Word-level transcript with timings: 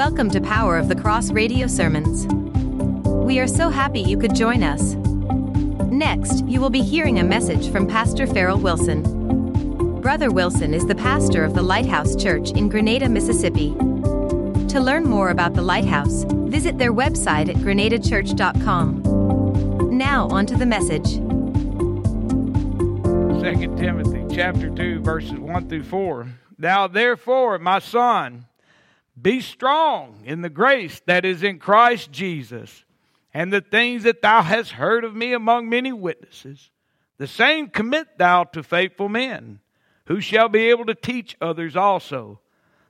Welcome 0.00 0.30
to 0.30 0.40
Power 0.40 0.78
of 0.78 0.88
the 0.88 0.96
Cross 0.96 1.30
Radio 1.30 1.66
Sermons. 1.66 2.26
We 3.06 3.38
are 3.38 3.46
so 3.46 3.68
happy 3.68 4.00
you 4.00 4.16
could 4.16 4.34
join 4.34 4.62
us. 4.62 4.94
Next, 5.92 6.42
you 6.46 6.58
will 6.58 6.70
be 6.70 6.80
hearing 6.80 7.18
a 7.18 7.22
message 7.22 7.70
from 7.70 7.86
Pastor 7.86 8.26
Farrell 8.26 8.56
Wilson. 8.56 10.00
Brother 10.00 10.30
Wilson 10.30 10.72
is 10.72 10.86
the 10.86 10.94
pastor 10.94 11.44
of 11.44 11.52
the 11.52 11.60
Lighthouse 11.60 12.16
Church 12.16 12.50
in 12.52 12.70
Grenada, 12.70 13.10
Mississippi. 13.10 13.74
To 14.68 14.80
learn 14.80 15.04
more 15.04 15.28
about 15.28 15.52
the 15.52 15.60
Lighthouse, 15.60 16.24
visit 16.48 16.78
their 16.78 16.94
website 16.94 17.50
at 17.50 17.56
grenadachurch.com. 17.56 19.98
Now, 19.98 20.28
on 20.28 20.46
to 20.46 20.56
the 20.56 20.64
message. 20.64 21.16
2 23.42 23.76
Timothy 23.76 24.24
chapter 24.34 24.70
2 24.70 25.00
verses 25.00 25.32
1 25.32 25.68
through 25.68 25.84
4. 25.84 26.26
Now 26.56 26.86
therefore, 26.86 27.58
my 27.58 27.80
son, 27.80 28.46
be 29.20 29.40
strong 29.40 30.22
in 30.24 30.42
the 30.42 30.50
grace 30.50 31.00
that 31.06 31.24
is 31.24 31.42
in 31.42 31.58
Christ 31.58 32.10
Jesus, 32.12 32.84
and 33.32 33.52
the 33.52 33.60
things 33.60 34.02
that 34.02 34.22
thou 34.22 34.42
hast 34.42 34.72
heard 34.72 35.04
of 35.04 35.14
me 35.14 35.32
among 35.32 35.68
many 35.68 35.92
witnesses, 35.92 36.70
the 37.18 37.26
same 37.26 37.68
commit 37.68 38.18
thou 38.18 38.44
to 38.44 38.62
faithful 38.62 39.08
men, 39.08 39.60
who 40.06 40.20
shall 40.20 40.48
be 40.48 40.70
able 40.70 40.86
to 40.86 40.94
teach 40.94 41.36
others 41.40 41.76
also. 41.76 42.40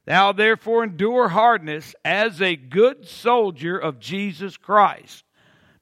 Thou 0.07 0.33
therefore 0.33 0.85
endure 0.85 1.29
hardness 1.29 1.95
as 2.05 2.41
a 2.41 2.57
good 2.57 3.07
soldier 3.07 3.79
of 3.79 4.01
Jesus 4.01 4.57
Christ. 4.57 5.25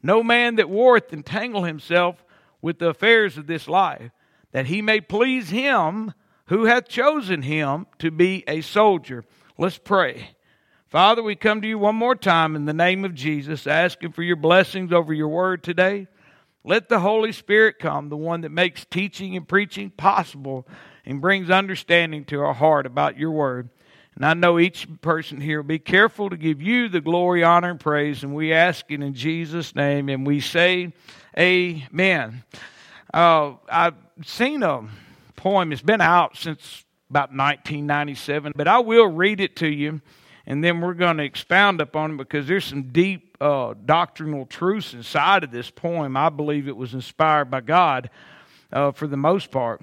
No 0.03 0.23
man 0.23 0.56
that 0.56 0.69
warreth 0.69 1.12
entangle 1.12 1.65
himself 1.65 2.25
with 2.61 2.78
the 2.78 2.89
affairs 2.89 3.39
of 3.39 3.47
this 3.47 3.69
life, 3.69 4.11
that 4.53 4.67
he 4.67 4.83
may 4.83 5.01
please 5.01 5.51
him 5.51 6.12
who 6.47 6.65
hath 6.65 6.89
chosen 6.89 7.42
him 7.42 7.87
to 7.98 8.11
be 8.11 8.42
a 8.48 8.61
soldier. 8.61 9.25
Let's 9.56 9.78
pray. 9.78 10.30
Father, 10.88 11.23
we 11.23 11.37
come 11.37 11.60
to 11.60 11.69
you 11.69 11.78
one 11.78 11.97
more 11.97 12.15
time 12.15 12.56
in 12.56 12.64
the 12.64 12.72
name 12.72 13.05
of 13.05 13.14
Jesus, 13.14 13.67
asking 13.67 14.12
for 14.12 14.22
your 14.22 14.36
blessings 14.36 14.91
over 14.91 15.12
your 15.12 15.28
word 15.28 15.62
today. 15.62 16.06
Let 16.64 16.89
the 16.89 17.00
Holy 17.00 17.33
Spirit 17.33 17.78
come, 17.78 18.08
the 18.08 18.17
one 18.17 18.41
that 18.41 18.53
makes 18.53 18.86
teaching 18.86 19.36
and 19.36 19.47
preaching 19.47 19.91
possible 19.91 20.67
and 21.05 21.20
brings 21.20 21.50
understanding 21.50 22.25
to 22.27 22.41
our 22.41 22.55
heart 22.55 22.86
about 22.86 23.19
your 23.19 23.33
word. 23.33 23.69
And 24.14 24.25
I 24.25 24.33
know 24.33 24.58
each 24.58 24.89
person 25.03 25.42
here 25.42 25.61
will 25.61 25.69
be 25.69 25.78
careful 25.78 26.30
to 26.30 26.39
give 26.39 26.62
you 26.62 26.89
the 26.89 27.02
glory, 27.02 27.45
honor, 27.45 27.73
and 27.73 27.78
praise. 27.80 28.23
And 28.23 28.34
we 28.34 28.55
ask 28.55 28.91
it 28.91 29.02
in 29.02 29.12
Jesus' 29.12 29.75
name. 29.75 30.08
And 30.08 30.27
we 30.27 30.41
say, 30.41 30.95
Amen. 31.39 32.45
Uh, 33.12 33.52
I've 33.70 33.95
seen 34.25 34.62
a 34.62 34.89
poem, 35.36 35.70
it's 35.70 35.83
been 35.83 36.00
out 36.00 36.39
since 36.39 36.86
about 37.11 37.28
1997, 37.28 38.55
but 38.56 38.67
I 38.67 38.78
will 38.78 39.08
read 39.08 39.41
it 39.41 39.56
to 39.56 39.69
you 39.69 40.00
and 40.49 40.65
then 40.65 40.81
we're 40.81 40.95
going 40.95 41.19
to 41.19 41.25
expound 41.25 41.79
upon 41.83 42.13
it 42.13 42.17
because 42.17 42.49
there's 42.49 42.65
some 42.65 42.85
deep 42.85 43.37
uh, 43.39 43.75
doctrinal 43.85 44.47
truths 44.47 44.95
inside 44.95 45.45
of 45.45 45.51
this 45.51 45.71
poem. 45.71 46.17
I 46.17 46.31
believe 46.31 46.67
it 46.67 46.77
was 46.77 46.95
inspired 46.95 47.51
by 47.51 47.61
God 47.61 48.09
uh, 48.73 48.93
for 48.93 49.07
the 49.07 49.19
most 49.19 49.51
part. 49.51 49.83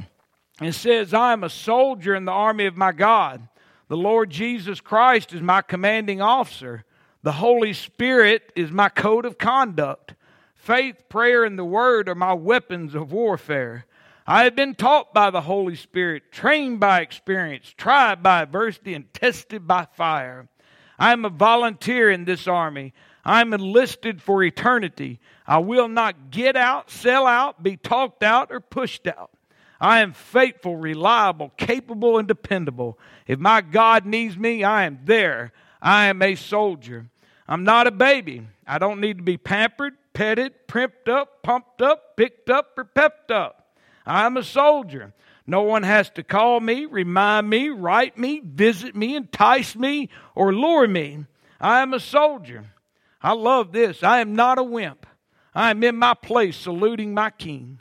It 0.60 0.74
says, 0.74 1.14
I 1.14 1.34
am 1.34 1.44
a 1.44 1.52
soldier 1.52 2.16
in 2.16 2.26
the 2.26 2.32
army 2.32 2.66
of 2.66 2.76
my 2.76 2.94
God. 2.94 3.48
The 3.90 3.96
Lord 3.96 4.32
Jesus 4.32 4.82
Christ 4.82 5.34
is 5.34 5.42
my 5.42 5.62
commanding 5.62 6.20
officer. 6.20 6.84
The 7.22 7.34
Holy 7.34 7.74
Spirit 7.74 8.52
is 8.56 8.72
my 8.72 8.90
code 8.90 9.26
of 9.26 9.38
conduct. 9.38 10.16
Faith, 10.56 11.04
prayer, 11.10 11.44
and 11.44 11.60
the 11.60 11.64
Word 11.64 12.10
are 12.10 12.16
my 12.16 12.34
weapons 12.34 12.96
of 12.96 13.12
warfare. 13.12 13.86
I 14.26 14.46
have 14.46 14.56
been 14.56 14.74
taught 14.74 15.14
by 15.14 15.30
the 15.30 15.42
Holy 15.42 15.76
Spirit, 15.76 16.32
trained 16.32 16.80
by 16.80 17.02
experience, 17.02 17.72
tried 17.78 18.24
by 18.24 18.42
adversity, 18.42 18.96
and 18.96 19.14
tested 19.14 19.68
by 19.68 19.86
fire. 19.94 20.48
I 20.98 21.12
am 21.12 21.26
a 21.26 21.30
volunteer 21.30 22.10
in 22.10 22.26
this 22.26 22.48
army. 22.48 22.94
I'm 23.24 23.54
enlisted 23.54 24.22
for 24.22 24.44
eternity. 24.44 25.20
I 25.48 25.58
will 25.58 25.88
not 25.88 26.32
get 26.32 26.56
out, 26.56 26.90
sell 26.90 27.26
out, 27.26 27.64
be 27.64 27.78
talked 27.78 28.24
out, 28.24 28.52
or 28.52 28.60
pushed 28.60 29.08
out. 29.08 29.32
I 29.80 30.00
am 30.00 30.14
faithful, 30.14 30.78
reliable, 30.78 31.52
capable, 31.58 32.18
and 32.18 32.28
dependable. 32.28 32.98
If 33.28 33.40
my 33.40 33.62
God 33.62 34.06
needs 34.06 34.38
me, 34.38 34.64
I 34.64 34.86
am 34.86 35.00
there. 35.04 35.52
I 35.82 36.06
am 36.06 36.22
a 36.22 36.36
soldier. 36.36 37.08
I'm 37.48 37.64
not 37.64 37.88
a 37.88 37.92
baby. 37.92 38.48
I 38.66 38.78
don't 38.78 39.02
need 39.02 39.18
to 39.18 39.24
be 39.24 39.38
pampered, 39.38 39.94
petted, 40.14 40.68
primped 40.68 41.10
up, 41.10 41.44
pumped 41.44 41.82
up, 41.82 42.16
picked 42.16 42.50
up, 42.50 42.78
or 42.78 42.86
pepped 42.86 43.32
up. 43.32 43.76
I'm 44.06 44.38
a 44.38 44.44
soldier. 44.44 45.14
No 45.48 45.62
one 45.62 45.84
has 45.84 46.10
to 46.12 46.24
call 46.24 46.60
me, 46.60 46.86
remind 46.86 47.50
me, 47.50 47.70
write 47.70 48.18
me, 48.18 48.42
visit 48.44 48.96
me, 48.96 49.16
entice 49.16 49.76
me, 49.76 50.10
or 50.34 50.54
lure 50.54 50.88
me. 50.88 51.26
I 51.60 51.82
am 51.82 51.94
a 51.94 52.00
soldier. 52.00 52.66
I 53.22 53.34
love 53.34 53.72
this. 53.72 54.04
I 54.04 54.20
am 54.22 54.36
not 54.36 54.58
a 54.58 54.64
wimp. 54.64 55.06
I 55.54 55.72
am 55.72 55.84
in 55.84 55.98
my 55.98 56.14
place 56.16 56.58
saluting 56.58 57.14
my 57.14 57.30
king, 57.30 57.80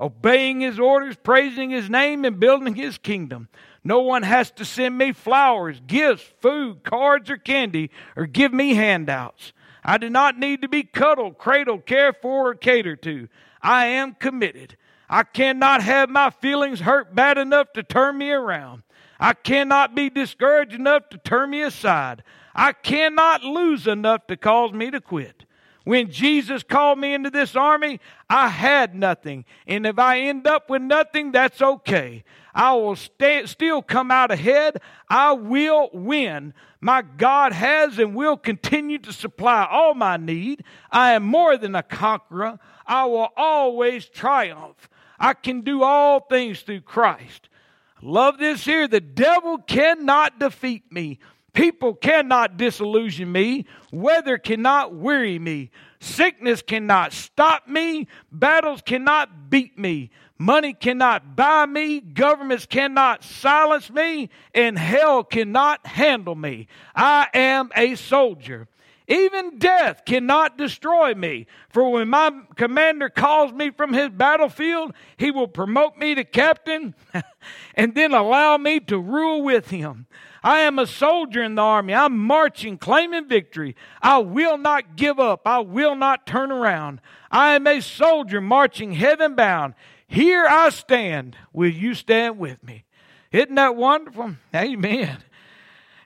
obeying 0.00 0.60
his 0.60 0.80
orders, 0.80 1.16
praising 1.16 1.70
his 1.70 1.88
name, 1.88 2.24
and 2.24 2.40
building 2.40 2.74
his 2.74 2.98
kingdom. 2.98 3.48
No 3.84 4.00
one 4.00 4.22
has 4.22 4.50
to 4.52 4.64
send 4.64 4.96
me 4.96 5.12
flowers, 5.12 5.80
gifts, 5.86 6.24
food, 6.40 6.82
cards, 6.82 7.30
or 7.30 7.36
candy, 7.36 7.90
or 8.16 8.26
give 8.26 8.52
me 8.52 8.74
handouts. 8.74 9.52
I 9.84 9.98
do 9.98 10.08
not 10.08 10.38
need 10.38 10.62
to 10.62 10.68
be 10.68 10.82
cuddled, 10.82 11.38
cradled, 11.38 11.86
cared 11.86 12.16
for, 12.22 12.50
or 12.50 12.54
catered 12.54 13.02
to. 13.02 13.28
I 13.60 13.86
am 13.86 14.14
committed. 14.14 14.76
I 15.12 15.24
cannot 15.24 15.82
have 15.82 16.08
my 16.08 16.30
feelings 16.30 16.80
hurt 16.80 17.14
bad 17.14 17.36
enough 17.36 17.74
to 17.74 17.82
turn 17.82 18.16
me 18.16 18.30
around. 18.30 18.82
I 19.20 19.34
cannot 19.34 19.94
be 19.94 20.08
discouraged 20.08 20.72
enough 20.72 21.10
to 21.10 21.18
turn 21.18 21.50
me 21.50 21.60
aside. 21.60 22.22
I 22.54 22.72
cannot 22.72 23.44
lose 23.44 23.86
enough 23.86 24.26
to 24.28 24.38
cause 24.38 24.72
me 24.72 24.90
to 24.90 25.02
quit. 25.02 25.44
When 25.84 26.10
Jesus 26.10 26.62
called 26.62 26.98
me 26.98 27.12
into 27.12 27.28
this 27.28 27.54
army, 27.54 28.00
I 28.30 28.48
had 28.48 28.94
nothing. 28.94 29.44
And 29.66 29.84
if 29.86 29.98
I 29.98 30.20
end 30.20 30.46
up 30.46 30.70
with 30.70 30.80
nothing, 30.80 31.30
that's 31.32 31.60
okay. 31.60 32.24
I 32.54 32.72
will 32.72 32.96
stay, 32.96 33.44
still 33.44 33.82
come 33.82 34.10
out 34.10 34.30
ahead. 34.30 34.80
I 35.10 35.32
will 35.32 35.90
win. 35.92 36.54
My 36.80 37.02
God 37.02 37.52
has 37.52 37.98
and 37.98 38.14
will 38.14 38.38
continue 38.38 38.98
to 39.00 39.12
supply 39.12 39.68
all 39.70 39.92
my 39.92 40.16
need. 40.16 40.64
I 40.90 41.12
am 41.12 41.22
more 41.22 41.58
than 41.58 41.74
a 41.74 41.82
conqueror. 41.82 42.58
I 42.86 43.04
will 43.04 43.28
always 43.36 44.06
triumph. 44.06 44.88
I 45.22 45.34
can 45.34 45.60
do 45.60 45.84
all 45.84 46.18
things 46.18 46.62
through 46.62 46.80
Christ. 46.80 47.48
Love 48.02 48.38
this 48.38 48.64
here. 48.64 48.88
The 48.88 49.00
devil 49.00 49.58
cannot 49.58 50.40
defeat 50.40 50.90
me. 50.90 51.20
People 51.52 51.94
cannot 51.94 52.56
disillusion 52.56 53.30
me. 53.30 53.66
Weather 53.92 54.36
cannot 54.36 54.94
weary 54.94 55.38
me. 55.38 55.70
Sickness 56.00 56.60
cannot 56.60 57.12
stop 57.12 57.68
me. 57.68 58.08
Battles 58.32 58.82
cannot 58.82 59.48
beat 59.48 59.78
me. 59.78 60.10
Money 60.38 60.72
cannot 60.72 61.36
buy 61.36 61.66
me. 61.66 62.00
Governments 62.00 62.66
cannot 62.66 63.22
silence 63.22 63.90
me. 63.90 64.28
And 64.52 64.76
hell 64.76 65.22
cannot 65.22 65.86
handle 65.86 66.34
me. 66.34 66.66
I 66.96 67.28
am 67.32 67.70
a 67.76 67.94
soldier. 67.94 68.66
Even 69.08 69.58
death 69.58 70.04
cannot 70.04 70.56
destroy 70.56 71.14
me. 71.14 71.46
For 71.68 71.90
when 71.90 72.08
my 72.08 72.30
commander 72.56 73.08
calls 73.08 73.52
me 73.52 73.70
from 73.70 73.92
his 73.92 74.10
battlefield, 74.10 74.94
he 75.16 75.30
will 75.30 75.48
promote 75.48 75.96
me 75.96 76.14
to 76.14 76.24
captain 76.24 76.94
and 77.74 77.94
then 77.94 78.14
allow 78.14 78.56
me 78.56 78.80
to 78.80 78.98
rule 78.98 79.42
with 79.42 79.70
him. 79.70 80.06
I 80.44 80.60
am 80.60 80.78
a 80.78 80.86
soldier 80.86 81.42
in 81.42 81.54
the 81.54 81.62
army. 81.62 81.94
I'm 81.94 82.18
marching, 82.18 82.78
claiming 82.78 83.28
victory. 83.28 83.76
I 84.00 84.18
will 84.18 84.58
not 84.58 84.96
give 84.96 85.20
up. 85.20 85.46
I 85.46 85.60
will 85.60 85.94
not 85.94 86.26
turn 86.26 86.50
around. 86.50 87.00
I 87.30 87.54
am 87.54 87.66
a 87.66 87.80
soldier 87.80 88.40
marching 88.40 88.92
heaven 88.92 89.34
bound. 89.34 89.74
Here 90.06 90.46
I 90.46 90.70
stand. 90.70 91.36
Will 91.52 91.70
you 91.70 91.94
stand 91.94 92.38
with 92.38 92.62
me? 92.62 92.84
Isn't 93.30 93.54
that 93.54 93.76
wonderful? 93.76 94.34
Amen. 94.54 95.18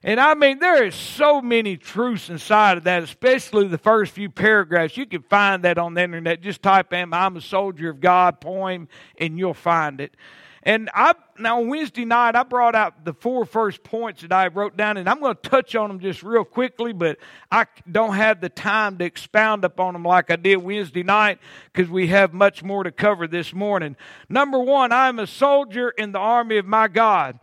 And 0.07 0.21
I 0.21 0.35
mean, 0.35 0.61
there 0.61 0.85
is 0.85 0.95
so 0.95 1.43
many 1.43 1.77
truths 1.77 2.31
inside 2.31 2.79
of 2.79 2.85
that, 2.85 3.03
especially 3.03 3.67
the 3.67 3.77
first 3.77 4.13
few 4.13 4.31
paragraphs. 4.31 4.97
You 4.97 5.05
can 5.05 5.23
find 5.23 5.65
that 5.65 5.79
on 5.79 5.95
the 5.95 6.05
internet. 6.05 6.43
Just 6.43 6.63
type 6.63 6.93
in 6.93 7.13
I'm 7.13 7.37
a 7.37 7.41
soldier 7.41 7.91
of 7.91 8.01
God 8.01 8.41
poem 8.41 8.87
and 9.19 9.37
you'll 9.37 9.53
find 9.53 10.01
it. 10.01 10.17
And 10.63 10.91
I 10.95 11.15
now 11.39 11.61
on 11.61 11.69
Wednesday 11.69 12.05
night 12.05 12.37
I 12.37 12.45
brought 12.45 12.77
out 12.77 13.05
the 13.05 13.15
four 13.15 13.45
first 13.47 13.83
points 13.83 14.23
that 14.23 14.33
I 14.33 14.47
wrote 14.47 14.77
down, 14.77 14.97
and 14.97 15.09
I'm 15.09 15.19
going 15.19 15.35
to 15.35 15.49
touch 15.49 15.75
on 15.75 15.89
them 15.89 15.99
just 15.99 16.23
real 16.23 16.45
quickly, 16.45 16.93
but 16.93 17.19
I 17.51 17.67
don't 17.91 18.15
have 18.15 18.41
the 18.41 18.49
time 18.49 18.99
to 18.99 19.05
expound 19.05 19.65
upon 19.65 19.93
them 19.93 20.05
like 20.05 20.31
I 20.31 20.37
did 20.37 20.57
Wednesday 20.59 21.03
night 21.03 21.41
because 21.73 21.91
we 21.91 22.07
have 22.09 22.33
much 22.33 22.63
more 22.63 22.85
to 22.85 22.93
cover 22.93 23.27
this 23.27 23.53
morning. 23.53 23.97
Number 24.29 24.61
one, 24.61 24.93
I'm 24.93 25.19
a 25.19 25.27
soldier 25.27 25.91
in 25.91 26.13
the 26.13 26.21
army 26.21 26.59
of 26.59 26.67
my 26.67 26.87
God. 26.87 27.41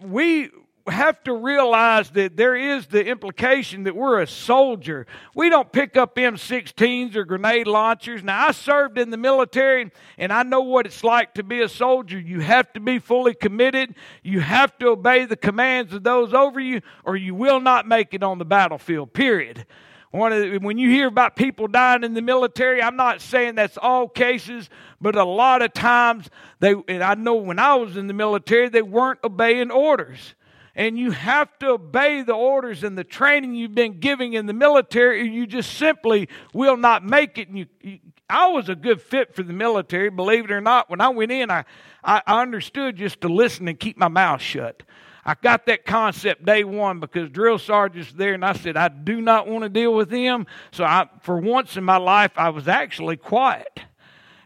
We 0.00 0.50
have 0.88 1.22
to 1.24 1.32
realize 1.32 2.10
that 2.10 2.36
there 2.36 2.56
is 2.56 2.86
the 2.88 3.04
implication 3.04 3.84
that 3.84 3.94
we're 3.94 4.20
a 4.20 4.26
soldier. 4.26 5.06
We 5.34 5.48
don't 5.48 5.70
pick 5.70 5.96
up 5.96 6.16
M16s 6.16 7.14
or 7.14 7.24
grenade 7.24 7.68
launchers. 7.68 8.24
Now, 8.24 8.48
I 8.48 8.50
served 8.50 8.98
in 8.98 9.10
the 9.10 9.16
military 9.16 9.92
and 10.18 10.32
I 10.32 10.42
know 10.42 10.62
what 10.62 10.86
it's 10.86 11.04
like 11.04 11.34
to 11.34 11.44
be 11.44 11.60
a 11.60 11.68
soldier. 11.68 12.18
You 12.18 12.40
have 12.40 12.72
to 12.72 12.80
be 12.80 12.98
fully 12.98 13.34
committed. 13.34 13.94
You 14.24 14.40
have 14.40 14.76
to 14.78 14.88
obey 14.88 15.24
the 15.24 15.36
commands 15.36 15.92
of 15.92 16.02
those 16.02 16.34
over 16.34 16.58
you 16.58 16.80
or 17.04 17.16
you 17.16 17.34
will 17.34 17.60
not 17.60 17.86
make 17.86 18.12
it 18.12 18.24
on 18.24 18.38
the 18.38 18.44
battlefield, 18.44 19.12
period. 19.12 19.64
The, 20.12 20.58
when 20.60 20.76
you 20.78 20.90
hear 20.90 21.06
about 21.06 21.36
people 21.36 21.68
dying 21.68 22.02
in 22.02 22.12
the 22.12 22.20
military, 22.20 22.82
I'm 22.82 22.96
not 22.96 23.20
saying 23.22 23.54
that's 23.54 23.78
all 23.78 24.08
cases, 24.08 24.68
but 25.00 25.16
a 25.16 25.24
lot 25.24 25.62
of 25.62 25.72
times 25.72 26.28
they, 26.60 26.74
and 26.88 27.02
I 27.02 27.14
know 27.14 27.36
when 27.36 27.58
I 27.58 27.76
was 27.76 27.96
in 27.96 28.08
the 28.08 28.14
military, 28.14 28.68
they 28.68 28.82
weren't 28.82 29.20
obeying 29.24 29.70
orders 29.70 30.34
and 30.74 30.98
you 30.98 31.10
have 31.10 31.58
to 31.58 31.70
obey 31.70 32.22
the 32.22 32.34
orders 32.34 32.82
and 32.82 32.96
the 32.96 33.04
training 33.04 33.54
you've 33.54 33.74
been 33.74 34.00
giving 34.00 34.32
in 34.32 34.46
the 34.46 34.52
military, 34.52 35.28
you 35.28 35.46
just 35.46 35.74
simply 35.74 36.28
will 36.54 36.76
not 36.76 37.04
make 37.04 37.36
it. 37.36 37.48
And 37.48 37.58
you, 37.58 37.66
you, 37.82 37.98
I 38.28 38.48
was 38.48 38.68
a 38.68 38.74
good 38.74 39.02
fit 39.02 39.34
for 39.34 39.42
the 39.42 39.52
military, 39.52 40.08
believe 40.08 40.44
it 40.44 40.50
or 40.50 40.62
not. 40.62 40.88
When 40.88 41.00
I 41.00 41.10
went 41.10 41.30
in, 41.30 41.50
I, 41.50 41.64
I, 42.02 42.22
understood 42.26 42.96
just 42.96 43.20
to 43.20 43.28
listen 43.28 43.68
and 43.68 43.78
keep 43.78 43.98
my 43.98 44.08
mouth 44.08 44.40
shut. 44.40 44.82
I 45.24 45.34
got 45.34 45.66
that 45.66 45.84
concept 45.84 46.44
day 46.44 46.64
one 46.64 46.98
because 46.98 47.28
drill 47.28 47.58
sergeant's 47.58 48.12
there, 48.12 48.34
and 48.34 48.44
I 48.44 48.54
said 48.54 48.76
I 48.76 48.88
do 48.88 49.20
not 49.20 49.46
want 49.46 49.62
to 49.62 49.68
deal 49.68 49.94
with 49.94 50.08
them. 50.08 50.46
So 50.72 50.84
I, 50.84 51.08
for 51.20 51.36
once 51.36 51.76
in 51.76 51.84
my 51.84 51.98
life, 51.98 52.32
I 52.36 52.48
was 52.48 52.66
actually 52.66 53.18
quiet 53.18 53.80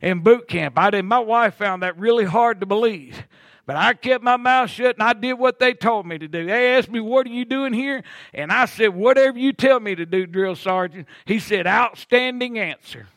in 0.02 0.20
boot 0.20 0.48
camp. 0.48 0.78
I 0.78 0.90
did. 0.90 1.04
My 1.04 1.20
wife 1.20 1.54
found 1.54 1.82
that 1.82 1.98
really 1.98 2.24
hard 2.24 2.60
to 2.60 2.66
believe. 2.66 3.24
But 3.66 3.74
I 3.74 3.94
kept 3.94 4.22
my 4.22 4.36
mouth 4.36 4.70
shut 4.70 4.94
and 4.94 5.02
I 5.02 5.12
did 5.12 5.34
what 5.34 5.58
they 5.58 5.74
told 5.74 6.06
me 6.06 6.18
to 6.18 6.28
do. 6.28 6.46
They 6.46 6.76
asked 6.76 6.88
me, 6.88 7.00
What 7.00 7.26
are 7.26 7.30
you 7.30 7.44
doing 7.44 7.72
here? 7.72 8.04
And 8.32 8.52
I 8.52 8.66
said, 8.66 8.94
Whatever 8.94 9.38
you 9.38 9.52
tell 9.52 9.80
me 9.80 9.96
to 9.96 10.06
do, 10.06 10.24
drill 10.24 10.54
sergeant. 10.54 11.08
He 11.24 11.40
said, 11.40 11.66
Outstanding 11.66 12.60
answer. 12.60 13.08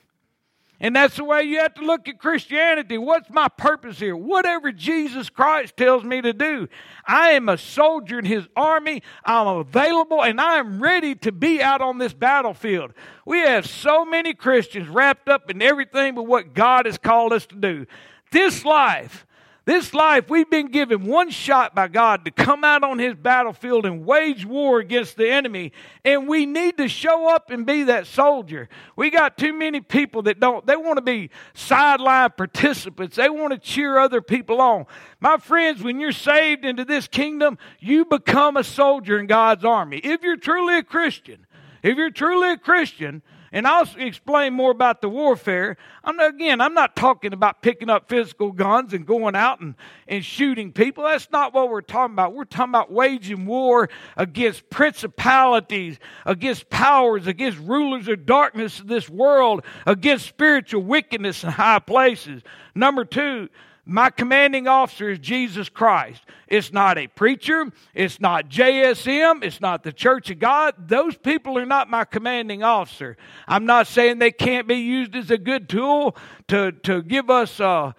And 0.81 0.95
that's 0.95 1.17
the 1.17 1.25
way 1.25 1.43
you 1.43 1.59
have 1.59 1.73
to 1.73 1.81
look 1.81 2.07
at 2.07 2.19
Christianity. 2.19 2.97
What's 2.97 3.29
my 3.29 3.49
purpose 3.49 3.99
here? 3.99 4.15
Whatever 4.15 4.71
Jesus 4.71 5.29
Christ 5.29 5.75
tells 5.75 6.05
me 6.05 6.21
to 6.21 6.31
do. 6.31 6.69
I 7.05 7.31
am 7.31 7.49
a 7.49 7.57
soldier 7.57 8.17
in 8.17 8.25
his 8.25 8.47
army. 8.55 9.03
I'm 9.25 9.47
available 9.47 10.23
and 10.23 10.39
I 10.39 10.55
am 10.55 10.81
ready 10.81 11.15
to 11.15 11.33
be 11.33 11.61
out 11.61 11.81
on 11.81 11.97
this 11.97 12.13
battlefield. 12.13 12.93
We 13.25 13.39
have 13.39 13.67
so 13.67 14.05
many 14.05 14.33
Christians 14.33 14.87
wrapped 14.87 15.27
up 15.27 15.51
in 15.51 15.61
everything 15.61 16.15
but 16.15 16.23
what 16.23 16.53
God 16.53 16.85
has 16.85 16.97
called 16.97 17.33
us 17.33 17.45
to 17.47 17.55
do. 17.55 17.85
This 18.31 18.63
life 18.63 19.25
this 19.69 19.93
life, 19.93 20.29
we've 20.29 20.49
been 20.49 20.71
given 20.71 21.05
one 21.05 21.29
shot 21.29 21.75
by 21.75 21.87
God 21.87 22.25
to 22.25 22.31
come 22.31 22.63
out 22.63 22.83
on 22.83 22.97
His 22.97 23.13
battlefield 23.13 23.85
and 23.85 24.03
wage 24.03 24.43
war 24.43 24.79
against 24.79 25.15
the 25.15 25.29
enemy, 25.29 25.73
and 26.03 26.27
we 26.27 26.47
need 26.47 26.77
to 26.77 26.87
show 26.87 27.29
up 27.29 27.51
and 27.51 27.67
be 27.67 27.83
that 27.83 28.07
soldier. 28.07 28.67
We 28.95 29.11
got 29.11 29.37
too 29.37 29.53
many 29.53 29.79
people 29.79 30.23
that 30.23 30.39
don't, 30.39 30.65
they 30.65 30.75
want 30.75 30.97
to 30.97 31.03
be 31.03 31.29
sideline 31.53 32.31
participants, 32.35 33.17
they 33.17 33.29
want 33.29 33.53
to 33.53 33.59
cheer 33.59 33.99
other 33.99 34.21
people 34.21 34.59
on. 34.59 34.87
My 35.19 35.37
friends, 35.37 35.83
when 35.83 35.99
you're 35.99 36.13
saved 36.13 36.65
into 36.65 36.83
this 36.83 37.07
kingdom, 37.07 37.59
you 37.79 38.05
become 38.05 38.57
a 38.57 38.63
soldier 38.63 39.19
in 39.19 39.27
God's 39.27 39.63
army. 39.63 39.97
If 39.97 40.23
you're 40.23 40.37
truly 40.37 40.79
a 40.79 40.83
Christian, 40.83 41.45
if 41.83 41.95
you're 41.95 42.09
truly 42.09 42.53
a 42.53 42.57
Christian, 42.57 43.21
and 43.51 43.67
I'll 43.67 43.87
explain 43.97 44.53
more 44.53 44.71
about 44.71 45.01
the 45.01 45.09
warfare. 45.09 45.77
I'm 46.03 46.15
not, 46.15 46.29
again, 46.29 46.61
I'm 46.61 46.73
not 46.73 46.95
talking 46.95 47.33
about 47.33 47.61
picking 47.61 47.89
up 47.89 48.09
physical 48.09 48.51
guns 48.51 48.93
and 48.93 49.05
going 49.05 49.35
out 49.35 49.59
and, 49.59 49.75
and 50.07 50.23
shooting 50.23 50.71
people. 50.71 51.03
That's 51.03 51.29
not 51.31 51.53
what 51.53 51.69
we're 51.69 51.81
talking 51.81 52.13
about. 52.13 52.33
We're 52.33 52.45
talking 52.45 52.71
about 52.71 52.91
waging 52.91 53.45
war 53.45 53.89
against 54.17 54.69
principalities, 54.69 55.99
against 56.25 56.69
powers, 56.69 57.27
against 57.27 57.59
rulers 57.59 58.07
of 58.07 58.25
darkness 58.25 58.79
of 58.79 58.87
this 58.87 59.09
world, 59.09 59.63
against 59.85 60.27
spiritual 60.27 60.83
wickedness 60.83 61.43
in 61.43 61.49
high 61.49 61.79
places. 61.79 62.41
Number 62.75 63.05
two, 63.05 63.49
my 63.89 64.11
commanding 64.11 64.67
officer 64.67 65.09
is 65.09 65.19
Jesus 65.19 65.67
Christ. 65.67 66.21
It's 66.47 66.71
not 66.71 66.99
a 66.99 67.07
preacher. 67.07 67.71
It's 67.95 68.19
not 68.19 68.47
JSM. 68.47 69.43
It's 69.43 69.59
not 69.59 69.83
the 69.83 69.91
Church 69.91 70.29
of 70.29 70.37
God. 70.37 70.75
Those 70.87 71.17
people 71.17 71.57
are 71.57 71.65
not 71.65 71.89
my 71.89 72.05
commanding 72.05 72.61
officer. 72.61 73.17
I'm 73.47 73.65
not 73.65 73.87
saying 73.87 74.19
they 74.19 74.31
can't 74.31 74.67
be 74.67 74.75
used 74.75 75.15
as 75.15 75.31
a 75.31 75.39
good 75.39 75.67
tool 75.67 76.15
to, 76.49 76.71
to 76.83 77.01
give 77.01 77.31
us 77.31 77.59
uh, 77.59 77.93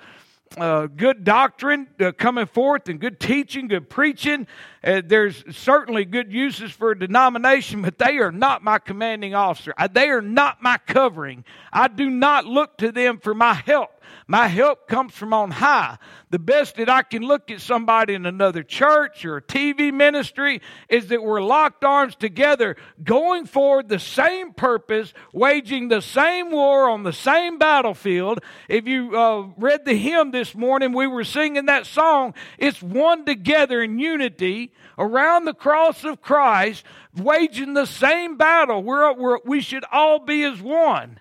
uh, 0.56 0.86
good 0.86 1.24
doctrine 1.24 1.86
uh, 2.00 2.12
coming 2.12 2.46
forth 2.46 2.88
and 2.88 3.00
good 3.00 3.20
teaching, 3.20 3.68
good 3.68 3.88
preaching. 3.88 4.46
Uh, 4.82 5.02
there's 5.04 5.44
certainly 5.56 6.04
good 6.04 6.32
uses 6.32 6.72
for 6.72 6.90
a 6.90 6.98
denomination, 6.98 7.82
but 7.82 7.98
they 7.98 8.18
are 8.18 8.32
not 8.32 8.62
my 8.62 8.78
commanding 8.78 9.34
officer. 9.34 9.72
Uh, 9.78 9.88
they 9.92 10.08
are 10.08 10.22
not 10.22 10.62
my 10.62 10.76
covering. 10.86 11.44
I 11.72 11.88
do 11.88 12.10
not 12.10 12.46
look 12.46 12.78
to 12.78 12.90
them 12.90 13.18
for 13.18 13.34
my 13.34 13.54
help. 13.54 13.90
My 14.26 14.46
help 14.46 14.86
comes 14.86 15.12
from 15.14 15.32
on 15.32 15.50
high. 15.50 15.98
The 16.30 16.38
best 16.38 16.76
that 16.76 16.88
I 16.88 17.02
can 17.02 17.22
look 17.22 17.50
at 17.50 17.60
somebody 17.60 18.14
in 18.14 18.26
another 18.26 18.62
church 18.62 19.24
or 19.24 19.38
a 19.38 19.42
TV 19.42 19.92
ministry 19.92 20.60
is 20.88 21.08
that 21.08 21.22
we're 21.22 21.42
locked 21.42 21.84
arms 21.84 22.14
together, 22.14 22.76
going 23.02 23.46
forward 23.46 23.88
the 23.88 23.98
same 23.98 24.52
purpose, 24.52 25.12
waging 25.32 25.88
the 25.88 26.00
same 26.00 26.50
war 26.50 26.88
on 26.88 27.02
the 27.02 27.12
same 27.12 27.58
battlefield. 27.58 28.40
If 28.68 28.86
you 28.86 29.16
uh, 29.16 29.48
read 29.56 29.84
the 29.84 29.96
hymn 29.96 30.30
this 30.30 30.54
morning, 30.54 30.92
we 30.92 31.06
were 31.06 31.24
singing 31.24 31.66
that 31.66 31.86
song. 31.86 32.34
It's 32.58 32.82
one 32.82 33.24
together 33.24 33.82
in 33.82 33.98
unity 33.98 34.72
around 34.98 35.44
the 35.46 35.54
cross 35.54 36.04
of 36.04 36.20
Christ, 36.20 36.84
waging 37.16 37.74
the 37.74 37.86
same 37.86 38.36
battle. 38.36 38.82
We're, 38.82 39.12
we're, 39.14 39.38
we 39.44 39.60
should 39.60 39.84
all 39.90 40.18
be 40.20 40.44
as 40.44 40.60
one. 40.60 41.18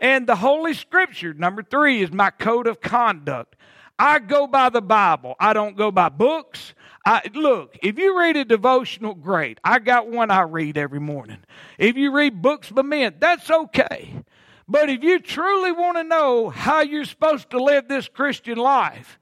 And 0.00 0.26
the 0.26 0.36
Holy 0.36 0.72
Scripture, 0.74 1.34
number 1.34 1.62
three, 1.62 2.02
is 2.02 2.10
my 2.10 2.30
code 2.30 2.66
of 2.66 2.80
conduct. 2.80 3.56
I 3.98 4.18
go 4.18 4.46
by 4.46 4.70
the 4.70 4.80
Bible. 4.80 5.36
I 5.38 5.52
don't 5.52 5.76
go 5.76 5.90
by 5.90 6.08
books. 6.08 6.72
I, 7.04 7.22
look, 7.34 7.76
if 7.82 7.98
you 7.98 8.18
read 8.18 8.36
a 8.36 8.44
devotional, 8.46 9.14
great. 9.14 9.58
I 9.62 9.78
got 9.78 10.08
one 10.08 10.30
I 10.30 10.42
read 10.42 10.78
every 10.78 11.00
morning. 11.00 11.38
If 11.78 11.96
you 11.96 12.10
read 12.10 12.40
books 12.40 12.70
by 12.70 12.82
men, 12.82 13.16
that's 13.18 13.50
okay. 13.50 14.24
But 14.66 14.88
if 14.88 15.02
you 15.02 15.18
truly 15.18 15.72
want 15.72 15.98
to 15.98 16.04
know 16.04 16.48
how 16.48 16.80
you're 16.80 17.04
supposed 17.04 17.50
to 17.50 17.62
live 17.62 17.88
this 17.88 18.08
Christian 18.08 18.56
life, 18.56 19.18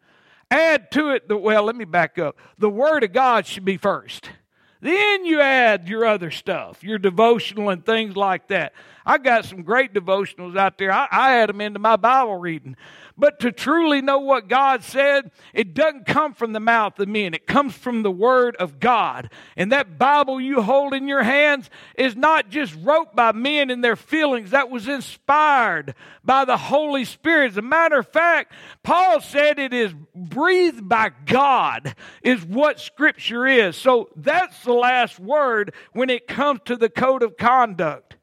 add 0.50 0.90
to 0.92 1.10
it 1.10 1.26
the, 1.26 1.36
well, 1.36 1.64
let 1.64 1.74
me 1.74 1.84
back 1.84 2.18
up. 2.18 2.36
The 2.58 2.70
Word 2.70 3.02
of 3.02 3.12
God 3.12 3.46
should 3.46 3.64
be 3.64 3.78
first. 3.78 4.30
Then 4.80 5.24
you 5.24 5.40
add 5.40 5.88
your 5.88 6.04
other 6.04 6.30
stuff, 6.30 6.84
your 6.84 6.98
devotional 6.98 7.70
and 7.70 7.84
things 7.84 8.16
like 8.16 8.48
that. 8.48 8.72
I 9.04 9.18
got 9.18 9.44
some 9.44 9.62
great 9.62 9.92
devotionals 9.92 10.56
out 10.56 10.78
there. 10.78 10.92
I, 10.92 11.08
I 11.10 11.36
add 11.38 11.48
them 11.48 11.60
into 11.60 11.80
my 11.80 11.96
Bible 11.96 12.36
reading. 12.36 12.76
But 13.20 13.40
to 13.40 13.50
truly 13.50 14.00
know 14.00 14.20
what 14.20 14.46
God 14.46 14.84
said, 14.84 15.32
it 15.52 15.74
doesn't 15.74 16.06
come 16.06 16.34
from 16.34 16.52
the 16.52 16.60
mouth 16.60 17.00
of 17.00 17.08
men. 17.08 17.34
It 17.34 17.48
comes 17.48 17.74
from 17.74 18.04
the 18.04 18.12
Word 18.12 18.54
of 18.56 18.78
God. 18.78 19.30
And 19.56 19.72
that 19.72 19.98
Bible 19.98 20.40
you 20.40 20.62
hold 20.62 20.94
in 20.94 21.08
your 21.08 21.24
hands 21.24 21.68
is 21.96 22.14
not 22.14 22.48
just 22.48 22.76
wrote 22.76 23.16
by 23.16 23.32
men 23.32 23.70
and 23.70 23.82
their 23.82 23.96
feelings. 23.96 24.52
That 24.52 24.70
was 24.70 24.86
inspired 24.86 25.96
by 26.24 26.44
the 26.44 26.56
Holy 26.56 27.04
Spirit. 27.04 27.52
As 27.52 27.56
a 27.56 27.62
matter 27.62 27.98
of 27.98 28.06
fact, 28.06 28.52
Paul 28.84 29.20
said 29.20 29.58
it 29.58 29.74
is 29.74 29.92
breathed 30.14 30.88
by 30.88 31.10
God, 31.26 31.96
is 32.22 32.44
what 32.44 32.78
Scripture 32.78 33.48
is. 33.48 33.76
So 33.76 34.10
that's 34.14 34.62
the 34.62 34.72
last 34.72 35.18
word 35.18 35.74
when 35.92 36.08
it 36.08 36.28
comes 36.28 36.60
to 36.66 36.76
the 36.76 36.88
code 36.88 37.24
of 37.24 37.36
conduct. 37.36 38.16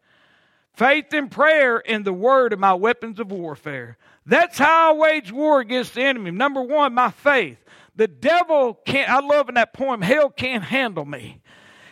Faith 0.71 1.13
and 1.13 1.29
prayer 1.29 1.83
and 1.85 2.05
the 2.05 2.13
word 2.13 2.53
are 2.53 2.57
my 2.57 2.73
weapons 2.73 3.19
of 3.19 3.31
warfare. 3.31 3.97
That's 4.25 4.57
how 4.57 4.95
I 4.95 4.97
wage 4.97 5.31
war 5.31 5.59
against 5.59 5.93
the 5.93 6.01
enemy. 6.03 6.31
Number 6.31 6.61
one, 6.61 6.93
my 6.93 7.11
faith. 7.11 7.57
The 7.95 8.07
devil 8.07 8.73
can't, 8.85 9.09
I 9.09 9.19
love 9.19 9.49
in 9.49 9.55
that 9.55 9.73
poem, 9.73 10.01
hell 10.01 10.29
can't 10.29 10.63
handle 10.63 11.05
me. 11.05 11.41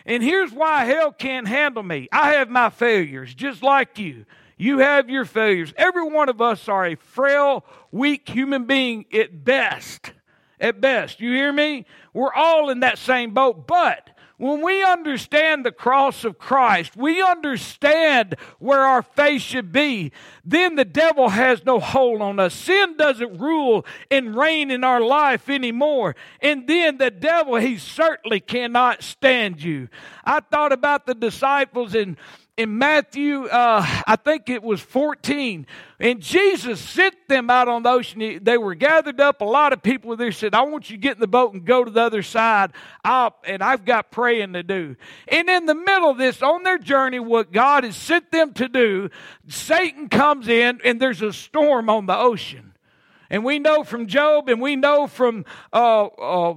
And 0.06 0.22
here's 0.22 0.52
why 0.52 0.84
hell 0.84 1.14
can't 1.14 1.48
handle 1.48 1.84
me. 1.84 2.10
I 2.12 2.34
have 2.34 2.50
my 2.50 2.70
failures, 2.70 3.34
just 3.34 3.64
like 3.64 4.00
you. 4.00 4.26
You 4.58 4.80
have 4.80 5.10
your 5.10 5.26
failures. 5.26 5.74
Every 5.78 6.04
one 6.04 6.30
of 6.30 6.42
us 6.42 6.68
are 6.68 6.86
a 6.86 6.96
frail, 6.96 7.66
weak 7.92 8.28
human 8.28 8.66
being 8.66 9.06
at 9.14 9.44
best. 9.46 10.12
At 10.60 10.82
best. 10.82 11.22
You 11.22 11.32
hear 11.32 11.52
me? 11.52 11.86
We're 12.14 12.34
all 12.34 12.70
in 12.70 12.82
that 12.82 12.98
same 12.98 13.34
boat, 13.34 13.66
but 13.68 14.10
when 14.38 14.62
we 14.62 14.84
understand 14.84 15.66
the 15.66 15.72
cross 15.72 16.24
of 16.24 16.38
Christ, 16.38 16.98
we 16.98 17.22
understand 17.22 18.36
where 18.60 18.82
our 18.82 19.04
faith 19.04 19.42
should 19.42 19.72
be, 19.72 20.12
then 20.44 20.76
the 20.76 20.86
devil 20.86 21.30
has 21.30 21.64
no 21.64 21.80
hold 21.80 22.22
on 22.22 22.40
us. 22.40 22.54
Sin 22.54 22.98
doesn't 22.98 23.40
rule 23.40 23.86
and 24.10 24.36
reign 24.36 24.72
in 24.72 24.84
our 24.84 25.02
life 25.02 25.50
anymore. 25.50 26.16
And 26.42 26.68
then 26.68 26.98
the 26.98 27.12
devil, 27.12 27.56
he 27.56 27.78
certainly 27.78 28.40
cannot 28.40 29.04
stand 29.04 29.62
you. 29.62 29.88
I 30.26 30.40
thought 30.40 30.72
about 30.72 31.06
the 31.06 31.16
disciples 31.16 31.94
and 31.94 32.18
in 32.56 32.78
Matthew, 32.78 33.46
uh, 33.46 33.84
I 34.06 34.16
think 34.16 34.48
it 34.48 34.62
was 34.62 34.80
14, 34.80 35.66
and 36.00 36.22
Jesus 36.22 36.80
sent 36.80 37.16
them 37.28 37.50
out 37.50 37.68
on 37.68 37.82
the 37.82 37.90
ocean. 37.90 38.40
They 38.44 38.60
were 38.60 38.76
gathered 38.76 39.20
up, 39.20 39.42
a 39.42 39.46
lot 39.46 39.74
of 39.74 39.82
people 39.82 40.10
were 40.10 40.16
there. 40.16 40.32
Said, 40.32 40.54
"I 40.54 40.62
want 40.62 40.90
you 40.90 40.98
to 40.98 41.02
get 41.02 41.16
in 41.16 41.20
the 41.20 41.28
boat 41.28 41.54
and 41.54 41.66
go 41.66 41.84
to 41.84 41.90
the 41.90 42.02
other 42.02 42.22
side." 42.22 42.72
I'll, 43.04 43.36
and 43.44 43.64
I've 43.64 43.86
got 43.86 44.12
praying 44.12 44.54
to 44.54 44.62
do. 44.62 44.96
And 45.28 45.50
in 45.50 45.66
the 45.66 45.74
middle 45.74 46.12
of 46.12 46.18
this, 46.18 46.44
on 46.44 46.62
their 46.62 46.78
journey, 46.78 47.20
what 47.20 47.52
God 47.52 47.86
has 47.86 47.96
sent 47.96 48.30
them 48.32 48.54
to 48.54 48.70
do, 48.70 49.10
Satan 49.48 50.08
comes 50.08 50.48
in, 50.48 50.80
and 50.86 51.02
there's 51.02 51.24
a 51.24 51.34
storm 51.34 51.90
on 51.90 52.06
the 52.06 52.18
ocean. 52.18 52.74
And 53.32 53.44
we 53.44 53.58
know 53.58 53.84
from 53.84 54.06
Job, 54.06 54.48
and 54.48 54.62
we 54.62 54.76
know 54.76 55.08
from 55.08 55.46
uh, 55.74 56.06
uh, 56.06 56.56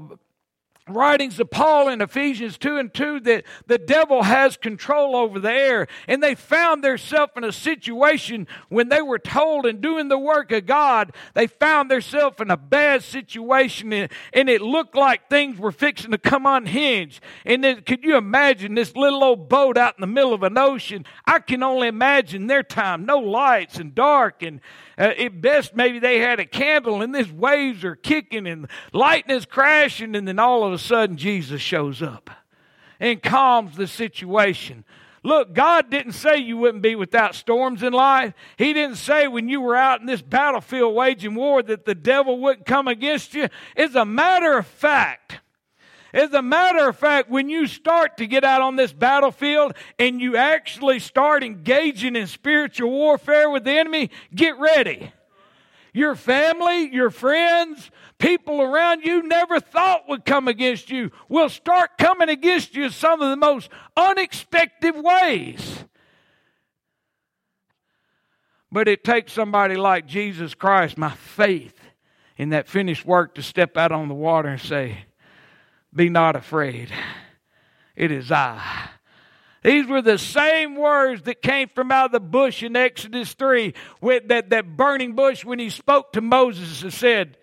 writings 0.89 1.41
of 1.41 1.51
Paul 1.51 1.89
in 1.89 2.01
Ephesians 2.01 2.59
2 2.59 2.77
and 2.77 2.95
2 2.95 3.21
that 3.21 3.45
the 3.67 3.79
devil 3.79 4.23
has 4.23 4.57
control 4.57 5.17
over 5.17 5.41
the 5.41 5.51
air. 5.51 5.89
And 6.07 6.23
they 6.23 6.35
found 6.35 6.85
themselves 6.85 7.33
in 7.37 7.45
a 7.45 7.53
situation 7.53 8.47
when 8.69 8.89
they 8.89 9.03
were 9.03 9.19
told 9.19 9.67
and 9.67 9.81
doing 9.81 10.09
the 10.09 10.19
work 10.19 10.53
of 10.53 10.67
God, 10.67 11.13
they 11.35 11.49
found 11.49 11.91
themselves 11.91 12.41
in 12.41 12.51
a 12.51 12.57
bad 12.57 13.03
situation 13.03 13.93
and, 13.93 14.11
it 14.47 14.63
looked 14.63 14.95
like 14.95 15.29
things 15.29 15.59
were 15.59 15.73
fixing 15.73 16.13
to 16.13 16.19
come 16.19 16.47
unhinged. 16.47 17.21
And 17.45 17.65
then, 17.65 17.83
could 17.83 18.05
you 18.05 18.17
imagine 18.17 18.75
this 18.75 18.95
little 18.95 19.25
old 19.25 19.49
boat 19.49 19.77
out 19.77 19.97
in 19.97 20.01
the 20.01 20.07
middle 20.07 20.33
of 20.33 20.45
an 20.45 20.57
ocean? 20.57 21.05
I 21.27 21.41
can 21.41 21.65
only 21.65 21.89
imagine 21.89 22.47
their 22.47 22.63
time, 22.63 23.07
no 23.07 23.19
lights 23.19 23.79
and 23.79 23.93
dark 23.93 24.43
and 24.43 24.61
uh, 24.99 25.13
at 25.19 25.41
best, 25.41 25.75
maybe 25.75 25.99
they 25.99 26.19
had 26.19 26.41
a 26.41 26.47
candle 26.47 27.03
and 27.03 27.15
these 27.15 27.31
waves 27.31 27.85
are 27.85 27.97
kicking 27.97 28.47
and 28.47 28.69
lightning 28.93 29.37
is 29.37 29.47
crashing, 29.47 30.17
and 30.17 30.27
then 30.27 30.39
all 30.39 30.65
of 30.65 30.73
a 30.73 30.79
sudden 30.79 31.17
Jesus 31.17 31.61
shows 31.61 32.03
up 32.03 32.31
and 32.99 33.23
calms 33.23 33.77
the 33.77 33.87
situation. 33.87 34.85
Look, 35.23 35.55
God 35.55 35.91
didn't 35.91 36.13
say 36.13 36.37
you 36.37 36.57
wouldn't 36.57 36.85
be 36.85 36.95
without 36.95 37.35
storms 37.35 37.83
in 37.83 37.93
life. 37.93 38.33
He 38.57 38.73
didn't 38.73 38.97
say 38.97 39.27
when 39.27 39.49
you 39.49 39.61
were 39.61 39.75
out 39.75 40.01
in 40.01 40.07
this 40.07 40.23
battlefield 40.23 40.95
waging 40.95 41.35
war 41.35 41.63
that 41.65 41.85
the 41.85 41.97
devil 41.97 42.39
wouldn't 42.39 42.65
come 42.65 42.87
against 42.87 43.35
you. 43.35 43.49
As 43.77 43.97
a 43.97 44.05
matter 44.05 44.57
of 44.57 44.67
fact, 44.69 45.41
as 46.17 46.33
a 46.33 46.41
matter 46.41 46.89
of 46.89 46.97
fact, 46.97 47.29
when 47.29 47.51
you 47.51 47.67
start 47.67 48.17
to 48.17 48.27
get 48.27 48.43
out 48.43 48.63
on 48.63 48.75
this 48.75 48.91
battlefield 48.91 49.75
and 49.99 50.19
you 50.19 50.35
actually 50.35 50.99
start 50.99 51.45
engaging 51.45 52.17
in 52.17 52.27
spiritual 52.27 52.91
warfare 52.91 53.51
with 53.51 53.65
the 53.65 53.73
enemy, 53.73 54.11
get 54.35 54.59
ready. 54.59 55.13
Your 55.93 56.15
family, 56.15 56.89
your 56.91 57.11
friends, 57.11 57.91
people 58.17 58.63
around 58.63 59.05
you 59.05 59.25
never 59.25 59.61
thought 59.61 60.09
would 60.09 60.25
come 60.25 60.49
against 60.49 60.89
you 60.91 61.11
will 61.29 61.51
start 61.51 61.99
coming 61.99 62.31
against 62.31 62.75
you 62.75 62.85
in 62.85 62.91
some 62.91 63.21
of 63.21 63.29
the 63.29 63.37
most 63.37 63.69
unexpected 63.95 64.95
ways. 64.95 65.85
But 68.73 68.89
it 68.89 69.05
takes 69.05 69.35
somebody 69.35 69.77
like 69.77 70.07
Jesus 70.07 70.55
Christ, 70.55 70.97
my 70.97 71.11
faith 71.11 71.79
in 72.39 72.51
that 72.51 72.69
finished 72.69 73.05
work, 73.05 73.35
to 73.35 73.43
step 73.43 73.77
out 73.77 73.93
on 73.93 74.09
the 74.09 74.15
water 74.15 74.49
and 74.49 74.61
say, 74.61 75.05
be 75.97 76.11
not 76.11 76.37
afraid. 76.37 76.91
It 77.97 78.13
is 78.13 78.31
I. 78.31 78.91
These 79.63 79.87
were 79.89 80.03
the 80.03 80.19
same 80.19 80.77
words 80.77 81.23
that 81.23 81.43
came 81.43 81.69
from 81.75 81.91
out 81.91 82.07
of 82.07 82.13
the 82.13 82.21
bush 82.21 82.63
in 82.63 82.77
Exodus 82.77 83.33
3, 83.33 83.75
with 84.01 84.29
that, 84.29 84.51
that 84.51 84.77
burning 84.77 85.15
bush 85.15 85.45
when 85.45 85.59
he 85.59 85.71
spoke 85.71 86.13
to 86.13 86.21
Moses 86.21 86.83
and 86.83 86.93
said, 86.93 87.37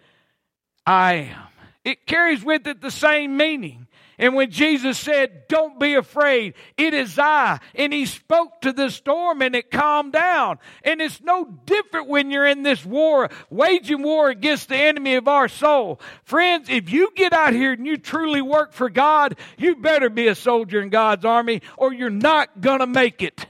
I 0.86 1.14
am. 1.14 1.48
It 1.84 2.06
carries 2.06 2.44
with 2.44 2.66
it 2.66 2.80
the 2.80 2.92
same 2.92 3.36
meaning. 3.36 3.83
And 4.18 4.36
when 4.36 4.52
Jesus 4.52 5.00
said, 5.00 5.48
Don't 5.48 5.80
be 5.80 5.96
afraid, 5.96 6.54
it 6.78 6.94
is 6.94 7.18
I, 7.18 7.60
and 7.76 7.92
he 7.92 8.06
spoke 8.06 8.62
to 8.62 8.72
the 8.72 8.90
storm 8.90 9.42
and 9.42 9.56
it 9.56 9.72
calmed 9.72 10.14
down. 10.14 10.60
And 10.84 11.02
it's 11.02 11.22
no 11.22 11.46
different 11.66 12.08
when 12.08 12.32
you're 12.32 12.46
in 12.46 12.64
this 12.64 12.86
war, 12.86 13.30
waging 13.50 14.04
war 14.04 14.30
against 14.30 14.70
the 14.70 14.78
enemy 14.78 15.16
of 15.16 15.28
our 15.28 15.48
soul. 15.48 16.00
Friends, 16.24 16.70
if 16.70 16.92
you 16.92 17.12
get 17.16 17.34
out 17.34 17.54
here 17.54 17.74
and 17.74 17.88
you 17.88 17.98
truly 17.98 18.42
work 18.42 18.74
for 18.74 18.90
God, 18.90 19.38
you 19.58 19.78
better 19.78 20.10
be 20.10 20.28
a 20.28 20.36
soldier 20.36 20.82
in 20.82 20.90
God's 20.90 21.26
army 21.26 21.62
or 21.78 21.94
you're 21.94 22.10
not 22.10 22.62
going 22.62 22.80
to 22.80 22.88
make 22.88 23.22
it. 23.22 23.48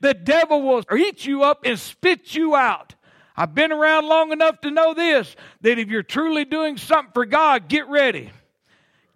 The 0.00 0.14
devil 0.14 0.62
will 0.62 0.82
eat 0.96 1.24
you 1.24 1.44
up 1.44 1.64
and 1.64 1.78
spit 1.78 2.34
you 2.34 2.56
out. 2.56 2.94
I've 3.36 3.54
been 3.54 3.72
around 3.72 4.06
long 4.06 4.32
enough 4.32 4.60
to 4.62 4.70
know 4.70 4.92
this 4.92 5.34
that 5.60 5.78
if 5.78 5.88
you're 5.88 6.02
truly 6.02 6.44
doing 6.44 6.76
something 6.76 7.12
for 7.12 7.24
God, 7.24 7.68
get 7.68 7.88
ready. 7.88 8.30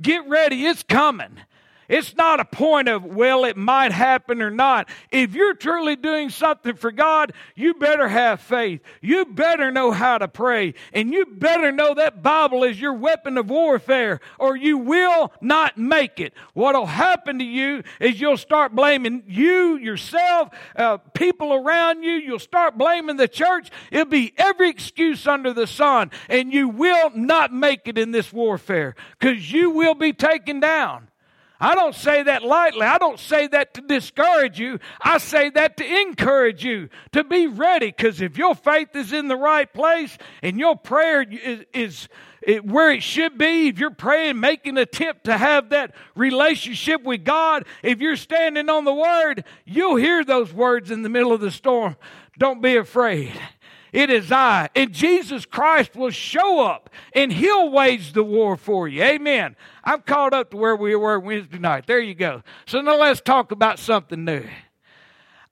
Get 0.05 0.29
ready, 0.29 0.67
it's 0.67 0.83
coming. 0.83 1.41
It's 1.89 2.15
not 2.17 2.41
a 2.41 2.45
point 2.45 2.89
of, 2.89 3.05
well, 3.05 3.45
it 3.45 3.57
might 3.57 3.93
happen 3.93 4.41
or 4.41 4.51
not. 4.51 4.89
If 5.11 5.35
you're 5.35 5.55
truly 5.55 5.97
doing 5.97 6.31
something 6.31 6.75
for 6.75 6.91
God, 6.91 7.33
you 7.55 7.75
better 7.75 8.09
have 8.09 8.41
faith. 8.41 8.81
You 9.01 9.27
better 9.27 9.71
know 9.71 9.91
how 9.91 10.19
to 10.19 10.29
pray. 10.29 10.75
And 10.93 11.13
you 11.13 11.27
better 11.27 11.73
know 11.73 11.95
that 11.95 12.23
Bible 12.23 12.65
is 12.65 12.81
your 12.81 12.95
weapon 12.95 13.39
of 13.39 13.51
warfare, 13.51 14.21
or 14.39 14.57
you 14.57 14.79
will 14.79 15.33
not 15.41 15.77
make 15.77 16.21
it. 16.21 16.33
What'll 16.55 16.87
happen 16.87 17.39
to 17.39 17.45
you 17.45 17.83
is 18.01 18.21
you'll 18.21 18.37
start 18.37 18.75
blaming 18.75 19.23
you, 19.27 19.77
yourself, 19.77 20.49
uh, 20.77 20.99
people 21.13 21.53
around 21.53 22.03
you. 22.03 22.13
You'll 22.13 22.39
start 22.39 22.79
blaming 22.79 23.17
the 23.17 23.29
church. 23.29 23.71
It'll 23.91 24.07
be 24.07 24.33
every 24.37 24.71
excuse 24.71 25.27
under 25.27 25.53
the 25.53 25.67
sun, 25.67 26.11
and 26.29 26.53
you 26.53 26.69
will 26.69 27.11
not 27.15 27.53
make 27.53 27.87
it 27.87 27.99
in 27.99 28.11
this 28.11 28.33
warfare 28.33 28.95
because 29.19 29.53
you 29.53 29.71
will 29.71 29.95
be 29.95 30.13
taken 30.13 30.61
down. 30.61 31.09
I 31.61 31.75
don't 31.75 31.95
say 31.95 32.25
that 32.25 32.43
lightly. 32.43 32.83
I 32.83 32.99
don't 32.99 33.19
say 33.19 33.47
that 33.49 33.75
to 33.75 33.81
discourage 33.81 34.59
you. 34.59 34.81
I 35.01 35.19
say 35.19 35.51
that 35.51 35.77
to 35.77 36.01
encourage 36.01 36.65
you 36.65 36.89
to 37.13 37.23
be 37.23 37.47
ready 37.47 37.87
because 37.87 38.21
if 38.21 38.37
your 38.37 38.55
faith 38.55 38.95
is 38.95 39.13
in 39.13 39.29
the 39.29 39.37
right 39.37 39.73
place 39.73 40.19
and 40.43 40.59
your 40.59 40.77
prayer 40.77 41.23
is, 41.23 41.65
is 41.73 42.09
it, 42.43 42.65
where 42.65 42.91
it 42.91 43.03
should 43.03 43.39
be, 43.39 43.69
if 43.69 43.79
you're 43.79 43.91
praying, 43.91 44.41
making 44.41 44.73
an 44.73 44.79
attempt 44.79 45.25
to 45.25 45.39
have 45.39 45.71
that 45.71 45.95
relationship 46.15 47.03
with 47.03 47.25
God, 47.25 47.65
if 47.83 48.01
you're 48.01 48.17
standing 48.17 48.69
on 48.69 48.85
the 48.85 48.95
Word, 48.95 49.45
you'll 49.65 49.97
hear 49.97 50.25
those 50.25 50.53
words 50.53 50.91
in 50.91 51.03
the 51.03 51.09
middle 51.09 51.33
of 51.33 51.41
the 51.41 51.51
storm. 51.51 51.97
Don't 52.37 52.61
be 52.61 52.77
afraid. 52.77 53.33
It 53.95 54.11
is 54.11 54.33
I. 54.33 54.69
And 54.75 54.93
Jesus 54.93 55.47
Christ 55.47 55.95
will 55.95 56.11
show 56.11 56.67
up 56.67 56.91
and 57.15 57.33
he'll 57.33 57.71
wage 57.71 58.13
the 58.13 58.25
war 58.25 58.57
for 58.57 58.89
you. 58.89 59.01
Amen. 59.05 59.55
I'm 59.85 60.01
caught 60.01 60.35
up 60.35 60.51
to 60.51 60.57
where 60.57 60.75
we 60.75 60.97
were 60.97 61.21
Wednesday 61.21 61.61
night. 61.61 61.87
There 61.87 62.01
you 62.01 62.17
go. 62.17 62.43
So 62.67 62.81
now 62.81 62.99
let's 62.99 63.21
talk 63.21 63.53
about 63.53 63.79
something 63.79 64.25
new. 64.25 64.43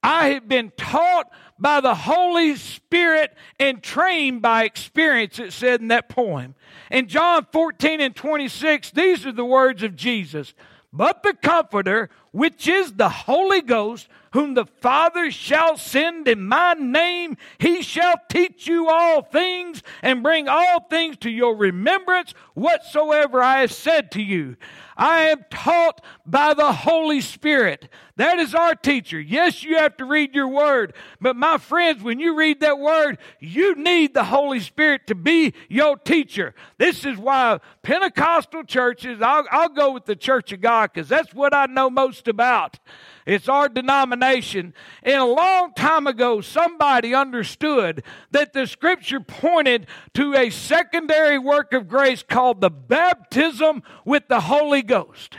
I 0.02 0.30
have 0.30 0.48
been 0.48 0.72
taught 0.76 1.30
by 1.56 1.80
the 1.80 1.94
Holy 1.94 2.56
Spirit 2.56 3.32
and 3.60 3.80
trained 3.80 4.42
by 4.42 4.64
experience, 4.64 5.38
it 5.38 5.52
said 5.52 5.80
in 5.80 5.86
that 5.88 6.08
poem. 6.08 6.56
In 6.90 7.06
John 7.06 7.46
14 7.52 8.00
and 8.00 8.16
26, 8.16 8.90
these 8.90 9.24
are 9.24 9.30
the 9.30 9.44
words 9.44 9.84
of 9.84 9.94
Jesus. 9.94 10.52
But 10.92 11.22
the 11.22 11.34
Comforter, 11.34 12.10
which 12.32 12.66
is 12.66 12.94
the 12.94 13.08
Holy 13.08 13.60
Ghost, 13.60 14.08
whom 14.32 14.54
the 14.54 14.66
Father 14.66 15.30
shall 15.30 15.76
send 15.76 16.26
in 16.28 16.46
my 16.46 16.74
name, 16.74 17.36
he 17.58 17.82
shall 17.82 18.14
teach 18.28 18.66
you 18.66 18.88
all 18.88 19.22
things 19.22 19.82
and 20.02 20.22
bring 20.22 20.48
all 20.48 20.80
things 20.88 21.16
to 21.18 21.30
your 21.30 21.56
remembrance 21.56 22.34
whatsoever 22.54 23.42
I 23.42 23.60
have 23.60 23.72
said 23.72 24.10
to 24.12 24.22
you. 24.22 24.56
I 24.96 25.22
am 25.24 25.44
taught 25.50 26.04
by 26.26 26.54
the 26.54 26.72
Holy 26.72 27.20
Spirit. 27.20 27.88
That 28.16 28.38
is 28.38 28.54
our 28.54 28.74
teacher. 28.74 29.20
Yes, 29.20 29.62
you 29.62 29.78
have 29.78 29.96
to 29.96 30.04
read 30.04 30.34
your 30.34 30.48
word. 30.48 30.94
But 31.20 31.34
my 31.34 31.58
friends, 31.58 32.02
when 32.02 32.20
you 32.20 32.36
read 32.36 32.60
that 32.60 32.78
word, 32.78 33.18
you 33.40 33.74
need 33.74 34.12
the 34.12 34.24
Holy 34.24 34.60
Spirit 34.60 35.06
to 35.06 35.14
be 35.14 35.54
your 35.68 35.96
teacher. 35.96 36.54
This 36.78 37.06
is 37.06 37.16
why 37.16 37.58
Pentecostal 37.82 38.64
churches, 38.64 39.22
I'll, 39.22 39.46
I'll 39.50 39.70
go 39.70 39.92
with 39.92 40.04
the 40.04 40.16
Church 40.16 40.52
of 40.52 40.60
God 40.60 40.90
because 40.92 41.08
that's 41.08 41.32
what 41.32 41.54
I 41.54 41.66
know 41.66 41.88
most 41.88 42.28
about. 42.28 42.78
It's 43.26 43.48
our 43.48 43.68
denomination. 43.68 44.74
And 45.02 45.20
a 45.20 45.24
long 45.24 45.72
time 45.74 46.06
ago, 46.06 46.40
somebody 46.40 47.14
understood 47.14 48.02
that 48.30 48.52
the 48.52 48.66
scripture 48.66 49.20
pointed 49.20 49.86
to 50.14 50.34
a 50.34 50.50
secondary 50.50 51.38
work 51.38 51.72
of 51.72 51.88
grace 51.88 52.22
called 52.22 52.60
the 52.60 52.70
baptism 52.70 53.82
with 54.04 54.28
the 54.28 54.40
Holy 54.40 54.82
Ghost. 54.82 55.38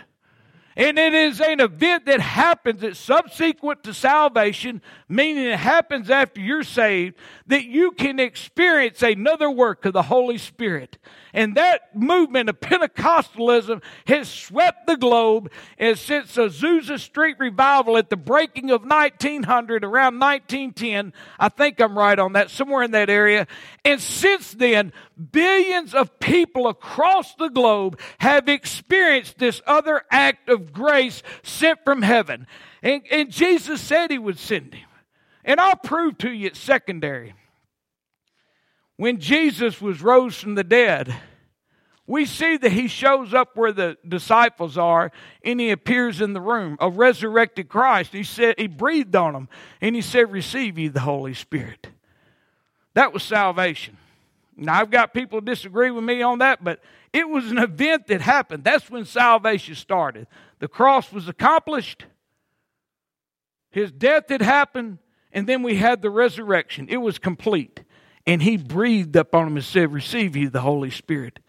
And 0.75 0.97
it 0.97 1.13
is 1.13 1.39
an 1.39 1.59
event 1.59 2.07
that 2.07 2.19
happens 2.19 2.81
that's 2.81 2.97
subsequent 2.97 3.83
to 3.83 3.93
salvation, 3.93 4.81
meaning 5.07 5.45
it 5.45 5.59
happens 5.59 6.09
after 6.09 6.41
you're 6.41 6.63
saved, 6.63 7.15
that 7.45 7.65
you 7.65 7.91
can 7.91 8.19
experience 8.19 9.03
another 9.03 9.51
work 9.51 9.85
of 9.85 9.93
the 9.93 10.03
Holy 10.03 10.39
Spirit. 10.39 10.97
And 11.33 11.55
that 11.55 11.95
movement 11.95 12.47
of 12.47 12.59
Pentecostalism 12.59 13.81
has 14.05 14.29
swept 14.29 14.85
the 14.85 14.95
globe 14.95 15.51
and 15.79 15.97
since 15.97 16.35
Azusa 16.35 16.99
Street 16.99 17.37
revival 17.39 17.97
at 17.97 18.11
the 18.11 18.17
breaking 18.17 18.69
of 18.69 18.83
1900, 18.83 19.83
around 19.83 20.19
1910. 20.19 21.11
I 21.39 21.49
think 21.49 21.81
I'm 21.81 21.97
right 21.97 22.19
on 22.19 22.33
that, 22.33 22.51
somewhere 22.51 22.83
in 22.83 22.91
that 22.91 23.09
area. 23.09 23.47
And 23.83 23.99
since 23.99 24.51
then, 24.51 24.93
billions 25.31 25.95
of 25.95 26.19
people 26.19 26.67
across 26.67 27.33
the 27.35 27.49
globe 27.49 27.99
have 28.19 28.47
experienced 28.47 29.39
this 29.39 29.61
other 29.65 30.03
act 30.11 30.49
of 30.49 30.71
grace 30.71 31.23
sent 31.41 31.83
from 31.83 32.03
heaven. 32.03 32.45
And, 32.83 33.01
and 33.09 33.31
Jesus 33.31 33.81
said 33.81 34.11
he 34.11 34.19
would 34.19 34.37
send 34.37 34.75
him. 34.75 34.87
And 35.43 35.59
I'll 35.59 35.75
prove 35.75 36.19
to 36.19 36.31
you 36.31 36.47
it's 36.47 36.59
secondary. 36.59 37.33
When 38.97 39.19
Jesus 39.19 39.81
was 39.81 40.01
rose 40.01 40.37
from 40.39 40.55
the 40.55 40.63
dead, 40.63 41.13
we 42.05 42.25
see 42.25 42.57
that 42.57 42.71
he 42.71 42.87
shows 42.87 43.33
up 43.33 43.55
where 43.55 43.71
the 43.71 43.97
disciples 44.07 44.77
are 44.77 45.11
and 45.43 45.59
he 45.59 45.71
appears 45.71 46.21
in 46.21 46.33
the 46.33 46.41
room, 46.41 46.77
a 46.79 46.89
resurrected 46.89 47.69
Christ. 47.69 48.11
He 48.11 48.23
said, 48.23 48.55
he 48.57 48.67
breathed 48.67 49.15
on 49.15 49.33
them 49.33 49.49
and 49.81 49.95
he 49.95 50.01
said, 50.01 50.31
Receive 50.31 50.77
ye 50.77 50.89
the 50.89 50.99
Holy 50.99 51.33
Spirit. 51.33 51.87
That 52.93 53.13
was 53.13 53.23
salvation. 53.23 53.97
Now, 54.55 54.79
I've 54.79 54.91
got 54.91 55.13
people 55.13 55.41
disagree 55.41 55.89
with 55.89 56.03
me 56.03 56.21
on 56.21 56.39
that, 56.39 56.63
but 56.63 56.79
it 57.11 57.27
was 57.27 57.49
an 57.49 57.57
event 57.57 58.07
that 58.07 58.21
happened. 58.21 58.63
That's 58.63 58.89
when 58.89 59.05
salvation 59.05 59.73
started. 59.75 60.27
The 60.59 60.67
cross 60.67 61.11
was 61.11 61.27
accomplished, 61.27 62.05
his 63.71 63.91
death 63.91 64.29
had 64.29 64.43
happened, 64.43 64.99
and 65.31 65.47
then 65.47 65.63
we 65.63 65.77
had 65.77 66.03
the 66.03 66.11
resurrection. 66.11 66.87
It 66.89 66.97
was 66.97 67.17
complete. 67.17 67.81
And 68.25 68.41
he 68.41 68.57
breathed 68.57 69.15
upon 69.15 69.47
him 69.47 69.55
and 69.57 69.65
said, 69.65 69.91
Receive 69.91 70.35
ye 70.35 70.45
the 70.45 70.61
Holy 70.61 70.89
Spirit. 70.89 71.39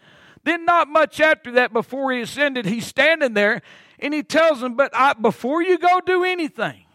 Then, 0.43 0.65
not 0.65 0.87
much 0.87 1.19
after 1.19 1.51
that, 1.53 1.73
before 1.73 2.11
he 2.11 2.21
ascended, 2.21 2.65
he's 2.65 2.85
standing 2.85 3.33
there 3.33 3.61
and 3.99 4.13
he 4.13 4.23
tells 4.23 4.61
them, 4.61 4.75
But 4.75 4.91
I, 4.95 5.13
before 5.13 5.63
you 5.63 5.77
go 5.77 6.01
do 6.05 6.23
anything, 6.23 6.85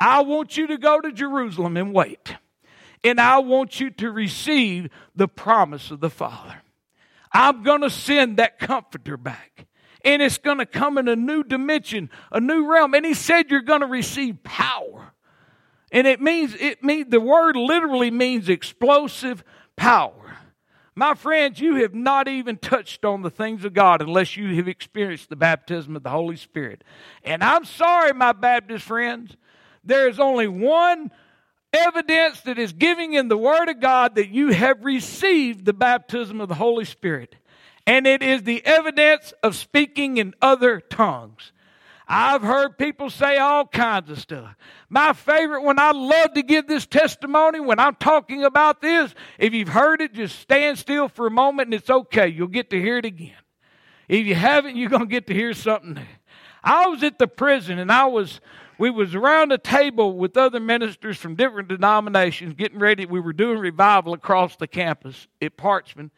I 0.00 0.22
want 0.22 0.56
you 0.56 0.66
to 0.68 0.78
go 0.78 1.00
to 1.00 1.12
Jerusalem 1.12 1.76
and 1.76 1.94
wait. 1.94 2.36
And 3.04 3.20
I 3.20 3.38
want 3.38 3.80
you 3.80 3.90
to 3.90 4.10
receive 4.10 4.90
the 5.14 5.28
promise 5.28 5.90
of 5.90 6.00
the 6.00 6.10
Father. 6.10 6.62
I'm 7.32 7.62
going 7.62 7.82
to 7.82 7.90
send 7.90 8.38
that 8.38 8.58
comforter 8.58 9.16
back. 9.16 9.66
And 10.04 10.22
it's 10.22 10.38
going 10.38 10.58
to 10.58 10.66
come 10.66 10.98
in 10.98 11.08
a 11.08 11.16
new 11.16 11.44
dimension, 11.44 12.10
a 12.32 12.40
new 12.40 12.70
realm. 12.70 12.94
And 12.94 13.04
he 13.04 13.14
said, 13.14 13.50
You're 13.50 13.60
going 13.60 13.82
to 13.82 13.86
receive 13.86 14.42
power. 14.42 15.12
And 15.92 16.06
it 16.06 16.20
means, 16.20 16.54
it 16.54 16.82
means, 16.84 17.10
the 17.10 17.20
word 17.20 17.56
literally 17.56 18.10
means 18.10 18.48
explosive 18.48 19.42
power. 19.76 20.36
My 20.94 21.14
friends, 21.14 21.60
you 21.60 21.76
have 21.76 21.94
not 21.94 22.28
even 22.28 22.58
touched 22.58 23.04
on 23.04 23.22
the 23.22 23.30
things 23.30 23.64
of 23.64 23.72
God 23.72 24.02
unless 24.02 24.36
you 24.36 24.54
have 24.56 24.68
experienced 24.68 25.30
the 25.30 25.36
baptism 25.36 25.96
of 25.96 26.02
the 26.02 26.10
Holy 26.10 26.36
Spirit. 26.36 26.84
And 27.24 27.42
I'm 27.42 27.64
sorry, 27.64 28.12
my 28.12 28.32
Baptist 28.32 28.84
friends, 28.84 29.36
there 29.84 30.08
is 30.08 30.20
only 30.20 30.46
one 30.46 31.10
evidence 31.72 32.40
that 32.42 32.58
is 32.58 32.72
giving 32.72 33.14
in 33.14 33.28
the 33.28 33.38
Word 33.38 33.68
of 33.68 33.80
God 33.80 34.16
that 34.16 34.28
you 34.28 34.48
have 34.48 34.84
received 34.84 35.64
the 35.64 35.72
baptism 35.72 36.40
of 36.40 36.48
the 36.48 36.54
Holy 36.54 36.84
Spirit. 36.84 37.36
And 37.86 38.06
it 38.06 38.22
is 38.22 38.42
the 38.42 38.64
evidence 38.66 39.32
of 39.42 39.56
speaking 39.56 40.18
in 40.18 40.34
other 40.42 40.80
tongues. 40.80 41.52
I've 42.12 42.42
heard 42.42 42.76
people 42.76 43.08
say 43.08 43.38
all 43.38 43.64
kinds 43.64 44.10
of 44.10 44.18
stuff. 44.18 44.56
My 44.88 45.12
favorite 45.12 45.62
one, 45.62 45.78
I 45.78 45.92
love 45.92 46.34
to 46.34 46.42
give 46.42 46.66
this 46.66 46.84
testimony 46.84 47.60
when 47.60 47.78
I'm 47.78 47.94
talking 47.94 48.42
about 48.42 48.82
this. 48.82 49.14
If 49.38 49.54
you've 49.54 49.68
heard 49.68 50.00
it, 50.00 50.12
just 50.12 50.40
stand 50.40 50.76
still 50.76 51.06
for 51.06 51.28
a 51.28 51.30
moment 51.30 51.68
and 51.68 51.74
it's 51.74 51.88
okay. 51.88 52.26
You'll 52.26 52.48
get 52.48 52.70
to 52.70 52.80
hear 52.80 52.98
it 52.98 53.04
again. 53.04 53.36
If 54.08 54.26
you 54.26 54.34
haven't, 54.34 54.74
you're 54.74 54.88
going 54.88 55.02
to 55.02 55.08
get 55.08 55.28
to 55.28 55.34
hear 55.34 55.54
something 55.54 55.94
new. 55.94 56.02
I 56.64 56.88
was 56.88 57.04
at 57.04 57.20
the 57.20 57.28
prison 57.28 57.78
and 57.78 57.92
I 57.92 58.06
was, 58.06 58.40
we 58.76 58.90
was 58.90 59.14
around 59.14 59.52
a 59.52 59.58
table 59.58 60.16
with 60.16 60.36
other 60.36 60.58
ministers 60.58 61.16
from 61.16 61.36
different 61.36 61.68
denominations 61.68 62.54
getting 62.54 62.80
ready. 62.80 63.06
We 63.06 63.20
were 63.20 63.32
doing 63.32 63.58
revival 63.58 64.14
across 64.14 64.56
the 64.56 64.66
campus 64.66 65.28
at 65.40 65.56
Parchman. 65.56 66.10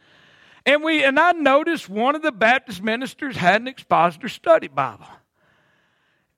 And 0.65 0.83
we, 0.83 1.05
and 1.05 1.21
I 1.21 1.33
noticed 1.33 1.91
one 1.91 2.15
of 2.15 2.23
the 2.23 2.33
Baptist 2.33 2.83
ministers 2.83 3.37
had 3.37 3.61
an 3.61 3.69
expositor 3.69 4.31
study 4.31 4.69
Bible. 4.69 5.05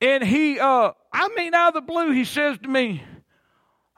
And 0.00 0.22
he, 0.22 0.58
uh, 0.58 0.92
I 1.12 1.28
mean, 1.36 1.54
out 1.54 1.68
of 1.68 1.74
the 1.74 1.92
blue, 1.92 2.10
he 2.10 2.24
says 2.24 2.58
to 2.62 2.68
me, 2.68 3.02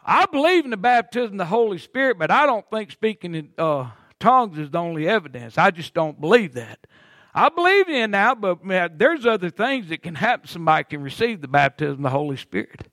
I 0.04 0.26
believe 0.26 0.64
in 0.64 0.70
the 0.70 0.76
baptism 0.76 1.32
of 1.32 1.38
the 1.38 1.44
Holy 1.46 1.78
Spirit, 1.78 2.18
but 2.18 2.30
I 2.30 2.46
don't 2.46 2.68
think 2.70 2.92
speaking 2.92 3.34
in 3.34 3.50
uh, 3.58 3.90
tongues 4.20 4.58
is 4.58 4.70
the 4.70 4.78
only 4.78 5.08
evidence. 5.08 5.58
I 5.58 5.72
just 5.72 5.94
don't 5.94 6.20
believe 6.20 6.54
that. 6.54 6.86
I 7.34 7.48
believe 7.48 7.88
in 7.88 8.12
now, 8.12 8.34
but 8.34 8.64
man, 8.64 8.94
there's 8.96 9.26
other 9.26 9.50
things 9.50 9.88
that 9.88 10.02
can 10.02 10.14
happen. 10.14 10.48
Somebody 10.48 10.84
can 10.84 11.02
receive 11.02 11.40
the 11.40 11.48
baptism 11.48 11.96
of 11.96 12.02
the 12.02 12.10
Holy 12.10 12.36
Spirit. 12.36 12.88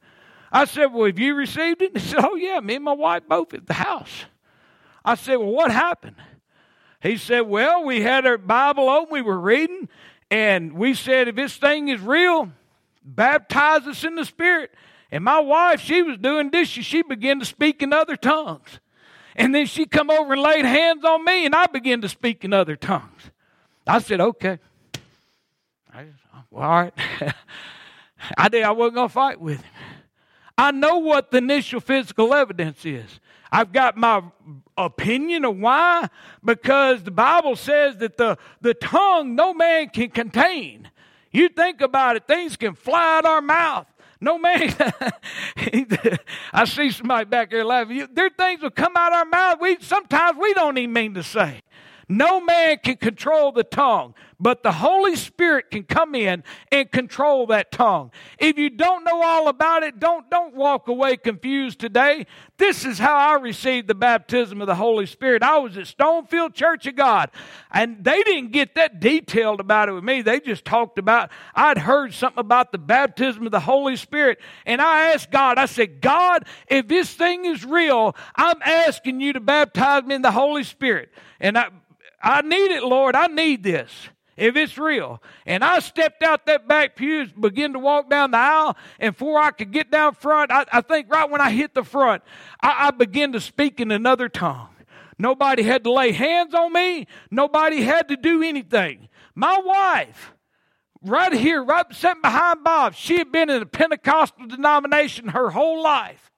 I 0.52 0.66
said, 0.66 0.88
Well, 0.88 1.06
have 1.06 1.20
you 1.20 1.36
received 1.36 1.82
it? 1.82 1.92
He 1.98 2.00
said, 2.00 2.26
Oh, 2.26 2.36
yeah, 2.36 2.60
me 2.60 2.76
and 2.76 2.84
my 2.84 2.94
wife 2.94 3.24
both 3.28 3.54
at 3.54 3.68
the 3.68 3.74
house. 3.74 4.26
I 5.06 5.16
said, 5.16 5.38
Well, 5.38 5.52
what 5.52 5.72
happened? 5.72 6.18
He 7.02 7.18
said, 7.18 7.42
Well, 7.42 7.86
we 7.86 8.02
had 8.02 8.26
our 8.26 8.38
Bible 8.38 8.90
open, 8.90 9.14
we 9.14 9.22
were 9.22 9.40
reading, 9.40 9.88
and 10.30 10.74
we 10.74 10.94
said, 10.94 11.28
If 11.28 11.36
this 11.36 11.56
thing 11.56 11.88
is 11.90 12.02
real, 12.02 12.52
baptize 13.04 13.88
us 13.88 14.04
in 14.04 14.16
the 14.16 14.26
Spirit. 14.26 14.72
And 15.12 15.24
my 15.24 15.40
wife, 15.40 15.80
she 15.80 16.02
was 16.02 16.18
doing 16.18 16.50
dishes. 16.50 16.86
She 16.86 17.04
began 17.04 17.40
to 17.40 17.46
speak 17.46 17.84
in 17.84 17.94
other 17.94 18.16
tongues. 18.16 18.80
And 19.36 19.54
then 19.54 19.66
she 19.66 19.86
come 19.86 20.10
over 20.10 20.34
and 20.34 20.42
laid 20.42 20.66
hands 20.66 21.04
on 21.04 21.24
me, 21.24 21.46
and 21.46 21.56
I 21.56 21.68
began 21.68 22.02
to 22.02 22.10
speak 22.10 22.44
in 22.44 22.54
other 22.54 22.76
tongues. 22.76 23.32
I 23.86 24.00
said, 24.00 24.22
okay. 24.22 24.60
I 25.94 26.06
just, 26.06 26.24
well, 26.50 26.64
all 26.64 26.82
right. 26.82 26.94
I 28.38 28.50
did. 28.50 28.64
I 28.64 28.72
wasn't 28.72 28.96
going 28.96 29.10
to 29.10 29.14
fight 29.14 29.40
with 29.40 29.62
him. 29.62 29.72
I 30.58 30.72
know 30.72 31.00
what 31.00 31.32
the 31.32 31.40
initial 31.40 31.80
physical 31.80 32.34
evidence 32.34 32.86
is. 32.86 33.20
I've 33.52 33.72
got 33.72 33.98
my 33.98 34.24
opinion 34.78 35.46
of 35.46 35.58
why, 35.58 36.10
because 36.44 37.04
the 37.04 37.12
Bible 37.12 37.56
says 37.56 37.98
that 37.98 38.18
the, 38.18 38.38
the 38.62 38.74
tongue 38.74 39.36
no 39.36 39.54
man 39.54 39.90
can 39.90 40.10
contain. 40.10 40.90
You 41.34 41.50
think 41.50 41.82
about 41.82 42.16
it, 42.16 42.28
things 42.28 42.56
can 42.56 42.76
fly 42.76 43.18
out 43.18 43.26
our 43.26 43.42
mouth. 43.42 43.88
No 44.22 44.38
man, 44.38 44.74
I 46.54 46.64
see 46.64 46.92
somebody 46.92 47.26
back 47.26 47.52
there 47.52 47.66
laughing. 47.66 48.08
There 48.14 48.30
things 48.30 48.62
will 48.62 48.70
come 48.70 48.94
out 48.96 49.12
our 49.12 49.26
mouth. 49.26 49.58
We 49.60 49.78
sometimes 49.82 50.38
we 50.40 50.54
don't 50.54 50.78
even 50.78 50.94
mean 50.94 51.14
to 51.16 51.24
say. 51.24 51.62
No 52.08 52.40
man 52.40 52.78
can 52.84 52.96
control 52.96 53.52
the 53.52 53.66
tongue, 53.66 54.14
but 54.44 54.62
the 54.62 54.74
Holy 54.74 55.16
Spirit 55.16 55.72
can 55.72 55.84
come 55.84 56.14
in 56.16 56.44
and 56.70 56.92
control 56.92 57.48
that 57.48 57.72
tongue. 57.72 58.12
If 58.38 58.58
you 58.58 58.70
don't 58.70 59.06
know 59.06 59.24
all 59.24 59.48
about 59.48 59.84
it, 59.84 60.02
don't, 60.02 60.30
don't 60.30 60.54
walk 60.54 60.90
away 60.90 61.16
confused 61.16 61.80
today. 61.80 62.28
This 62.58 62.84
is 62.84 63.00
how 63.00 63.16
I 63.16 63.40
received 63.40 63.88
the 63.88 63.96
baptism 63.96 64.60
of 64.60 64.68
the 64.68 64.76
Holy 64.76 65.06
Spirit. 65.06 65.44
I 65.44 65.60
was 65.60 65.78
at 65.78 65.86
Stonefield 65.86 66.54
Church 66.54 66.86
of 66.88 66.98
God, 66.98 67.32
and 67.72 68.04
they 68.04 68.22
didn't 68.22 68.52
get 68.52 68.76
that 68.76 69.00
detailed 69.00 69.62
about 69.62 69.88
it 69.88 69.94
with 69.94 70.04
me. 70.04 70.22
They 70.22 70.42
just 70.42 70.66
talked 70.66 71.00
about, 71.00 71.32
I'd 71.56 71.78
heard 71.78 72.14
something 72.14 72.42
about 72.42 72.74
the 72.74 72.78
baptism 72.78 73.46
of 73.46 73.54
the 73.54 73.62
Holy 73.62 73.96
Spirit, 73.96 74.42
and 74.66 74.82
I 74.82 75.14
asked 75.14 75.32
God, 75.32 75.58
I 75.58 75.68
said, 75.68 76.02
God, 76.02 76.46
if 76.68 76.90
this 76.90 77.14
thing 77.14 77.46
is 77.46 77.64
real, 77.64 78.14
I'm 78.36 78.62
asking 78.62 79.22
you 79.22 79.32
to 79.34 79.40
baptize 79.40 80.04
me 80.04 80.16
in 80.16 80.22
the 80.22 80.32
Holy 80.32 80.66
Spirit. 80.66 81.14
And 81.40 81.58
I, 81.58 81.70
I 82.22 82.42
need 82.42 82.72
it, 82.72 82.84
Lord. 82.84 83.16
I 83.16 83.28
need 83.28 83.64
this 83.64 84.10
if 84.36 84.56
it's 84.56 84.78
real. 84.78 85.22
And 85.46 85.64
I 85.64 85.80
stepped 85.80 86.24
out 86.24 86.46
that 86.46 86.68
back 86.68 86.96
pew, 86.96 87.28
began 87.28 87.74
to 87.74 87.80
walk 87.80 88.10
down 88.10 88.32
the 88.32 88.38
aisle, 88.38 88.78
and 89.00 89.14
before 89.14 89.40
I 89.40 89.52
could 89.52 89.72
get 89.72 89.92
down 89.92 90.16
front, 90.16 90.52
I, 90.52 90.66
I 90.72 90.82
think 90.82 91.12
right 91.12 91.30
when 91.30 91.42
I 91.42 91.52
hit 91.52 91.74
the 91.74 91.84
front, 91.84 92.24
I, 92.62 92.88
I 92.88 92.92
began 92.92 93.32
to 93.34 93.42
speak 93.42 93.80
in 93.80 93.92
another 93.92 94.30
tongue. 94.30 94.70
Nobody 95.18 95.64
had 95.64 95.84
to 95.84 95.92
lay 95.92 96.12
hands 96.12 96.54
on 96.54 96.74
me. 96.74 97.08
Nobody 97.30 97.82
had 97.82 98.08
to 98.10 98.18
do 98.18 98.42
anything. 98.42 99.10
My 99.36 99.60
wife, 99.64 100.34
right 101.04 101.34
here, 101.34 101.64
right 101.64 101.86
sitting 101.92 102.22
behind 102.22 102.64
Bob, 102.64 102.96
she 102.96 103.18
had 103.18 103.32
been 103.32 103.50
in 103.50 103.62
a 103.62 103.66
Pentecostal 103.66 104.48
denomination 104.48 105.30
her 105.30 105.52
whole 105.52 105.84
life. 105.84 106.32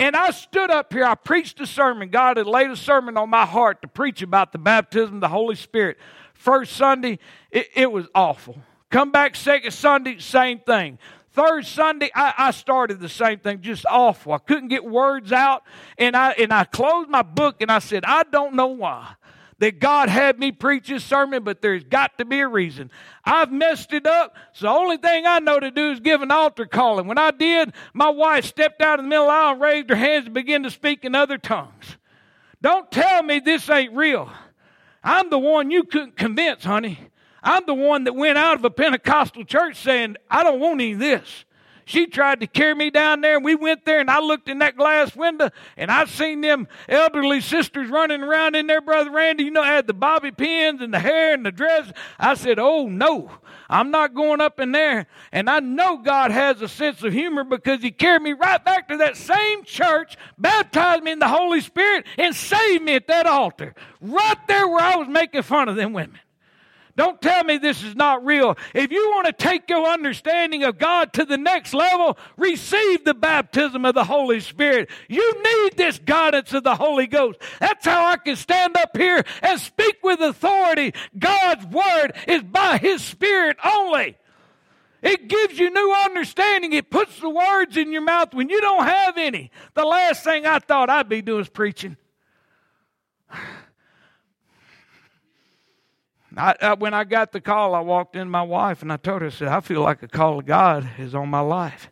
And 0.00 0.16
I 0.16 0.32
stood 0.32 0.70
up 0.70 0.92
here, 0.92 1.04
I 1.04 1.14
preached 1.14 1.60
a 1.60 1.66
sermon. 1.66 2.08
God 2.08 2.36
had 2.36 2.46
laid 2.46 2.70
a 2.70 2.76
sermon 2.76 3.16
on 3.16 3.30
my 3.30 3.46
heart 3.46 3.80
to 3.82 3.88
preach 3.88 4.22
about 4.22 4.52
the 4.52 4.58
baptism 4.58 5.16
of 5.16 5.20
the 5.20 5.28
Holy 5.28 5.54
Spirit. 5.54 5.98
First 6.44 6.76
Sunday, 6.76 7.20
it, 7.50 7.70
it 7.74 7.90
was 7.90 8.06
awful. 8.14 8.58
Come 8.90 9.10
back 9.10 9.34
second 9.34 9.70
Sunday, 9.70 10.18
same 10.18 10.58
thing. 10.58 10.98
Third 11.32 11.64
Sunday, 11.64 12.10
I, 12.14 12.34
I, 12.36 12.50
started 12.50 13.00
the 13.00 13.08
same 13.08 13.38
thing, 13.38 13.62
just 13.62 13.86
awful. 13.88 14.34
I 14.34 14.38
couldn't 14.38 14.68
get 14.68 14.84
words 14.84 15.32
out, 15.32 15.62
and 15.96 16.14
I 16.14 16.32
and 16.32 16.52
I 16.52 16.64
closed 16.64 17.08
my 17.08 17.22
book 17.22 17.62
and 17.62 17.72
I 17.72 17.78
said, 17.78 18.04
I 18.04 18.24
don't 18.24 18.56
know 18.56 18.66
why 18.66 19.14
that 19.60 19.78
God 19.78 20.10
had 20.10 20.38
me 20.38 20.52
preach 20.52 20.88
this 20.88 21.02
sermon, 21.02 21.44
but 21.44 21.62
there's 21.62 21.82
got 21.82 22.18
to 22.18 22.26
be 22.26 22.40
a 22.40 22.46
reason. 22.46 22.90
I've 23.24 23.50
messed 23.50 23.94
it 23.94 24.06
up, 24.06 24.36
so 24.52 24.66
the 24.66 24.72
only 24.72 24.98
thing 24.98 25.24
I 25.26 25.38
know 25.38 25.58
to 25.58 25.70
do 25.70 25.92
is 25.92 26.00
give 26.00 26.20
an 26.20 26.30
altar 26.30 26.66
call. 26.66 26.98
And 26.98 27.08
when 27.08 27.16
I 27.16 27.30
did, 27.30 27.72
my 27.94 28.10
wife 28.10 28.44
stepped 28.44 28.82
out 28.82 28.98
in 28.98 29.06
the 29.06 29.08
middle 29.08 29.30
aisle 29.30 29.52
and 29.52 29.62
raised 29.62 29.88
her 29.88 29.96
hands 29.96 30.26
and 30.26 30.34
began 30.34 30.62
to 30.64 30.70
speak 30.70 31.06
in 31.06 31.14
other 31.14 31.38
tongues. 31.38 31.96
Don't 32.60 32.90
tell 32.90 33.22
me 33.22 33.38
this 33.38 33.70
ain't 33.70 33.94
real. 33.94 34.30
I'm 35.04 35.28
the 35.28 35.38
one 35.38 35.70
you 35.70 35.84
couldn't 35.84 36.16
convince, 36.16 36.64
honey. 36.64 36.98
I'm 37.42 37.66
the 37.66 37.74
one 37.74 38.04
that 38.04 38.14
went 38.14 38.38
out 38.38 38.56
of 38.56 38.64
a 38.64 38.70
Pentecostal 38.70 39.44
church 39.44 39.76
saying, 39.76 40.16
I 40.30 40.42
don't 40.42 40.60
want 40.60 40.80
any 40.80 40.94
of 40.94 40.98
this. 40.98 41.44
She 41.84 42.06
tried 42.06 42.40
to 42.40 42.46
carry 42.46 42.74
me 42.74 42.88
down 42.88 43.20
there, 43.20 43.36
and 43.36 43.44
we 43.44 43.54
went 43.54 43.84
there, 43.84 44.00
and 44.00 44.10
I 44.10 44.20
looked 44.20 44.48
in 44.48 44.60
that 44.60 44.76
glass 44.76 45.14
window, 45.14 45.50
and 45.76 45.90
I 45.90 46.06
seen 46.06 46.40
them 46.40 46.66
elderly 46.88 47.42
sisters 47.42 47.90
running 47.90 48.22
around 48.22 48.56
in 48.56 48.66
there, 48.66 48.80
Brother 48.80 49.10
Randy. 49.10 49.44
You 49.44 49.50
know, 49.50 49.62
had 49.62 49.86
the 49.86 49.92
bobby 49.92 50.30
pins 50.30 50.80
and 50.80 50.94
the 50.94 50.98
hair 50.98 51.34
and 51.34 51.44
the 51.44 51.52
dress. 51.52 51.92
I 52.18 52.34
said, 52.34 52.58
Oh, 52.58 52.88
no, 52.88 53.30
I'm 53.68 53.90
not 53.90 54.14
going 54.14 54.40
up 54.40 54.60
in 54.60 54.72
there. 54.72 55.06
And 55.32 55.48
I 55.48 55.60
know 55.60 55.98
God 55.98 56.30
has 56.30 56.60
a 56.62 56.68
sense 56.68 57.02
of 57.02 57.12
humor 57.12 57.44
because 57.44 57.82
He 57.82 57.90
carried 57.90 58.22
me 58.22 58.32
right 58.32 58.64
back 58.64 58.88
to 58.88 58.96
that 58.98 59.16
same 59.16 59.64
church, 59.64 60.16
baptized 60.38 61.02
me 61.02 61.12
in 61.12 61.18
the 61.18 61.28
Holy 61.28 61.60
Spirit, 61.60 62.06
and 62.18 62.34
saved 62.34 62.82
me 62.84 62.94
at 62.94 63.06
that 63.08 63.26
altar, 63.26 63.74
right 64.00 64.38
there 64.48 64.68
where 64.68 64.84
I 64.84 64.96
was 64.96 65.08
making 65.08 65.42
fun 65.42 65.68
of 65.68 65.76
them 65.76 65.92
women. 65.92 66.18
Don't 66.96 67.20
tell 67.20 67.42
me 67.42 67.58
this 67.58 67.82
is 67.82 67.96
not 67.96 68.24
real. 68.24 68.56
If 68.72 68.92
you 68.92 69.10
want 69.10 69.26
to 69.26 69.32
take 69.32 69.68
your 69.68 69.86
understanding 69.88 70.62
of 70.62 70.78
God 70.78 71.12
to 71.14 71.24
the 71.24 71.36
next 71.36 71.74
level, 71.74 72.16
receive 72.36 73.04
the 73.04 73.14
baptism 73.14 73.84
of 73.84 73.94
the 73.94 74.04
Holy 74.04 74.38
Spirit. 74.38 74.88
You 75.08 75.42
need 75.42 75.76
this 75.76 75.98
guidance 75.98 76.52
of 76.52 76.62
the 76.62 76.76
Holy 76.76 77.08
Ghost. 77.08 77.40
That's 77.58 77.84
how 77.84 78.06
I 78.06 78.16
can 78.16 78.36
stand 78.36 78.76
up 78.76 78.96
here 78.96 79.24
and 79.42 79.60
speak 79.60 79.98
with 80.04 80.20
authority. 80.20 80.94
God's 81.18 81.66
Word 81.66 82.12
is 82.28 82.42
by 82.42 82.78
His 82.78 83.02
Spirit 83.02 83.56
only. 83.64 84.16
It 85.02 85.28
gives 85.28 85.58
you 85.58 85.70
new 85.70 85.94
understanding. 86.04 86.72
It 86.72 86.90
puts 86.90 87.20
the 87.20 87.28
words 87.28 87.76
in 87.76 87.92
your 87.92 88.02
mouth 88.02 88.32
when 88.32 88.48
you 88.48 88.60
don't 88.60 88.86
have 88.86 89.18
any. 89.18 89.50
The 89.74 89.84
last 89.84 90.24
thing 90.24 90.46
I 90.46 90.60
thought 90.60 90.88
I'd 90.88 91.08
be 91.08 91.22
doing 91.22 91.42
is 91.42 91.48
preaching. 91.48 91.96
I, 96.38 96.54
I, 96.60 96.74
when 96.74 96.94
I 96.94 97.04
got 97.04 97.32
the 97.32 97.40
call, 97.40 97.74
I 97.74 97.80
walked 97.80 98.16
in 98.16 98.28
my 98.28 98.42
wife 98.42 98.82
and 98.82 98.92
I 98.92 98.96
told 98.96 99.22
her, 99.22 99.28
I 99.28 99.30
said, 99.30 99.48
I 99.48 99.60
feel 99.60 99.82
like 99.82 100.02
a 100.02 100.08
call 100.08 100.38
of 100.38 100.46
God 100.46 100.88
is 100.98 101.14
on 101.14 101.28
my 101.28 101.40
life. 101.40 101.90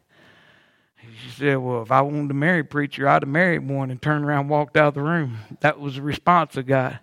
She 1.22 1.30
said, 1.30 1.56
Well, 1.56 1.82
if 1.82 1.90
I 1.90 2.00
wanted 2.00 2.28
to 2.28 2.34
marry 2.34 2.60
a 2.60 2.64
preacher, 2.64 3.08
I'd 3.08 3.22
have 3.22 3.28
married 3.28 3.68
one 3.68 3.90
and 3.90 4.00
turned 4.00 4.24
around 4.24 4.42
and 4.42 4.50
walked 4.50 4.76
out 4.76 4.88
of 4.88 4.94
the 4.94 5.02
room. 5.02 5.38
That 5.60 5.78
was 5.78 5.96
the 5.96 6.02
response 6.02 6.56
I 6.56 6.62
got. 6.62 7.00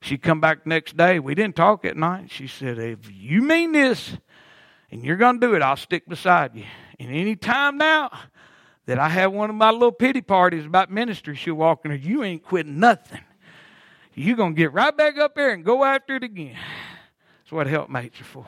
She 0.00 0.18
come 0.18 0.40
back 0.40 0.66
next 0.66 0.96
day. 0.96 1.18
We 1.20 1.34
didn't 1.34 1.54
talk 1.54 1.84
at 1.84 1.96
night. 1.96 2.30
She 2.30 2.46
said, 2.46 2.78
If 2.78 3.10
you 3.10 3.42
mean 3.42 3.72
this 3.72 4.16
and 4.90 5.04
you're 5.04 5.16
going 5.16 5.40
to 5.40 5.46
do 5.46 5.54
it, 5.54 5.62
I'll 5.62 5.76
stick 5.76 6.08
beside 6.08 6.54
you. 6.54 6.64
And 6.98 7.10
any 7.10 7.36
time 7.36 7.78
now 7.78 8.10
that 8.86 8.98
I 8.98 9.08
have 9.08 9.32
one 9.32 9.50
of 9.50 9.56
my 9.56 9.70
little 9.70 9.92
pity 9.92 10.22
parties 10.22 10.66
about 10.66 10.90
ministry, 10.90 11.36
she'll 11.36 11.54
walk 11.54 11.84
in 11.84 11.90
her, 11.90 11.96
You 11.96 12.24
ain't 12.24 12.42
quitting 12.42 12.80
nothing 12.80 13.20
you're 14.14 14.36
going 14.36 14.54
to 14.54 14.58
get 14.58 14.72
right 14.72 14.96
back 14.96 15.18
up 15.18 15.34
there 15.34 15.52
and 15.52 15.64
go 15.64 15.84
after 15.84 16.16
it 16.16 16.22
again. 16.22 16.56
That's 17.38 17.52
what 17.52 17.66
helpmates 17.66 18.20
are 18.20 18.24
for. 18.24 18.46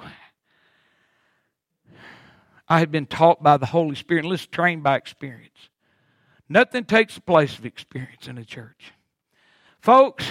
I 2.68 2.78
had 2.78 2.90
been 2.90 3.06
taught 3.06 3.42
by 3.42 3.56
the 3.56 3.66
Holy 3.66 3.94
Spirit, 3.94 4.24
and 4.24 4.30
let's 4.30 4.46
train 4.46 4.80
by 4.80 4.96
experience. 4.96 5.68
Nothing 6.48 6.84
takes 6.84 7.14
the 7.14 7.20
place 7.20 7.58
of 7.58 7.66
experience 7.66 8.26
in 8.26 8.38
a 8.38 8.44
church. 8.44 8.92
Folks, 9.80 10.26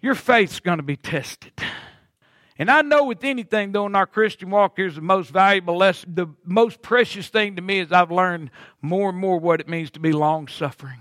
your 0.00 0.14
faith's 0.14 0.60
going 0.60 0.78
to 0.78 0.82
be 0.82 0.96
tested. 0.96 1.52
And 2.58 2.70
I 2.70 2.82
know 2.82 3.04
with 3.04 3.24
anything, 3.24 3.72
though, 3.72 3.86
in 3.86 3.94
our 3.94 4.06
Christian 4.06 4.50
walk, 4.50 4.74
here's 4.76 4.96
the 4.96 5.00
most 5.00 5.30
valuable 5.30 5.76
lesson. 5.76 6.14
The 6.14 6.26
most 6.44 6.82
precious 6.82 7.28
thing 7.28 7.56
to 7.56 7.62
me 7.62 7.78
is 7.78 7.92
I've 7.92 8.10
learned 8.10 8.50
more 8.82 9.10
and 9.10 9.18
more 9.18 9.38
what 9.38 9.60
it 9.60 9.68
means 9.68 9.90
to 9.92 10.00
be 10.00 10.12
long 10.12 10.48
suffering. 10.48 11.00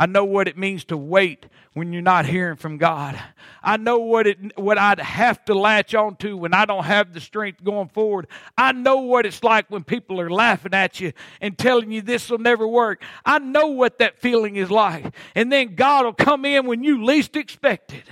I 0.00 0.06
know 0.06 0.24
what 0.24 0.48
it 0.48 0.56
means 0.56 0.84
to 0.86 0.96
wait 0.96 1.44
when 1.74 1.92
you're 1.92 2.00
not 2.00 2.24
hearing 2.24 2.56
from 2.56 2.78
God. 2.78 3.20
I 3.62 3.76
know 3.76 3.98
what 3.98 4.26
it 4.26 4.58
what 4.58 4.78
I'd 4.78 4.98
have 4.98 5.44
to 5.44 5.52
latch 5.52 5.94
on 5.94 6.16
to 6.16 6.38
when 6.38 6.54
I 6.54 6.64
don't 6.64 6.84
have 6.84 7.12
the 7.12 7.20
strength 7.20 7.62
going 7.62 7.90
forward. 7.90 8.26
I 8.56 8.72
know 8.72 9.00
what 9.00 9.26
it's 9.26 9.44
like 9.44 9.70
when 9.70 9.84
people 9.84 10.18
are 10.18 10.30
laughing 10.30 10.72
at 10.72 11.00
you 11.00 11.12
and 11.42 11.58
telling 11.58 11.90
you 11.92 12.00
this 12.00 12.30
will 12.30 12.38
never 12.38 12.66
work. 12.66 13.02
I 13.26 13.40
know 13.40 13.66
what 13.66 13.98
that 13.98 14.18
feeling 14.18 14.56
is 14.56 14.70
like. 14.70 15.14
And 15.34 15.52
then 15.52 15.74
God 15.74 16.06
will 16.06 16.14
come 16.14 16.46
in 16.46 16.64
when 16.64 16.82
you 16.82 17.04
least 17.04 17.36
expect 17.36 17.92
it 17.92 18.06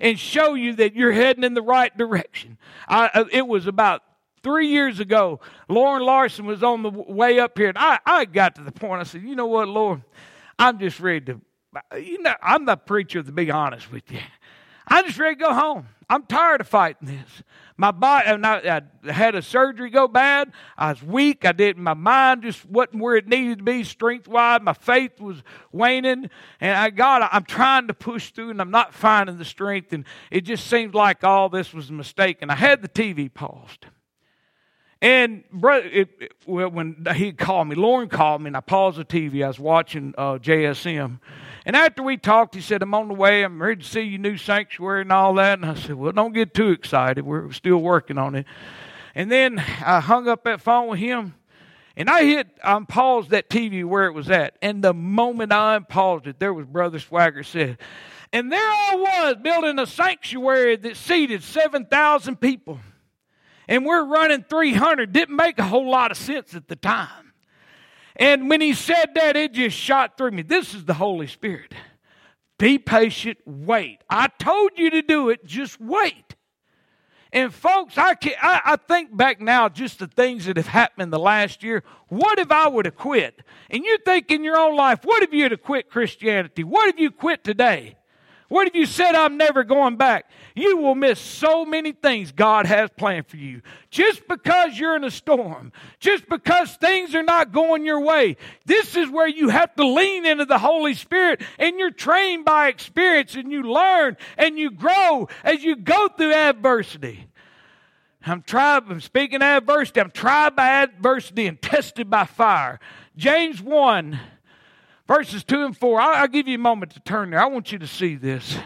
and 0.00 0.18
show 0.18 0.54
you 0.54 0.72
that 0.76 0.94
you're 0.94 1.12
heading 1.12 1.44
in 1.44 1.52
the 1.52 1.60
right 1.60 1.94
direction. 1.94 2.56
I, 2.88 3.10
uh, 3.12 3.24
it 3.30 3.46
was 3.46 3.66
about 3.66 4.02
three 4.42 4.68
years 4.68 4.98
ago. 4.98 5.40
Lauren 5.68 6.02
Larson 6.02 6.46
was 6.46 6.62
on 6.62 6.82
the 6.82 6.88
way 6.88 7.38
up 7.38 7.58
here, 7.58 7.68
and 7.68 7.76
I, 7.76 7.98
I 8.06 8.24
got 8.24 8.54
to 8.54 8.62
the 8.62 8.72
point. 8.72 9.02
I 9.02 9.04
said, 9.04 9.20
"You 9.20 9.36
know 9.36 9.44
what, 9.44 9.68
Lord." 9.68 10.00
I'm 10.58 10.78
just 10.78 11.00
ready 11.00 11.26
to, 11.26 11.40
you 12.00 12.22
know, 12.22 12.34
I'm 12.42 12.64
the 12.64 12.76
preacher 12.76 13.22
to 13.22 13.32
be 13.32 13.50
honest 13.50 13.90
with 13.90 14.10
you. 14.10 14.20
I'm 14.86 15.06
just 15.06 15.18
ready 15.18 15.36
to 15.36 15.40
go 15.40 15.54
home. 15.54 15.88
I'm 16.10 16.24
tired 16.24 16.60
of 16.60 16.68
fighting 16.68 17.08
this. 17.08 17.42
My 17.76 17.90
body, 17.90 18.28
I, 18.28 18.82
I, 19.06 19.12
had 19.12 19.34
a 19.34 19.42
surgery 19.42 19.90
go 19.90 20.06
bad. 20.06 20.52
I 20.76 20.90
was 20.90 21.02
weak. 21.02 21.44
I 21.44 21.52
didn't, 21.52 21.82
my 21.82 21.94
mind 21.94 22.42
just 22.42 22.64
wasn't 22.66 23.00
where 23.00 23.16
it 23.16 23.26
needed 23.26 23.58
to 23.58 23.64
be 23.64 23.82
strength 23.82 24.28
wise. 24.28 24.60
My 24.62 24.74
faith 24.74 25.20
was 25.20 25.42
waning. 25.72 26.30
And 26.60 26.76
I, 26.76 26.90
God, 26.90 27.26
I'm 27.32 27.44
trying 27.44 27.88
to 27.88 27.94
push 27.94 28.30
through 28.30 28.50
and 28.50 28.60
I'm 28.60 28.70
not 28.70 28.94
finding 28.94 29.38
the 29.38 29.44
strength. 29.44 29.92
And 29.92 30.04
it 30.30 30.42
just 30.42 30.66
seemed 30.66 30.94
like 30.94 31.24
all 31.24 31.48
this 31.48 31.72
was 31.72 31.88
a 31.88 31.94
mistake. 31.94 32.38
And 32.42 32.52
I 32.52 32.56
had 32.56 32.82
the 32.82 32.88
TV 32.88 33.32
paused. 33.32 33.86
And 35.04 35.44
brother, 35.50 35.86
it, 35.92 36.08
it, 36.18 36.32
when 36.46 37.06
he 37.14 37.32
called 37.32 37.68
me, 37.68 37.74
Lauren 37.74 38.08
called 38.08 38.40
me, 38.40 38.46
and 38.46 38.56
I 38.56 38.60
paused 38.60 38.96
the 38.96 39.04
TV. 39.04 39.44
I 39.44 39.48
was 39.48 39.60
watching 39.60 40.14
uh, 40.16 40.38
JSM, 40.38 41.20
and 41.66 41.76
after 41.76 42.02
we 42.02 42.16
talked, 42.16 42.54
he 42.54 42.62
said, 42.62 42.80
"I'm 42.80 42.94
on 42.94 43.08
the 43.08 43.14
way. 43.14 43.42
I'm 43.42 43.60
ready 43.60 43.82
to 43.82 43.86
see 43.86 44.00
your 44.00 44.18
new 44.18 44.38
sanctuary 44.38 45.02
and 45.02 45.12
all 45.12 45.34
that." 45.34 45.58
And 45.58 45.66
I 45.66 45.74
said, 45.74 45.96
"Well, 45.96 46.10
don't 46.12 46.32
get 46.32 46.54
too 46.54 46.70
excited. 46.70 47.22
We're 47.22 47.52
still 47.52 47.76
working 47.82 48.16
on 48.16 48.34
it." 48.34 48.46
And 49.14 49.30
then 49.30 49.58
I 49.58 50.00
hung 50.00 50.26
up 50.26 50.44
that 50.44 50.62
phone 50.62 50.88
with 50.88 51.00
him, 51.00 51.34
and 51.98 52.08
I 52.08 52.24
hit, 52.24 52.48
I 52.64 52.82
paused 52.88 53.28
that 53.28 53.50
TV 53.50 53.84
where 53.84 54.06
it 54.06 54.12
was 54.12 54.30
at. 54.30 54.56
And 54.62 54.82
the 54.82 54.94
moment 54.94 55.52
I 55.52 55.80
paused 55.80 56.26
it, 56.26 56.38
there 56.38 56.54
was 56.54 56.64
Brother 56.64 56.98
Swaggart 56.98 57.44
said, 57.44 57.76
and 58.32 58.50
there 58.50 58.58
I 58.58 58.96
was 58.96 59.36
building 59.42 59.78
a 59.78 59.86
sanctuary 59.86 60.76
that 60.76 60.96
seated 60.96 61.42
seven 61.42 61.84
thousand 61.84 62.40
people 62.40 62.80
and 63.68 63.84
we're 63.84 64.04
running 64.04 64.44
300 64.48 65.12
didn't 65.12 65.36
make 65.36 65.58
a 65.58 65.64
whole 65.64 65.90
lot 65.90 66.10
of 66.10 66.16
sense 66.16 66.54
at 66.54 66.68
the 66.68 66.76
time. 66.76 67.32
And 68.16 68.48
when 68.48 68.60
he 68.60 68.74
said 68.74 69.10
that, 69.14 69.36
it 69.36 69.52
just 69.52 69.76
shot 69.76 70.16
through 70.16 70.30
me. 70.32 70.42
This 70.42 70.74
is 70.74 70.84
the 70.84 70.94
Holy 70.94 71.26
Spirit. 71.26 71.74
Be 72.58 72.78
patient, 72.78 73.38
wait. 73.44 74.02
I 74.08 74.28
told 74.38 74.72
you 74.76 74.90
to 74.90 75.02
do 75.02 75.28
it, 75.30 75.44
just 75.44 75.80
wait. 75.80 76.36
And 77.32 77.52
folks, 77.52 77.98
I, 77.98 78.14
can, 78.14 78.34
I, 78.40 78.60
I, 78.64 78.76
think 78.76 79.16
back 79.16 79.40
now 79.40 79.68
just 79.68 79.98
the 79.98 80.06
things 80.06 80.46
that 80.46 80.56
have 80.56 80.68
happened 80.68 81.02
in 81.02 81.10
the 81.10 81.18
last 81.18 81.64
year. 81.64 81.82
What 82.06 82.38
if 82.38 82.52
I 82.52 82.68
would 82.68 82.84
have 82.84 82.94
quit? 82.94 83.42
And 83.70 83.84
you 83.84 83.98
think 83.98 84.30
in 84.30 84.44
your 84.44 84.56
own 84.56 84.76
life, 84.76 85.00
what 85.02 85.24
if 85.24 85.32
you 85.32 85.42
had 85.42 85.60
quit 85.60 85.90
Christianity? 85.90 86.62
What 86.62 86.88
if 86.88 87.00
you 87.00 87.10
quit 87.10 87.42
today? 87.42 87.96
What 88.48 88.68
if 88.68 88.74
you 88.74 88.84
said, 88.84 89.14
I'm 89.14 89.36
never 89.36 89.64
going 89.64 89.96
back? 89.96 90.30
You 90.54 90.76
will 90.76 90.94
miss 90.94 91.18
so 91.18 91.64
many 91.64 91.92
things 91.92 92.30
God 92.30 92.66
has 92.66 92.90
planned 92.96 93.26
for 93.26 93.38
you. 93.38 93.62
Just 93.90 94.28
because 94.28 94.78
you're 94.78 94.96
in 94.96 95.04
a 95.04 95.10
storm, 95.10 95.72
just 95.98 96.28
because 96.28 96.76
things 96.76 97.14
are 97.14 97.22
not 97.22 97.52
going 97.52 97.84
your 97.84 98.00
way, 98.00 98.36
this 98.66 98.96
is 98.96 99.08
where 99.08 99.28
you 99.28 99.48
have 99.48 99.74
to 99.76 99.86
lean 99.86 100.26
into 100.26 100.44
the 100.44 100.58
Holy 100.58 100.94
Spirit 100.94 101.42
and 101.58 101.78
you're 101.78 101.90
trained 101.90 102.44
by 102.44 102.68
experience 102.68 103.34
and 103.34 103.50
you 103.50 103.62
learn 103.62 104.16
and 104.36 104.58
you 104.58 104.70
grow 104.70 105.28
as 105.42 105.64
you 105.64 105.76
go 105.76 106.08
through 106.08 106.34
adversity. 106.34 107.26
I'm 108.26 108.42
tried, 108.42 108.84
I'm 108.90 109.00
speaking 109.00 109.42
adversity, 109.42 110.00
I'm 110.00 110.10
tried 110.10 110.54
by 110.54 110.82
adversity 110.82 111.46
and 111.46 111.60
tested 111.60 112.08
by 112.08 112.24
fire. 112.24 112.78
James 113.16 113.60
1 113.60 114.18
Verses 115.06 115.44
2 115.44 115.64
and 115.64 115.76
4. 115.76 116.00
I'll, 116.00 116.14
I'll 116.22 116.28
give 116.28 116.48
you 116.48 116.54
a 116.54 116.58
moment 116.58 116.92
to 116.92 117.00
turn 117.00 117.30
there. 117.30 117.40
I 117.40 117.46
want 117.46 117.72
you 117.72 117.78
to 117.78 117.86
see 117.86 118.14
this. 118.16 118.56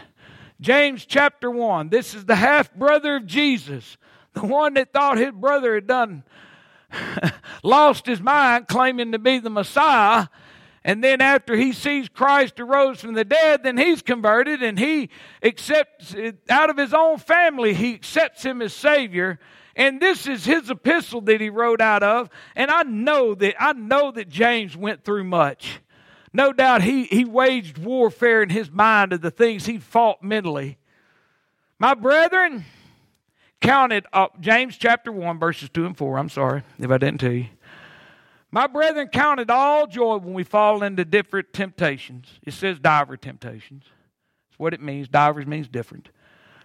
James 0.61 1.05
chapter 1.05 1.49
1. 1.49 1.89
This 1.89 2.13
is 2.13 2.25
the 2.25 2.35
half 2.35 2.73
brother 2.73 3.17
of 3.17 3.25
Jesus, 3.25 3.97
the 4.33 4.45
one 4.45 4.73
that 4.75 4.93
thought 4.93 5.17
his 5.17 5.31
brother 5.31 5.75
had 5.75 5.87
done 5.87 6.23
lost 7.63 8.05
his 8.05 8.21
mind 8.21 8.67
claiming 8.67 9.11
to 9.11 9.19
be 9.19 9.39
the 9.39 9.49
Messiah. 9.49 10.27
And 10.83 11.03
then 11.03 11.21
after 11.21 11.55
he 11.55 11.73
sees 11.73 12.07
Christ 12.07 12.59
arose 12.59 13.01
from 13.01 13.13
the 13.13 13.25
dead, 13.25 13.63
then 13.63 13.77
he's 13.77 14.01
converted 14.01 14.63
and 14.63 14.79
he 14.79 15.09
accepts 15.43 16.15
out 16.49 16.69
of 16.69 16.77
his 16.77 16.93
own 16.93 17.17
family, 17.17 17.73
he 17.73 17.93
accepts 17.93 18.43
him 18.43 18.61
as 18.61 18.73
Savior. 18.73 19.39
And 19.75 20.01
this 20.01 20.27
is 20.27 20.45
his 20.45 20.69
epistle 20.69 21.21
that 21.21 21.41
he 21.41 21.49
wrote 21.49 21.79
out 21.79 22.03
of. 22.03 22.29
And 22.55 22.71
I 22.71 22.83
know 22.83 23.35
that 23.35 23.55
I 23.61 23.73
know 23.73 24.11
that 24.11 24.29
James 24.29 24.75
went 24.75 25.03
through 25.03 25.25
much. 25.25 25.79
No 26.31 26.53
doubt 26.53 26.83
he, 26.83 27.05
he 27.05 27.25
waged 27.25 27.77
warfare 27.77 28.43
in 28.43 28.49
his 28.49 28.69
mind 28.69 29.13
of 29.13 29.21
the 29.21 29.31
things 29.31 29.65
he 29.65 29.77
fought 29.77 30.21
mentally. 30.21 30.77
My 31.79 31.93
brethren, 31.93 32.65
counted 33.61 34.05
up, 34.13 34.39
James 34.39 34.77
chapter 34.77 35.11
1, 35.11 35.39
verses 35.39 35.69
2 35.69 35.85
and 35.85 35.97
4. 35.97 36.19
I'm 36.19 36.29
sorry 36.29 36.63
if 36.77 36.91
I 36.91 36.97
didn't 36.97 37.19
tell 37.19 37.31
you. 37.31 37.47
My 38.51 38.67
brethren, 38.67 39.07
counted 39.07 39.51
all 39.51 39.85
joy 39.85 40.17
when 40.17 40.33
we 40.33 40.43
fall 40.43 40.83
into 40.83 41.05
different 41.05 41.53
temptations. 41.53 42.27
It 42.45 42.53
says 42.53 42.79
diver 42.79 43.15
temptations. 43.15 43.83
That's 44.49 44.59
what 44.59 44.73
it 44.73 44.81
means. 44.81 45.07
Divers 45.07 45.45
means 45.45 45.67
different. 45.67 46.09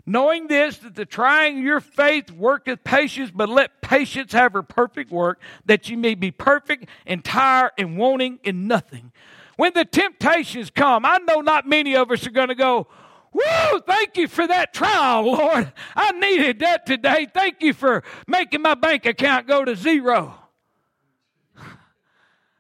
Knowing 0.06 0.48
this, 0.48 0.78
that 0.78 0.94
the 0.94 1.06
trying 1.06 1.58
your 1.58 1.80
faith 1.80 2.30
worketh 2.30 2.84
patience, 2.84 3.30
but 3.34 3.48
let 3.48 3.80
patience 3.80 4.32
have 4.32 4.52
her 4.52 4.62
perfect 4.62 5.10
work, 5.10 5.40
that 5.64 5.88
you 5.88 5.96
may 5.96 6.14
be 6.14 6.30
perfect, 6.30 6.86
entire, 7.06 7.70
and 7.78 7.96
wanting 7.96 8.38
in 8.44 8.66
nothing. 8.66 9.12
When 9.56 9.72
the 9.74 9.84
temptations 9.84 10.70
come, 10.70 11.04
I 11.04 11.18
know 11.18 11.40
not 11.40 11.66
many 11.66 11.94
of 11.96 12.10
us 12.10 12.26
are 12.26 12.30
going 12.30 12.48
to 12.48 12.54
go, 12.54 12.88
Woo! 13.34 13.80
Thank 13.84 14.16
you 14.16 14.28
for 14.28 14.46
that 14.46 14.72
trial, 14.72 15.24
Lord. 15.24 15.72
I 15.96 16.12
needed 16.12 16.60
that 16.60 16.86
today. 16.86 17.26
Thank 17.32 17.62
you 17.62 17.74
for 17.74 18.04
making 18.28 18.62
my 18.62 18.74
bank 18.74 19.06
account 19.06 19.48
go 19.48 19.64
to 19.64 19.74
zero. 19.74 20.36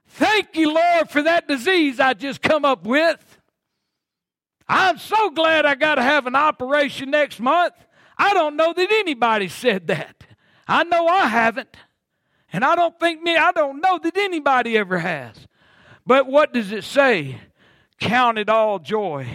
Thank 0.08 0.56
you, 0.56 0.74
Lord, 0.74 1.10
for 1.10 1.22
that 1.22 1.46
disease 1.46 2.00
I 2.00 2.14
just 2.14 2.42
come 2.42 2.64
up 2.64 2.86
with. 2.86 3.38
I'm 4.68 4.98
so 4.98 5.30
glad 5.30 5.64
I 5.64 5.76
got 5.76 5.96
to 5.96 6.02
have 6.02 6.26
an 6.26 6.34
operation 6.34 7.10
next 7.10 7.38
month. 7.38 7.74
I 8.18 8.34
don't 8.34 8.56
know 8.56 8.72
that 8.72 8.88
anybody 8.90 9.48
said 9.48 9.88
that. 9.88 10.24
I 10.66 10.84
know 10.84 11.06
I 11.06 11.26
haven't. 11.26 11.76
And 12.52 12.64
I 12.64 12.74
don't 12.74 12.98
think 12.98 13.22
me, 13.22 13.36
I 13.36 13.52
don't 13.52 13.80
know 13.80 13.98
that 13.98 14.16
anybody 14.16 14.78
ever 14.78 14.98
has. 14.98 15.36
But 16.06 16.26
what 16.26 16.52
does 16.52 16.70
it 16.70 16.84
say? 16.84 17.38
Count 17.98 18.36
it 18.36 18.50
all 18.50 18.78
joy. 18.78 19.26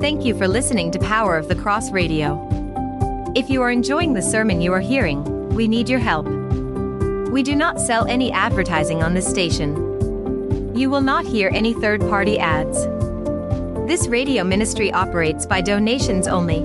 Thank 0.00 0.24
you 0.24 0.34
for 0.34 0.48
listening 0.48 0.90
to 0.92 0.98
Power 0.98 1.36
of 1.36 1.48
the 1.48 1.54
Cross 1.54 1.90
Radio. 1.90 2.48
If 3.36 3.50
you 3.50 3.60
are 3.60 3.70
enjoying 3.70 4.14
the 4.14 4.22
sermon 4.22 4.62
you 4.62 4.72
are 4.72 4.80
hearing, 4.80 5.50
we 5.50 5.68
need 5.68 5.90
your 5.90 5.98
help. 5.98 6.26
We 7.28 7.42
do 7.42 7.54
not 7.54 7.78
sell 7.78 8.06
any 8.06 8.32
advertising 8.32 9.02
on 9.02 9.12
this 9.12 9.28
station. 9.28 9.76
You 10.74 10.88
will 10.88 11.02
not 11.02 11.26
hear 11.26 11.50
any 11.52 11.74
third 11.74 12.00
party 12.00 12.38
ads. 12.38 12.86
This 13.86 14.08
radio 14.08 14.42
ministry 14.42 14.90
operates 14.90 15.44
by 15.44 15.60
donations 15.60 16.26
only. 16.26 16.60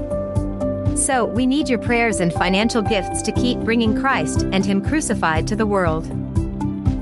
So, 0.95 1.25
we 1.25 1.45
need 1.45 1.67
your 1.67 1.79
prayers 1.79 2.21
and 2.21 2.31
financial 2.31 2.81
gifts 2.81 3.21
to 3.23 3.33
keep 3.33 3.59
bringing 3.59 3.99
Christ 3.99 4.43
and 4.53 4.65
Him 4.65 4.81
crucified 4.81 5.45
to 5.47 5.57
the 5.57 5.65
world. 5.65 6.09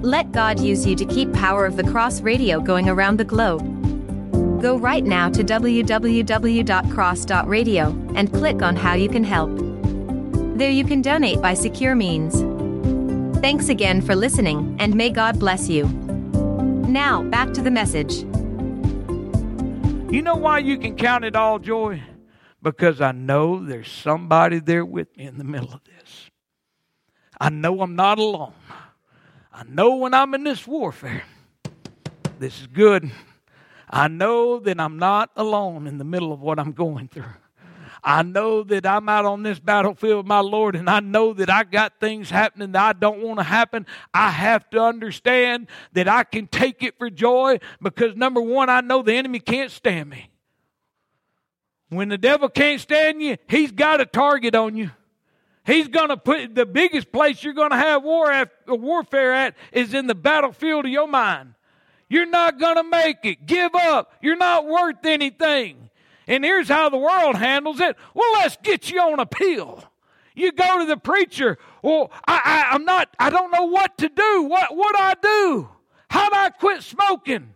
Let 0.04 0.32
God 0.34 0.60
use 0.60 0.86
you 0.86 0.98
to 0.98 1.06
keep 1.06 1.32
Power 1.32 1.66
of 1.66 1.78
the 1.78 1.84
Cross 1.86 2.20
radio 2.20 2.60
going 2.60 2.90
around 2.90 3.16
the 3.16 3.24
globe. 3.24 3.62
Go 4.62 4.78
right 4.78 5.06
now 5.06 5.30
to 5.30 5.46
www.cross.radio 5.46 7.86
and 8.14 8.34
click 8.34 8.62
on 8.62 8.76
how 8.76 8.96
you 8.96 9.08
can 9.08 9.24
help. 9.24 9.50
There 10.58 10.70
you 10.70 10.84
can 10.84 11.02
donate 11.02 11.42
by 11.42 11.54
secure 11.54 11.96
means. 11.96 12.42
Thanks 13.40 13.70
again 13.70 14.02
for 14.02 14.14
listening, 14.14 14.76
and 14.78 14.94
may 14.94 15.10
God 15.10 15.40
bless 15.40 15.70
you. 15.70 15.88
Now, 15.88 17.24
back 17.24 17.54
to 17.54 17.62
the 17.62 17.72
message. 17.72 18.26
You 20.14 20.22
know 20.22 20.36
why 20.36 20.60
you 20.60 20.78
can 20.78 20.98
count 20.98 21.24
it 21.24 21.38
all 21.38 21.60
joy? 21.60 22.04
Because 22.62 23.00
I 23.00 23.14
know 23.14 23.66
there's 23.66 23.90
somebody 23.90 24.60
there 24.60 24.84
with 24.84 25.16
me 25.16 25.28
in 25.28 25.38
the 25.38 25.46
middle 25.46 25.74
of 25.74 25.80
this. 25.86 26.30
I 27.40 27.50
know 27.50 27.82
I'm 27.82 27.96
not 27.96 28.20
alone. 28.20 28.52
I 29.54 29.64
know 29.70 29.98
when 29.98 30.16
I'm 30.16 30.34
in 30.34 30.44
this 30.44 30.66
warfare, 30.66 31.24
this 32.40 32.60
is 32.60 32.68
good. 32.68 33.12
I 33.88 34.08
know 34.08 34.58
that 34.60 34.80
I'm 34.80 34.98
not 34.98 35.30
alone 35.36 35.86
in 35.86 36.00
the 36.00 36.04
middle 36.04 36.34
of 36.34 36.42
what 36.42 36.58
I'm 36.60 36.72
going 36.72 37.08
through. 37.08 37.26
I 38.04 38.24
know 38.24 38.64
that 38.64 38.86
I'm 38.86 39.08
out 39.08 39.26
on 39.26 39.44
this 39.44 39.60
battlefield, 39.60 40.28
my 40.28 40.40
Lord, 40.40 40.76
and 40.76 40.90
I 40.90 41.00
know 41.00 41.34
that 41.34 41.52
I 41.52 41.64
got 41.64 42.00
things 42.00 42.32
happening 42.32 42.72
that 42.72 42.84
I 42.84 42.94
don't 42.94 43.22
want 43.22 43.40
to 43.40 43.44
happen. 43.44 43.86
I 44.12 44.32
have 44.32 44.68
to 44.72 44.82
understand 44.82 45.68
that 45.94 46.08
I 46.08 46.24
can 46.24 46.48
take 46.48 46.82
it 46.82 46.98
for 46.98 47.12
joy 47.12 47.60
because 47.82 48.16
number 48.16 48.42
one, 48.42 48.70
I 48.70 48.82
know 48.82 49.04
the 49.04 49.14
enemy 49.14 49.40
can't 49.40 49.72
stand 49.72 50.10
me. 50.10 50.32
When 51.90 52.10
the 52.10 52.18
devil 52.18 52.50
can't 52.50 52.82
stand 52.82 53.22
you, 53.22 53.38
he's 53.48 53.72
got 53.72 54.02
a 54.02 54.06
target 54.06 54.56
on 54.56 54.76
you. 54.76 54.90
He's 55.66 55.88
going 55.88 56.10
to 56.10 56.18
put 56.18 56.56
the 56.56 56.66
biggest 56.66 57.12
place 57.12 57.44
you're 57.44 57.54
going 57.54 57.72
to 57.72 57.78
have 57.78 58.04
war 58.04 58.50
warfare 58.68 59.34
at 59.34 59.56
is 59.72 59.94
in 59.94 60.08
the 60.08 60.16
battlefield 60.16 60.86
of 60.86 60.92
your 60.92 61.08
mind. 61.08 61.54
You're 62.10 62.26
not 62.26 62.60
going 62.60 62.76
to 62.76 62.84
make 62.84 63.20
it. 63.24 63.46
Give 63.46 63.74
up. 63.74 64.14
You're 64.22 64.36
not 64.36 64.68
worth 64.68 65.06
anything. 65.06 65.90
And 66.28 66.44
here's 66.44 66.68
how 66.68 66.90
the 66.90 66.98
world 66.98 67.38
handles 67.38 67.80
it. 67.80 67.96
Well, 68.14 68.32
let's 68.34 68.58
get 68.62 68.92
you 68.92 69.02
on 69.02 69.20
a 69.20 69.26
pill. 69.26 69.84
You 70.36 70.52
go 70.52 70.80
to 70.80 70.86
the 70.86 70.98
preacher. 70.98 71.58
Well, 71.82 72.12
I, 72.28 72.68
I, 72.72 72.76
am 72.76 72.86
not, 72.86 73.10
I 73.20 73.30
don't 73.30 73.52
know 73.52 73.66
what 73.66 73.98
to 74.00 74.10
do. 74.10 74.44
What 74.44 74.76
would 74.76 74.96
I 74.96 75.14
do? 75.22 75.70
How 76.10 76.30
do 76.30 76.36
I 76.36 76.50
quit 76.50 76.84
smoking? 76.84 77.54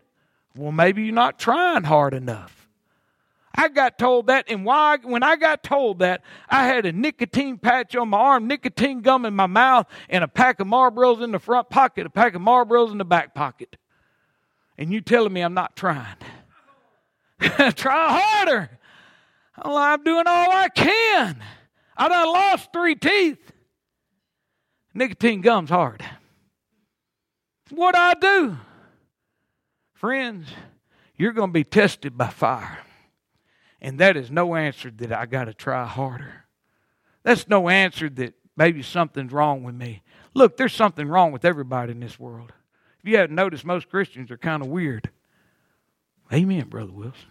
Well, 0.56 0.72
maybe 0.72 1.04
you're 1.04 1.14
not 1.14 1.40
trying 1.40 1.84
hard 1.84 2.14
enough. 2.14 2.57
I 3.60 3.70
got 3.70 3.98
told 3.98 4.28
that, 4.28 4.46
and 4.50 4.64
why? 4.64 4.98
When 5.02 5.24
I 5.24 5.36
got 5.36 5.64
told 5.64 6.00
that, 6.00 6.22
I 6.48 6.68
had 6.68 6.86
a 6.86 6.92
nicotine 6.92 7.58
patch 7.58 7.96
on 7.96 8.10
my 8.10 8.20
arm, 8.20 8.48
nicotine 8.48 9.02
gum 9.02 9.26
in 9.26 9.36
my 9.36 9.48
mouth, 9.48 9.88
and 10.10 10.24
a 10.24 10.28
pack 10.28 10.60
of 10.60 10.68
Marlboros 10.68 11.24
in 11.24 11.32
the 11.32 11.40
front 11.40 11.72
pocket, 11.72 12.06
a 12.06 12.10
pack 12.12 12.36
of 12.36 12.42
Marlboros 12.42 12.92
in 12.92 13.00
the 13.00 13.06
back 13.06 13.34
pocket. 13.34 13.76
And 14.78 14.94
you 14.94 15.02
telling 15.02 15.34
me 15.34 15.42
I'm 15.42 15.56
not 15.56 15.76
trying? 15.76 16.18
Try 17.42 18.22
harder. 18.22 18.70
Well, 19.66 19.76
I'm 19.76 20.04
doing 20.04 20.28
all 20.28 20.52
I 20.52 20.70
can. 20.70 21.42
I 21.98 22.10
done 22.10 22.28
lost 22.28 22.72
three 22.72 22.94
teeth. 22.94 23.40
Nicotine 24.94 25.42
gum's 25.42 25.72
hard. 25.72 26.06
What 27.72 27.96
I 27.98 28.14
do? 28.14 28.58
Friends, 29.96 30.48
you're 31.16 31.34
going 31.34 31.50
to 31.50 31.54
be 31.54 31.64
tested 31.64 32.16
by 32.16 32.28
fire. 32.28 32.84
And 33.82 34.00
that 34.00 34.18
is 34.18 34.32
no 34.32 34.56
answer 34.56 34.92
that 34.98 35.14
I 35.14 35.26
got 35.26 35.46
to 35.46 35.54
try 35.54 35.86
harder. 35.86 36.46
That's 37.24 37.48
no 37.48 37.70
answer 37.70 38.10
that 38.10 38.34
maybe 38.56 38.82
something's 38.82 39.32
wrong 39.32 39.64
with 39.64 39.76
me. 39.76 40.04
Look, 40.34 40.58
there's 40.58 40.74
something 40.74 41.08
wrong 41.08 41.32
with 41.32 41.46
everybody 41.46 41.92
in 41.92 42.00
this 42.00 42.20
world. 42.20 42.54
If 43.00 43.10
you 43.10 43.18
haven't 43.18 43.36
noticed, 43.36 43.66
most 43.66 43.90
Christians 43.90 44.32
are 44.32 44.38
kind 44.38 44.64
of 44.64 44.70
weird. 44.70 45.10
Amen, 46.34 46.68
Brother 46.68 46.92
Wilson. 46.92 47.30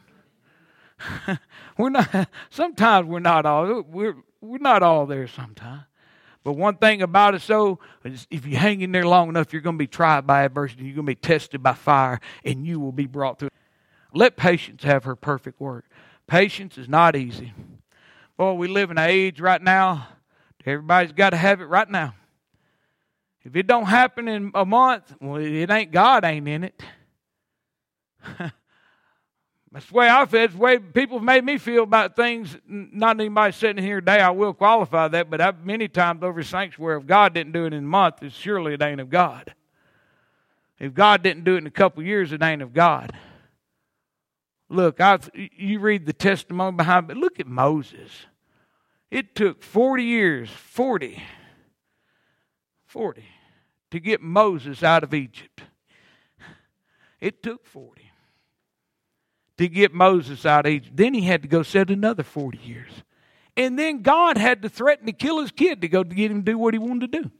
we're 1.77 1.91
not 1.91 2.29
sometimes 2.49 3.07
we're 3.07 3.19
not 3.19 3.45
all 3.45 3.83
we're 3.83 4.17
we're 4.41 4.59
not 4.59 4.83
all 4.83 5.05
there 5.07 5.27
sometimes. 5.27 5.83
But 6.43 6.55
one 6.55 6.77
thing 6.77 7.03
about 7.03 7.35
it 7.35 7.43
so 7.43 7.81
if 8.05 8.47
you 8.47 8.57
hang 8.57 8.81
in 8.81 8.93
there 8.93 9.07
long 9.07 9.29
enough, 9.29 9.53
you're 9.53 9.63
going 9.63 9.77
to 9.77 9.83
be 9.83 9.89
tried 9.89 10.27
by 10.27 10.45
adversity, 10.45 10.85
you're 10.85 10.95
going 10.95 11.07
to 11.07 11.11
be 11.11 11.17
tested 11.17 11.63
by 11.63 11.75
fire, 11.75 12.21
and 12.45 12.67
you 12.67 12.79
will 12.79 12.93
be 12.93 13.07
brought 13.07 13.39
through. 13.39 13.51
Let 14.15 14.37
patience 14.37 14.85
have 14.85 15.05
her 15.05 15.17
perfect 15.17 15.61
work. 15.61 15.85
Patience 16.27 16.77
is 16.79 16.89
not 16.89 17.15
easy. 17.15 17.53
Boy, 18.37 18.53
we 18.55 18.69
live 18.69 18.91
in 18.91 18.99
an 18.99 19.09
age 19.09 19.41
right 19.41 19.63
now, 19.63 20.09
everybody's 20.65 21.13
got 21.13 21.31
to 21.31 21.37
have 21.37 21.61
it 21.61 21.67
right 21.67 21.89
now. 21.89 22.15
If 23.45 23.55
it 23.55 23.67
don't 23.69 23.87
happen 23.87 24.27
in 24.27 24.51
a 24.55 24.65
month, 24.65 25.15
well, 25.21 25.41
it 25.41 25.71
ain't 25.71 25.93
God 25.93 26.25
ain't 26.25 26.49
in 26.49 26.65
it. 26.65 26.83
That's 29.73 29.87
the 29.87 29.95
way 29.95 30.09
I 30.09 30.27
feel. 30.27 30.41
It's 30.41 30.55
the 30.55 30.59
way 30.59 30.79
people 30.79 31.19
have 31.19 31.25
made 31.25 31.45
me 31.45 31.59
feel 31.59 31.83
about 31.83 32.17
things. 32.17 32.57
Not 32.67 33.21
anybody 33.21 33.53
sitting 33.53 33.85
here 33.85 34.01
today, 34.01 34.21
I 34.21 34.31
will 34.31 34.55
qualify 34.55 35.09
that, 35.09 35.31
but 35.31 35.41
I've 35.41 35.65
many 35.65 35.87
times 35.87 36.23
over 36.23 36.43
sanctuary, 36.43 36.99
if 36.99 37.07
God 37.07 37.35
didn't 37.35 37.53
do 37.53 37.67
it 37.67 37.73
in 37.73 37.85
a 37.85 37.87
month, 37.87 38.23
it's 38.23 38.35
surely 38.35 38.75
it 38.75 38.83
ain't 38.83 39.01
of 39.01 39.11
God. 39.11 39.55
If 40.81 40.93
God 40.93 41.23
didn't 41.23 41.45
do 41.45 41.55
it 41.55 41.59
in 41.59 41.67
a 41.67 41.71
couple 41.71 42.03
years, 42.03 42.33
it 42.33 42.43
ain't 42.43 42.63
of 42.63 42.73
God. 42.73 43.13
Look, 44.69 45.01
i 45.01 45.19
you 45.35 45.79
read 45.79 46.07
the 46.07 46.13
testimony 46.13 46.77
behind, 46.77 47.09
but 47.09 47.17
look 47.17 47.39
at 47.39 47.47
Moses. 47.47 48.11
It 49.11 49.35
took 49.35 49.63
40 49.63 50.03
years, 50.03 50.51
40, 50.51 51.23
40, 52.87 53.25
to 53.93 54.01
get 54.01 54.21
Moses 54.21 54.83
out 54.83 55.05
of 55.05 55.15
Egypt. 55.15 55.63
It 57.21 57.43
took 57.43 57.65
40 57.65 58.11
to 59.59 59.69
get 59.69 59.95
Moses 59.95 60.45
out 60.45 60.67
of 60.67 60.73
Egypt. 60.73 60.97
Then 60.97 61.15
he 61.15 61.23
had 61.23 61.43
to 61.43 61.49
go 61.49 61.63
set 61.63 61.91
another 61.91 62.23
40 62.23 62.59
years. 62.59 62.91
And 63.57 63.79
then 63.79 64.03
God 64.03 64.37
had 64.37 64.63
to 64.63 64.69
threaten 64.69 65.07
to 65.07 65.13
kill 65.13 65.41
his 65.41 65.51
kid 65.51 65.81
to 65.81 65.89
go 65.89 66.05
to 66.05 66.15
get 66.15 66.31
him 66.31 66.45
to 66.45 66.53
do 66.53 66.59
what 66.59 66.75
he 66.75 66.79
wanted 66.79 67.13
to 67.13 67.23
do. 67.23 67.31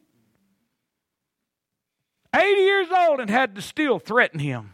80 2.35 2.61
years 2.61 2.89
old 2.91 3.21
and 3.21 3.29
had 3.29 3.55
to 3.57 3.63
still 3.63 3.99
threaten 3.99 4.41
him. 4.41 4.73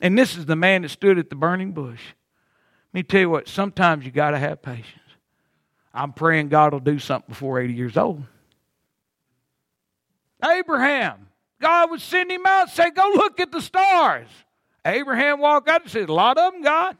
And 0.00 0.16
this 0.16 0.36
is 0.36 0.46
the 0.46 0.56
man 0.56 0.82
that 0.82 0.90
stood 0.90 1.18
at 1.18 1.30
the 1.30 1.36
burning 1.36 1.72
bush. 1.72 2.00
Let 2.92 2.94
me 2.94 3.02
tell 3.02 3.20
you 3.20 3.30
what, 3.30 3.48
sometimes 3.48 4.04
you 4.04 4.10
got 4.10 4.30
to 4.30 4.38
have 4.38 4.62
patience. 4.62 4.94
I'm 5.92 6.12
praying 6.12 6.48
God 6.48 6.72
will 6.72 6.80
do 6.80 6.98
something 6.98 7.28
before 7.28 7.60
80 7.60 7.74
years 7.74 7.96
old. 7.96 8.22
Abraham, 10.44 11.28
God 11.60 11.90
would 11.90 12.00
send 12.00 12.30
him 12.30 12.46
out 12.46 12.62
and 12.62 12.70
say, 12.70 12.90
Go 12.90 13.10
look 13.14 13.40
at 13.40 13.50
the 13.50 13.60
stars. 13.60 14.28
Abraham 14.84 15.40
walked 15.40 15.68
out 15.68 15.82
and 15.82 15.90
said, 15.90 16.08
A 16.08 16.14
lot 16.14 16.38
of 16.38 16.52
them, 16.52 16.62
God. 16.62 16.96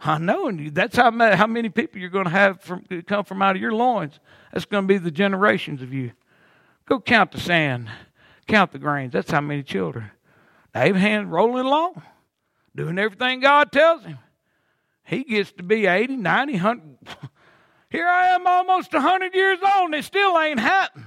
I 0.00 0.18
know, 0.18 0.48
and 0.48 0.74
that's 0.74 0.96
how 0.96 1.10
many, 1.10 1.34
how 1.34 1.46
many 1.46 1.70
people 1.70 1.98
you're 1.98 2.10
going 2.10 2.26
to 2.26 2.30
have 2.30 2.60
from, 2.60 2.84
come 3.06 3.24
from 3.24 3.40
out 3.40 3.56
of 3.56 3.62
your 3.62 3.72
loins. 3.72 4.20
That's 4.52 4.66
going 4.66 4.84
to 4.84 4.88
be 4.88 4.98
the 4.98 5.10
generations 5.10 5.80
of 5.80 5.94
you. 5.94 6.12
Go 6.86 7.00
count 7.00 7.32
the 7.32 7.40
sand, 7.40 7.88
count 8.46 8.72
the 8.72 8.78
grains. 8.78 9.12
That's 9.12 9.30
how 9.30 9.40
many 9.40 9.62
children. 9.62 10.10
Abraham 10.74 11.30
rolling 11.30 11.66
along, 11.66 12.02
doing 12.74 12.98
everything 12.98 13.40
God 13.40 13.70
tells 13.70 14.04
him. 14.04 14.18
He 15.04 15.22
gets 15.24 15.52
to 15.52 15.62
be 15.62 15.86
80, 15.86 16.16
90, 16.16 16.52
100. 16.54 16.98
Here 17.90 18.08
I 18.08 18.28
am 18.28 18.46
almost 18.46 18.92
100 18.92 19.34
years 19.34 19.58
old 19.62 19.86
and 19.86 19.94
it 19.94 20.04
still 20.04 20.38
ain't 20.40 20.58
happened. 20.58 21.06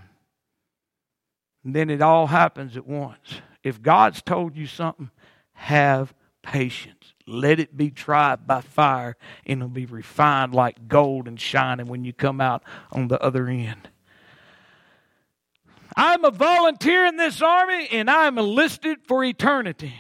And 1.64 1.76
then 1.76 1.90
it 1.90 2.02
all 2.02 2.28
happens 2.28 2.78
at 2.78 2.88
once. 2.88 3.42
If 3.64 3.82
God's 3.82 4.22
told 4.22 4.56
you 4.56 4.68
something, 4.68 5.12
have 5.52 6.14
patience. 6.42 7.14
Let 7.26 7.60
it 7.60 7.76
be 7.76 7.92
tried 7.92 8.48
by 8.48 8.62
fire, 8.62 9.18
and 9.46 9.60
it'll 9.60 9.68
be 9.68 9.86
refined 9.86 10.54
like 10.56 10.88
gold 10.88 11.28
and 11.28 11.38
shining 11.38 11.88
when 11.88 12.06
you 12.06 12.14
come 12.14 12.40
out 12.40 12.64
on 12.92 13.10
the 13.10 13.22
other 13.22 13.48
end. 13.48 13.90
I'm 15.98 16.24
a 16.24 16.32
volunteer 16.32 17.08
in 17.08 17.18
this 17.18 17.42
army, 17.42 17.88
and 17.92 18.08
I'm 18.08 18.38
enlisted 18.38 19.00
for 19.08 19.24
eternity. 19.24 19.96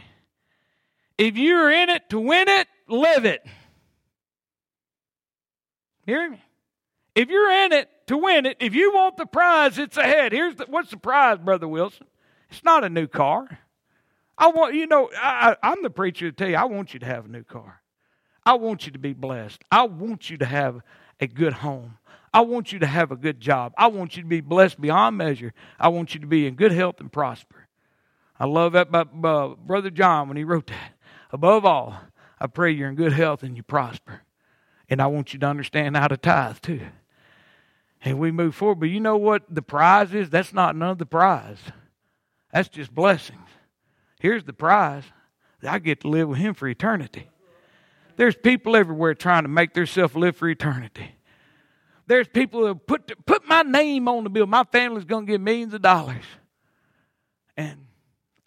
If 1.18 1.36
you're 1.36 1.72
in 1.72 1.90
it 1.90 2.12
to 2.12 2.20
win 2.20 2.48
it, 2.48 2.68
live 2.88 3.26
it. 3.26 3.44
Hear 6.06 6.30
me? 6.30 6.42
If 7.16 7.30
you're 7.30 7.52
in 7.66 7.74
it 7.74 7.90
to 8.06 8.18
win 8.18 8.46
it, 8.46 8.58
if 8.60 8.76
you 8.76 8.94
want 8.94 9.18
the 9.18 9.26
prize, 9.26 9.80
it's 9.80 9.98
ahead. 9.98 10.34
Here's 10.34 10.56
the, 10.56 10.68
what's 10.70 10.92
the 10.92 10.98
prize, 10.98 11.40
Brother 11.40 11.68
Wilson? 11.68 12.06
It's 12.52 12.64
not 12.64 12.84
a 12.84 12.90
new 12.90 13.08
car. 13.08 13.60
I 14.38 14.50
want 14.50 14.76
you 14.76 14.86
know 14.86 15.10
I, 15.16 15.58
I'm 15.64 15.82
the 15.82 15.90
preacher 15.90 16.30
to 16.30 16.36
tell 16.36 16.48
you 16.48 16.56
I 16.56 16.66
want 16.66 16.94
you 16.94 17.00
to 17.00 17.08
have 17.08 17.26
a 17.26 17.28
new 17.28 17.44
car. 17.44 17.82
I 18.46 18.54
want 18.54 18.86
you 18.86 18.92
to 18.92 19.00
be 19.00 19.14
blessed. 19.14 19.64
I 19.72 19.88
want 19.88 20.30
you 20.30 20.38
to 20.38 20.46
have 20.46 20.82
a 21.20 21.28
good 21.28 21.54
home. 21.54 21.98
I 22.34 22.42
want 22.42 22.72
you 22.72 22.80
to 22.80 22.88
have 22.88 23.12
a 23.12 23.16
good 23.16 23.40
job. 23.40 23.74
I 23.78 23.88
want 23.88 24.16
you 24.16 24.24
to 24.24 24.28
be 24.28 24.42
blessed 24.42 24.80
beyond 24.80 25.18
measure. 25.18 25.54
I 25.80 25.88
want 25.90 26.14
you 26.14 26.20
to 26.22 26.28
be 26.28 26.46
in 26.46 26.56
good 26.56 26.72
health 26.72 27.00
and 27.00 27.12
prosper. 27.12 27.68
I 28.40 28.46
love 28.46 28.74
that 28.74 28.92
by 28.92 29.02
uh, 29.02 29.56
Brother 29.56 29.90
John 29.90 30.28
when 30.28 30.38
he 30.38 30.44
wrote 30.44 30.68
that. 30.68 30.94
Above 31.32 31.66
all, 31.66 31.96
I 32.40 32.48
pray 32.48 32.72
you're 32.72 32.90
in 32.90 32.96
good 32.96 33.14
health 33.14 33.44
and 33.44 33.58
you 33.58 33.64
prosper. 33.64 34.22
And 34.90 35.02
I 35.02 35.08
want 35.08 35.34
you 35.34 35.40
to 35.40 35.48
understand 35.48 35.98
how 35.98 36.08
to 36.08 36.18
tithe 36.18 36.60
too 36.62 36.82
and 38.02 38.20
we 38.20 38.32
move 38.32 38.56
forward. 38.56 38.80
But 38.80 38.90
you 38.90 39.00
know 39.00 39.18
what 39.18 39.44
the 39.50 39.62
prize 39.62 40.14
is? 40.14 40.30
That's 40.30 40.54
not 40.54 40.76
none 40.76 40.92
of 40.92 40.98
the 40.98 41.06
prize. 41.06 41.60
That's 42.54 42.70
just 42.70 42.94
blessings. 42.94 43.50
Here's 44.20 44.44
the 44.44 44.54
prize. 44.54 45.04
I 45.68 45.80
get 45.80 46.02
to 46.02 46.08
live 46.08 46.30
with 46.30 46.38
him 46.38 46.54
for 46.54 46.68
eternity. 46.68 47.30
There's 48.16 48.36
people 48.36 48.76
everywhere 48.76 49.14
trying 49.14 49.44
to 49.44 49.50
make 49.50 49.74
themselves 49.74 50.16
live 50.16 50.36
for 50.36 50.48
eternity. 50.48 51.17
There's 52.08 52.28
people 52.28 52.66
who 52.66 52.76
put 52.76 53.26
put 53.26 53.48
my 53.48 53.62
name 53.62 54.08
on 54.08 54.24
the 54.24 54.30
bill. 54.30 54.48
My 54.48 54.64
family's 54.64 55.06
going 55.06 55.26
to 55.26 55.32
get 55.32 55.42
millions 55.42 55.74
of 55.74 55.82
dollars. 55.82 56.24
And 57.56 57.86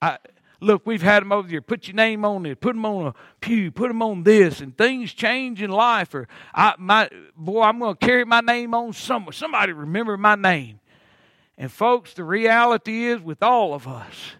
I 0.00 0.18
Look, 0.62 0.82
we've 0.84 1.02
had 1.02 1.22
them 1.22 1.32
over 1.32 1.48
here. 1.48 1.62
Put 1.62 1.88
your 1.88 1.94
name 1.94 2.24
on 2.24 2.44
it. 2.44 2.60
Put 2.60 2.74
them 2.74 2.84
on 2.84 3.06
a 3.06 3.14
pew. 3.40 3.70
Put 3.70 3.88
them 3.88 4.02
on 4.02 4.24
this. 4.24 4.60
And 4.60 4.76
things 4.76 5.12
change 5.12 5.62
in 5.62 5.70
life. 5.70 6.14
Or, 6.14 6.28
I, 6.54 6.74
my 6.78 7.08
boy, 7.34 7.62
I'm 7.62 7.78
going 7.78 7.96
to 7.96 8.06
carry 8.06 8.24
my 8.24 8.40
name 8.40 8.74
on 8.74 8.92
somewhere. 8.92 9.32
Somebody 9.32 9.72
remember 9.72 10.16
my 10.18 10.34
name. 10.34 10.80
And, 11.56 11.72
folks, 11.72 12.12
the 12.12 12.24
reality 12.24 13.06
is 13.06 13.20
with 13.20 13.42
all 13.42 13.72
of 13.72 13.88
us, 13.88 14.32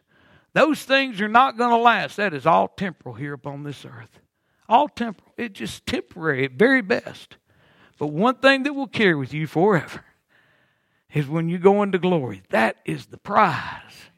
those 0.53 0.83
things 0.83 1.21
are 1.21 1.29
not 1.29 1.57
going 1.57 1.71
to 1.71 1.77
last. 1.77 2.17
That 2.17 2.35
is 2.35 2.45
all 2.45 2.69
temporal 2.69 3.15
here 3.15 3.33
upon 3.33 3.63
this 3.63 3.85
earth. 3.87 4.21
All 4.69 4.89
temporal. 4.89 5.33
It's 5.39 5.59
just 5.59 5.87
temporary 5.87 6.45
at 6.45 6.53
very 6.53 6.83
best. 6.83 7.39
But 8.01 8.13
one 8.13 8.37
thing 8.37 8.63
that 8.63 8.73
will 8.73 8.87
carry 8.87 9.15
with 9.15 9.35
you 9.35 9.47
forever 9.47 10.03
is 11.13 11.29
when 11.29 11.51
you 11.51 11.59
go 11.59 11.83
into 11.83 11.99
glory. 11.99 12.41
That 12.49 12.77
is 12.87 13.07
the 13.07 13.19
prize. 13.19 14.09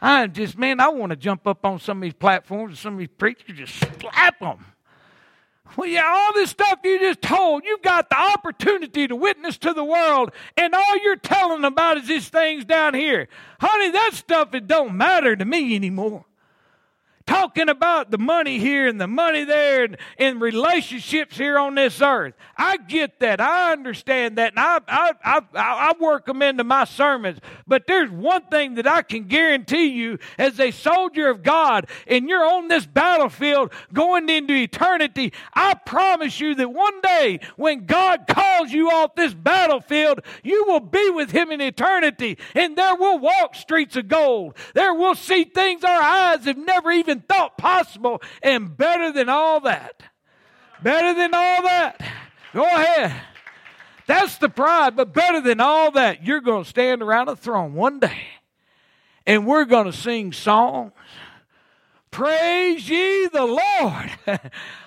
I 0.00 0.26
just, 0.26 0.56
man, 0.56 0.80
I 0.80 0.88
want 0.88 1.10
to 1.10 1.16
jump 1.16 1.46
up 1.46 1.66
on 1.66 1.80
some 1.80 1.98
of 1.98 2.02
these 2.02 2.14
platforms 2.14 2.70
and 2.70 2.78
some 2.78 2.94
of 2.94 2.98
these 2.98 3.08
preachers 3.18 3.58
just 3.58 3.74
slap 4.00 4.40
them. 4.40 4.64
Well, 5.76 5.86
yeah, 5.86 6.06
all 6.06 6.32
this 6.32 6.48
stuff 6.48 6.80
you 6.82 6.98
just 6.98 7.20
told, 7.20 7.64
you've 7.66 7.82
got 7.82 8.08
the 8.08 8.18
opportunity 8.18 9.06
to 9.06 9.14
witness 9.14 9.58
to 9.58 9.74
the 9.74 9.84
world, 9.84 10.32
and 10.56 10.74
all 10.74 10.98
you're 11.04 11.16
telling 11.16 11.64
about 11.64 11.98
is 11.98 12.08
these 12.08 12.28
things 12.30 12.64
down 12.64 12.94
here. 12.94 13.28
Honey, 13.60 13.90
that 13.90 14.14
stuff, 14.14 14.54
it 14.54 14.66
don't 14.66 14.96
matter 14.96 15.36
to 15.36 15.44
me 15.44 15.76
anymore 15.76 16.24
talking 17.30 17.68
about 17.68 18.10
the 18.10 18.18
money 18.18 18.58
here 18.58 18.88
and 18.88 19.00
the 19.00 19.06
money 19.06 19.44
there 19.44 19.84
and, 19.84 19.96
and 20.18 20.40
relationships 20.40 21.36
here 21.38 21.60
on 21.60 21.76
this 21.76 22.02
earth. 22.02 22.34
I 22.56 22.76
get 22.76 23.20
that. 23.20 23.40
I 23.40 23.70
understand 23.70 24.36
that. 24.38 24.54
And 24.54 24.58
I, 24.58 24.80
I, 24.88 25.12
I, 25.24 25.40
I 25.54 25.94
work 26.00 26.26
them 26.26 26.42
into 26.42 26.64
my 26.64 26.84
sermons. 26.84 27.38
But 27.68 27.86
there's 27.86 28.10
one 28.10 28.42
thing 28.46 28.74
that 28.74 28.88
I 28.88 29.02
can 29.02 29.28
guarantee 29.28 29.90
you 29.90 30.18
as 30.38 30.58
a 30.58 30.72
soldier 30.72 31.30
of 31.30 31.44
God 31.44 31.86
and 32.08 32.28
you're 32.28 32.44
on 32.44 32.66
this 32.66 32.84
battlefield 32.84 33.72
going 33.92 34.28
into 34.28 34.54
eternity, 34.54 35.32
I 35.54 35.74
promise 35.74 36.40
you 36.40 36.56
that 36.56 36.68
one 36.68 37.00
day 37.00 37.38
when 37.54 37.86
God 37.86 38.26
calls 38.26 38.72
you 38.72 38.90
off 38.90 39.14
this 39.14 39.34
battlefield, 39.34 40.22
you 40.42 40.64
will 40.66 40.80
be 40.80 41.10
with 41.10 41.30
Him 41.30 41.52
in 41.52 41.60
eternity 41.60 42.38
and 42.56 42.76
there 42.76 42.96
will 42.96 43.20
walk 43.20 43.54
streets 43.54 43.94
of 43.94 44.08
gold. 44.08 44.56
There 44.74 44.94
will 44.94 45.14
see 45.14 45.44
things 45.44 45.84
our 45.84 46.02
eyes 46.02 46.44
have 46.46 46.58
never 46.58 46.90
even 46.90 47.19
thought 47.20 47.58
possible, 47.58 48.22
and 48.42 48.76
better 48.76 49.12
than 49.12 49.28
all 49.28 49.60
that. 49.60 50.02
Better 50.82 51.14
than 51.14 51.34
all 51.34 51.62
that. 51.62 52.00
Go 52.52 52.64
ahead. 52.64 53.14
That's 54.06 54.38
the 54.38 54.48
pride, 54.48 54.96
but 54.96 55.12
better 55.12 55.40
than 55.40 55.60
all 55.60 55.92
that, 55.92 56.24
you're 56.24 56.40
going 56.40 56.64
to 56.64 56.68
stand 56.68 57.02
around 57.02 57.28
a 57.28 57.36
throne 57.36 57.74
one 57.74 58.00
day 58.00 58.26
and 59.26 59.46
we're 59.46 59.64
going 59.64 59.86
to 59.86 59.92
sing 59.92 60.32
songs. 60.32 60.92
Praise 62.10 62.88
ye 62.88 63.28
the 63.28 63.44
Lord. 63.44 64.10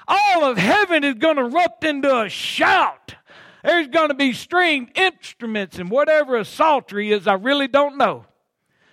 all 0.08 0.44
of 0.44 0.58
heaven 0.58 1.06
is 1.06 1.16
going 1.16 1.38
to 1.38 1.46
erupt 1.46 1.86
into 1.86 2.20
a 2.20 2.28
shout. 2.28 3.16
There's 3.64 3.88
going 3.88 4.10
to 4.10 4.14
be 4.14 4.34
stringed 4.34 4.98
instruments 4.98 5.80
and 5.80 5.90
whatever 5.90 6.36
a 6.36 6.44
psaltery 6.44 7.14
is, 7.14 7.28
I 7.28 7.36
really 7.36 7.70
don't 7.70 7.98
know. 7.98 8.26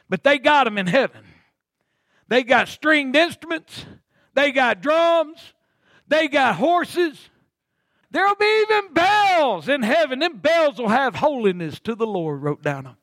But 0.09 0.23
they 0.23 0.39
got 0.39 0.65
them 0.65 0.79
in 0.79 0.87
heaven. 0.87 1.25
They 2.31 2.45
got 2.45 2.69
stringed 2.69 3.17
instruments. 3.17 3.85
They 4.35 4.53
got 4.53 4.81
drums. 4.81 5.53
They 6.09 6.29
got 6.29 6.55
horses. 6.55 7.19
There'll 8.13 8.37
be 8.37 8.63
even 8.63 8.95
bells 8.95 9.69
in 9.69 9.83
heaven. 9.83 10.21
Them 10.21 10.39
bells 10.39 10.79
will 10.79 10.89
have 10.89 11.17
holiness 11.17 11.81
to 11.81 11.95
the 11.97 12.07
Lord, 12.07 12.41
wrote 12.41 12.63
down 12.63 12.85
them. 12.85 12.97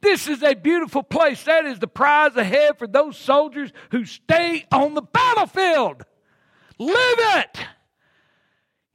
This 0.00 0.28
is 0.28 0.42
a 0.42 0.54
beautiful 0.54 1.02
place. 1.02 1.42
That 1.44 1.66
is 1.66 1.80
the 1.80 1.88
prize 1.88 2.36
ahead 2.36 2.78
for 2.78 2.86
those 2.86 3.16
soldiers 3.16 3.72
who 3.90 4.04
stay 4.04 4.66
on 4.70 4.94
the 4.94 5.02
battlefield. 5.02 6.04
Live 6.78 6.94
it. 6.94 7.58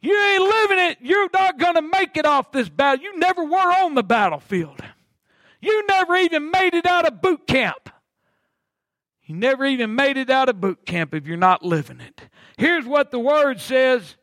You 0.02 0.18
ain't 0.18 0.44
living 0.44 0.80
it. 0.80 0.98
You're 1.02 1.30
not 1.34 1.60
going 1.60 1.76
to 1.76 1.82
make 1.82 2.16
it 2.16 2.26
off 2.26 2.54
this 2.54 2.70
battle. 2.70 3.04
You 3.04 3.20
never 3.20 3.44
were 3.44 3.84
on 3.84 3.96
the 3.96 4.04
battlefield. 4.04 4.80
You 5.62 5.86
never 5.88 6.16
even 6.16 6.50
made 6.50 6.74
it 6.74 6.86
out 6.86 7.06
of 7.06 7.22
boot 7.22 7.46
camp. 7.46 7.90
You 9.30 9.36
never 9.36 9.64
even 9.64 9.94
made 9.94 10.18
it 10.18 10.32
out 10.32 10.50
of 10.50 10.60
boot 10.60 10.88
camp 10.88 11.14
if 11.14 11.28
you're 11.28 11.38
not 11.38 11.64
living 11.64 12.00
it. 12.00 12.20
Here's 12.58 12.88
what 12.88 13.12
the 13.12 13.20
word 13.20 13.62
says 13.62 14.16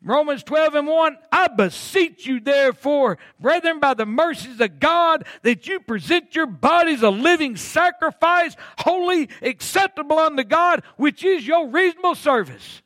Romans 0.00 0.44
12 0.44 0.76
and 0.76 0.86
1 0.86 1.18
I 1.32 1.48
beseech 1.48 2.26
you, 2.26 2.38
therefore, 2.38 3.18
brethren, 3.40 3.80
by 3.80 3.94
the 3.94 4.06
mercies 4.06 4.60
of 4.60 4.78
God, 4.78 5.26
that 5.42 5.66
you 5.66 5.80
present 5.80 6.36
your 6.36 6.46
bodies 6.46 7.02
a 7.02 7.10
living 7.10 7.56
sacrifice, 7.56 8.54
holy, 8.78 9.30
acceptable 9.42 10.20
unto 10.20 10.44
God, 10.44 10.84
which 10.96 11.24
is 11.24 11.44
your 11.44 11.66
reasonable 11.66 12.14
service. 12.14 12.82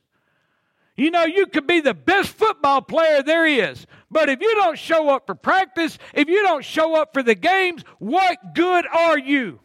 You 0.97 1.11
know, 1.11 1.25
you 1.25 1.45
could 1.45 1.67
be 1.67 1.79
the 1.79 1.93
best 1.93 2.29
football 2.29 2.81
player 2.81 3.21
there 3.21 3.45
is, 3.45 3.85
but 4.09 4.29
if 4.29 4.41
you 4.41 4.55
don't 4.55 4.79
show 4.79 5.09
up 5.09 5.27
for 5.27 5.35
practice, 5.35 5.99
if 6.15 6.27
you 6.27 6.41
don't 6.41 6.65
show 6.65 6.99
up 6.99 7.13
for 7.13 7.21
the 7.21 7.35
games, 7.35 7.83
what 7.99 8.55
good 8.55 8.87
are 8.87 9.19
you? 9.19 9.59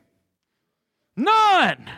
None. 1.16 1.90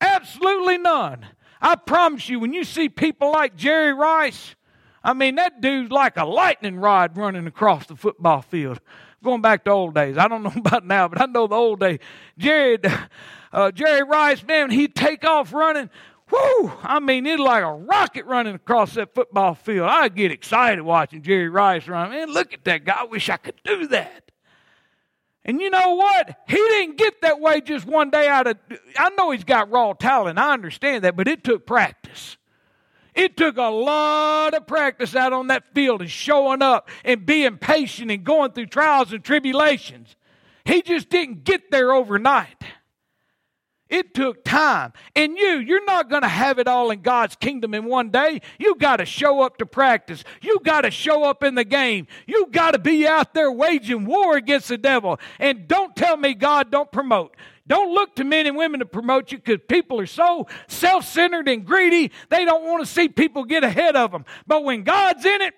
Absolutely 0.00 0.78
none. 0.78 1.26
I 1.60 1.76
promise 1.76 2.28
you, 2.28 2.40
when 2.40 2.52
you 2.52 2.64
see 2.64 2.88
people 2.88 3.32
like 3.32 3.56
Jerry 3.56 3.92
Rice, 3.92 4.54
I 5.02 5.12
mean, 5.12 5.34
that 5.36 5.60
dude's 5.60 5.90
like 5.90 6.16
a 6.16 6.24
lightning 6.24 6.76
rod 6.76 7.16
running 7.16 7.46
across 7.46 7.86
the 7.86 7.96
football 7.96 8.42
field. 8.42 8.80
Going 9.22 9.40
back 9.40 9.64
to 9.64 9.70
old 9.70 9.94
days. 9.94 10.18
I 10.18 10.28
don't 10.28 10.42
know 10.42 10.52
about 10.56 10.86
now, 10.86 11.08
but 11.08 11.20
I 11.20 11.26
know 11.26 11.46
the 11.46 11.54
old 11.54 11.80
days. 11.80 11.98
Jerry, 12.38 12.78
uh, 13.52 13.70
Jerry 13.70 14.02
Rice, 14.02 14.42
man, 14.42 14.70
he'd 14.70 14.94
take 14.94 15.24
off 15.24 15.52
running. 15.52 15.90
Whoo! 16.30 16.72
I 16.82 17.00
mean, 17.00 17.26
it's 17.26 17.40
like 17.40 17.62
a 17.62 17.72
rocket 17.72 18.24
running 18.24 18.54
across 18.54 18.94
that 18.94 19.14
football 19.14 19.54
field. 19.54 19.88
I 19.88 20.08
get 20.08 20.30
excited 20.30 20.82
watching 20.82 21.22
Jerry 21.22 21.48
Rice 21.48 21.86
run. 21.86 22.10
Man, 22.10 22.30
look 22.30 22.54
at 22.54 22.64
that 22.64 22.84
guy. 22.84 22.96
I 23.00 23.04
wish 23.04 23.28
I 23.28 23.36
could 23.36 23.60
do 23.62 23.86
that. 23.88 24.23
And 25.44 25.60
you 25.60 25.68
know 25.68 25.94
what? 25.94 26.38
He 26.48 26.56
didn't 26.56 26.96
get 26.96 27.20
that 27.20 27.40
way 27.40 27.60
just 27.60 27.84
one 27.86 28.10
day 28.10 28.28
out 28.28 28.46
of. 28.46 28.56
I 28.96 29.10
know 29.10 29.30
he's 29.30 29.44
got 29.44 29.70
raw 29.70 29.92
talent. 29.92 30.38
I 30.38 30.52
understand 30.52 31.04
that, 31.04 31.16
but 31.16 31.28
it 31.28 31.44
took 31.44 31.66
practice. 31.66 32.38
It 33.14 33.36
took 33.36 33.58
a 33.58 33.62
lot 33.62 34.54
of 34.54 34.66
practice 34.66 35.14
out 35.14 35.32
on 35.32 35.48
that 35.48 35.72
field 35.72 36.00
and 36.00 36.10
showing 36.10 36.62
up 36.62 36.88
and 37.04 37.24
being 37.24 37.58
patient 37.58 38.10
and 38.10 38.24
going 38.24 38.52
through 38.52 38.66
trials 38.66 39.12
and 39.12 39.22
tribulations. 39.22 40.16
He 40.64 40.82
just 40.82 41.10
didn't 41.10 41.44
get 41.44 41.70
there 41.70 41.92
overnight. 41.92 42.64
It 43.94 44.12
took 44.12 44.42
time. 44.42 44.92
And 45.14 45.38
you, 45.38 45.58
you're 45.60 45.84
not 45.84 46.10
going 46.10 46.22
to 46.22 46.28
have 46.28 46.58
it 46.58 46.66
all 46.66 46.90
in 46.90 47.00
God's 47.00 47.36
kingdom 47.36 47.74
in 47.74 47.84
one 47.84 48.10
day. 48.10 48.40
You 48.58 48.74
got 48.74 48.96
to 48.96 49.06
show 49.06 49.42
up 49.42 49.58
to 49.58 49.66
practice. 49.66 50.24
You 50.42 50.58
got 50.64 50.80
to 50.80 50.90
show 50.90 51.22
up 51.22 51.44
in 51.44 51.54
the 51.54 51.64
game. 51.64 52.08
You 52.26 52.48
got 52.50 52.72
to 52.72 52.80
be 52.80 53.06
out 53.06 53.34
there 53.34 53.52
waging 53.52 54.04
war 54.04 54.36
against 54.36 54.66
the 54.66 54.78
devil. 54.78 55.20
And 55.38 55.68
don't 55.68 55.94
tell 55.94 56.16
me 56.16 56.34
God 56.34 56.72
don't 56.72 56.90
promote. 56.90 57.36
Don't 57.68 57.94
look 57.94 58.16
to 58.16 58.24
men 58.24 58.48
and 58.48 58.56
women 58.56 58.80
to 58.80 58.86
promote 58.86 59.30
you 59.30 59.38
because 59.38 59.60
people 59.68 60.00
are 60.00 60.06
so 60.06 60.48
self 60.66 61.06
centered 61.06 61.48
and 61.48 61.64
greedy, 61.64 62.10
they 62.30 62.44
don't 62.44 62.64
want 62.64 62.84
to 62.84 62.92
see 62.92 63.08
people 63.08 63.44
get 63.44 63.62
ahead 63.62 63.94
of 63.94 64.10
them. 64.10 64.24
But 64.44 64.64
when 64.64 64.82
God's 64.82 65.24
in 65.24 65.40
it, 65.40 65.54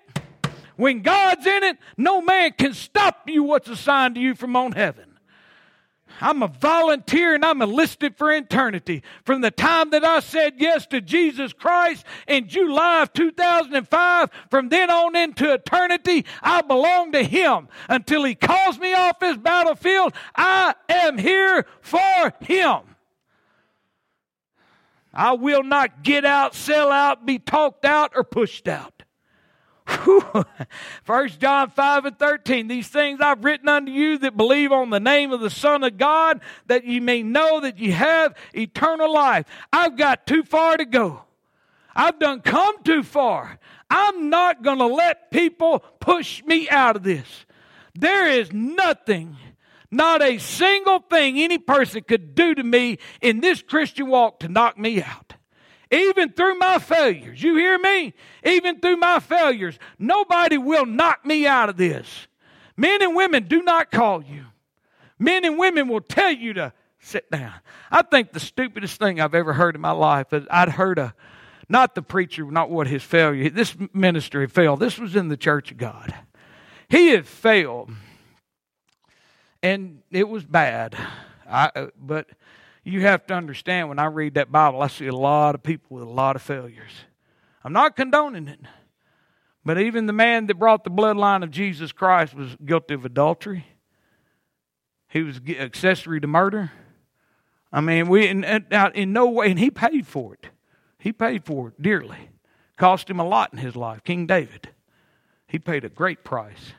when 0.75 1.01
God's 1.01 1.47
in 1.47 1.63
it, 1.63 1.77
no 1.97 2.21
man 2.21 2.51
can 2.55 2.75
stop 2.75 3.27
you 3.27 3.41
what's 3.41 3.67
assigned 3.67 4.13
to 4.13 4.21
you 4.21 4.35
from 4.35 4.55
on 4.55 4.73
heaven. 4.73 5.06
I'm 6.19 6.41
a 6.41 6.47
volunteer 6.47 7.35
and 7.35 7.45
I'm 7.45 7.61
enlisted 7.61 8.17
for 8.17 8.31
eternity. 8.31 9.03
From 9.23 9.41
the 9.41 9.51
time 9.51 9.91
that 9.91 10.03
I 10.03 10.19
said 10.19 10.55
yes 10.57 10.85
to 10.87 11.01
Jesus 11.01 11.53
Christ 11.53 12.05
in 12.27 12.47
July 12.47 13.03
of 13.03 13.13
2005, 13.13 14.29
from 14.49 14.69
then 14.69 14.89
on 14.89 15.15
into 15.15 15.53
eternity, 15.53 16.25
I 16.41 16.61
belong 16.61 17.11
to 17.11 17.23
Him. 17.23 17.67
Until 17.87 18.23
He 18.23 18.35
calls 18.35 18.79
me 18.79 18.93
off 18.93 19.21
His 19.21 19.37
battlefield, 19.37 20.13
I 20.35 20.75
am 20.89 21.17
here 21.17 21.65
for 21.81 22.33
Him. 22.41 22.79
I 25.13 25.33
will 25.33 25.63
not 25.63 26.03
get 26.03 26.25
out, 26.25 26.53
sell 26.53 26.91
out, 26.91 27.25
be 27.25 27.39
talked 27.39 27.85
out, 27.85 28.11
or 28.15 28.23
pushed 28.23 28.67
out. 28.67 28.96
First 31.03 31.39
John 31.39 31.69
5 31.69 32.05
and 32.05 32.19
13. 32.19 32.67
These 32.67 32.87
things 32.87 33.19
I've 33.21 33.43
written 33.43 33.67
unto 33.67 33.91
you 33.91 34.17
that 34.19 34.37
believe 34.37 34.71
on 34.71 34.89
the 34.89 34.99
name 34.99 35.31
of 35.31 35.41
the 35.41 35.49
Son 35.49 35.83
of 35.83 35.97
God, 35.97 36.41
that 36.67 36.85
ye 36.85 36.99
may 36.99 37.23
know 37.23 37.59
that 37.61 37.77
ye 37.77 37.91
have 37.91 38.35
eternal 38.53 39.11
life. 39.11 39.45
I've 39.71 39.97
got 39.97 40.27
too 40.27 40.43
far 40.43 40.77
to 40.77 40.85
go. 40.85 41.23
I've 41.95 42.19
done 42.19 42.41
come 42.41 42.83
too 42.83 43.03
far. 43.03 43.59
I'm 43.89 44.29
not 44.29 44.61
going 44.61 44.77
to 44.77 44.85
let 44.85 45.31
people 45.31 45.79
push 45.99 46.43
me 46.43 46.69
out 46.69 46.95
of 46.95 47.03
this. 47.03 47.45
There 47.95 48.29
is 48.29 48.53
nothing, 48.53 49.37
not 49.89 50.21
a 50.21 50.37
single 50.37 50.99
thing 50.99 51.39
any 51.39 51.57
person 51.57 52.03
could 52.03 52.35
do 52.35 52.53
to 52.53 52.63
me 52.63 52.99
in 53.21 53.39
this 53.39 53.63
Christian 53.63 54.07
walk 54.07 54.39
to 54.41 54.47
knock 54.47 54.77
me 54.77 55.01
out. 55.01 55.26
Even 55.91 56.31
through 56.33 56.57
my 56.57 56.79
failures, 56.79 57.41
you 57.41 57.55
hear 57.55 57.79
me? 57.79 58.13
Even 58.43 58.79
through 58.79 58.97
my 58.97 59.19
failures, 59.19 59.79
nobody 59.97 60.57
will 60.57 60.85
knock 60.85 61.25
me 61.25 61.47
out 61.47 61.69
of 61.69 61.77
this. 61.77 62.27
Men 62.75 63.01
and 63.01 63.15
women 63.15 63.47
do 63.47 63.63
not 63.63 63.91
call 63.91 64.23
you. 64.23 64.45
Men 65.17 65.45
and 65.45 65.57
women 65.57 65.87
will 65.87 66.01
tell 66.01 66.31
you 66.31 66.53
to 66.53 66.73
sit 66.99 67.29
down. 67.31 67.53
I 67.89 68.01
think 68.01 68.33
the 68.33 68.39
stupidest 68.39 68.99
thing 68.99 69.19
I've 69.19 69.33
ever 69.33 69.53
heard 69.53 69.75
in 69.75 69.81
my 69.81 69.91
life 69.91 70.33
is 70.33 70.45
I'd 70.51 70.69
heard 70.69 70.99
a, 70.99 71.13
not 71.69 71.95
the 71.95 72.01
preacher, 72.01 72.49
not 72.51 72.69
what 72.69 72.87
his 72.87 73.03
failure, 73.03 73.49
this 73.49 73.75
ministry 73.93 74.47
failed. 74.47 74.79
This 74.79 74.99
was 74.99 75.15
in 75.15 75.29
the 75.29 75.37
church 75.37 75.71
of 75.71 75.77
God. 75.77 76.13
He 76.89 77.09
had 77.09 77.25
failed, 77.25 77.91
and 79.63 80.01
it 80.11 80.27
was 80.27 80.45
bad. 80.45 80.95
I, 81.49 81.71
uh, 81.75 81.87
but 81.99 82.27
you 82.87 83.01
have 83.01 83.27
to 83.27 83.33
understand 83.33 83.89
when 83.89 83.99
I 83.99 84.05
read 84.05 84.35
that 84.35 84.51
Bible, 84.51 84.81
I 84.81 84.87
see 84.87 85.07
a 85.07 85.15
lot 85.15 85.55
of 85.55 85.63
people 85.63 85.97
with 85.97 86.07
a 86.07 86.09
lot 86.09 86.37
of 86.37 86.41
failures. 86.41 86.91
I'm 87.63 87.73
not 87.73 87.97
condoning 87.97 88.47
it. 88.47 88.61
But 89.65 89.77
even 89.77 90.05
the 90.05 90.13
man 90.13 90.47
that 90.47 90.55
brought 90.55 90.85
the 90.85 90.89
bloodline 90.89 91.43
of 91.43 91.51
Jesus 91.51 91.91
Christ 91.91 92.33
was 92.33 92.55
guilty 92.63 92.93
of 92.93 93.03
adultery. 93.03 93.65
He 95.09 95.21
was 95.21 95.41
accessory 95.49 96.21
to 96.21 96.27
murder. 96.27 96.71
I 97.73 97.81
mean, 97.81 98.07
we 98.07 98.27
in, 98.27 98.45
in 98.45 99.11
no 99.11 99.29
way, 99.29 99.49
and 99.49 99.59
he 99.59 99.69
paid 99.69 100.07
for 100.07 100.35
it. 100.35 100.47
He 100.97 101.11
paid 101.11 101.43
for 101.43 101.67
it 101.67 101.81
dearly. 101.81 102.29
Cost 102.77 103.09
him 103.09 103.19
a 103.19 103.27
lot 103.27 103.51
in 103.51 103.59
his 103.59 103.75
life. 103.75 104.05
King 104.05 104.25
David, 104.25 104.69
he 105.47 105.59
paid 105.59 105.83
a 105.83 105.89
great 105.89 106.23
price. 106.23 106.73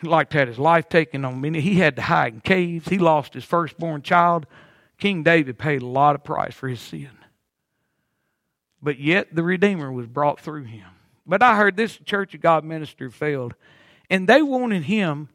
He 0.00 0.06
liked 0.06 0.30
to 0.32 0.38
have 0.38 0.48
his 0.48 0.58
life 0.60 0.88
taken 0.88 1.24
on 1.24 1.40
many. 1.40 1.60
He 1.60 1.76
had 1.76 1.96
to 1.96 2.02
hide 2.02 2.34
in 2.34 2.40
caves. 2.42 2.88
He 2.88 2.98
lost 2.98 3.34
his 3.34 3.44
firstborn 3.44 4.02
child. 4.02 4.46
King 4.98 5.22
David 5.22 5.58
paid 5.58 5.82
a 5.82 5.86
lot 5.86 6.14
of 6.14 6.24
price 6.24 6.54
for 6.54 6.68
his 6.68 6.80
sin. 6.80 7.10
But 8.82 8.98
yet 8.98 9.34
the 9.34 9.42
Redeemer 9.42 9.90
was 9.90 10.06
brought 10.06 10.40
through 10.40 10.64
him. 10.64 10.88
But 11.26 11.42
I 11.42 11.56
heard 11.56 11.76
this 11.76 11.96
Church 11.98 12.34
of 12.34 12.40
God 12.40 12.64
minister 12.64 13.10
failed, 13.10 13.54
and 14.08 14.28
they 14.28 14.42
wanted 14.42 14.84
him 14.84 15.28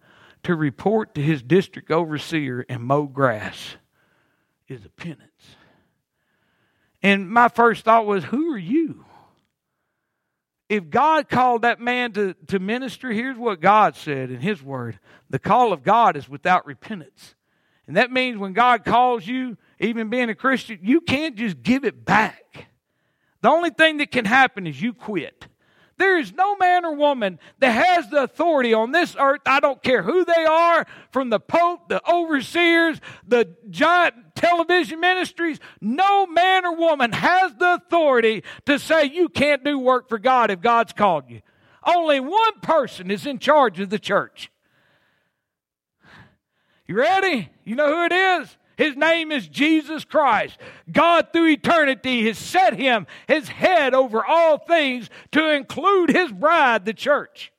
to 0.43 0.55
report 0.55 1.15
to 1.15 1.21
his 1.21 1.43
district 1.43 1.91
overseer 1.91 2.65
and 2.69 2.81
mow 2.81 3.03
grass 3.03 3.75
is 4.67 4.85
a 4.85 4.89
penance. 4.89 5.55
And 7.03 7.29
my 7.29 7.47
first 7.47 7.83
thought 7.83 8.05
was, 8.05 8.23
Who 8.25 8.53
are 8.53 8.57
you? 8.57 9.05
If 10.69 10.89
God 10.89 11.27
called 11.27 11.63
that 11.63 11.81
man 11.81 12.13
to, 12.13 12.33
to 12.47 12.59
minister, 12.59 13.11
here's 13.11 13.37
what 13.37 13.59
God 13.59 13.95
said 13.95 14.31
in 14.31 14.39
His 14.39 14.63
Word 14.63 14.99
the 15.29 15.39
call 15.39 15.73
of 15.73 15.83
God 15.83 16.15
is 16.15 16.29
without 16.29 16.65
repentance. 16.65 17.35
And 17.87 17.97
that 17.97 18.11
means 18.11 18.37
when 18.37 18.53
God 18.53 18.85
calls 18.85 19.25
you, 19.25 19.57
even 19.79 20.09
being 20.09 20.29
a 20.29 20.35
Christian, 20.35 20.79
you 20.81 21.01
can't 21.01 21.35
just 21.35 21.61
give 21.61 21.83
it 21.83 22.05
back. 22.05 22.67
The 23.41 23.49
only 23.49 23.71
thing 23.71 23.97
that 23.97 24.11
can 24.11 24.25
happen 24.25 24.67
is 24.67 24.81
you 24.81 24.93
quit. 24.93 25.47
There 25.97 26.17
is 26.17 26.33
no 26.33 26.55
man 26.55 26.83
or 26.83 26.95
woman 26.95 27.37
that 27.59 27.71
has 27.71 28.09
the 28.09 28.23
authority 28.23 28.73
on 28.73 28.91
this 28.91 29.15
earth. 29.19 29.41
I 29.45 29.59
don't 29.59 29.83
care 29.83 30.01
who 30.01 30.25
they 30.25 30.45
are, 30.45 30.87
from 31.11 31.29
the 31.29 31.39
Pope, 31.39 31.89
the 31.89 32.01
overseers, 32.11 32.99
the 33.27 33.55
giant 33.69 34.15
television 34.33 34.99
ministries. 34.99 35.59
No 35.79 36.25
man 36.25 36.65
or 36.65 36.75
woman 36.75 37.11
has 37.11 37.53
the 37.55 37.75
authority 37.75 38.43
to 38.65 38.79
say 38.79 39.05
you 39.05 39.29
can't 39.29 39.63
do 39.63 39.77
work 39.77 40.09
for 40.09 40.17
God 40.17 40.49
if 40.49 40.59
God's 40.59 40.93
called 40.93 41.25
you. 41.29 41.41
Only 41.83 42.19
one 42.19 42.59
person 42.61 43.11
is 43.11 43.27
in 43.27 43.37
charge 43.37 43.79
of 43.79 43.91
the 43.91 43.99
church. 43.99 44.51
You 46.91 46.97
ready? 46.97 47.47
You 47.63 47.75
know 47.75 47.87
who 47.87 48.03
it 48.03 48.11
is? 48.11 48.57
His 48.75 48.97
name 48.97 49.31
is 49.31 49.47
Jesus 49.47 50.03
Christ. 50.03 50.57
God, 50.91 51.29
through 51.31 51.47
eternity, 51.47 52.27
has 52.27 52.37
set 52.37 52.77
him 52.77 53.07
his 53.29 53.47
head 53.47 53.93
over 53.93 54.25
all 54.25 54.57
things 54.57 55.09
to 55.31 55.51
include 55.55 56.09
his 56.09 56.33
bride, 56.33 56.83
the 56.83 56.93
church. 56.93 57.53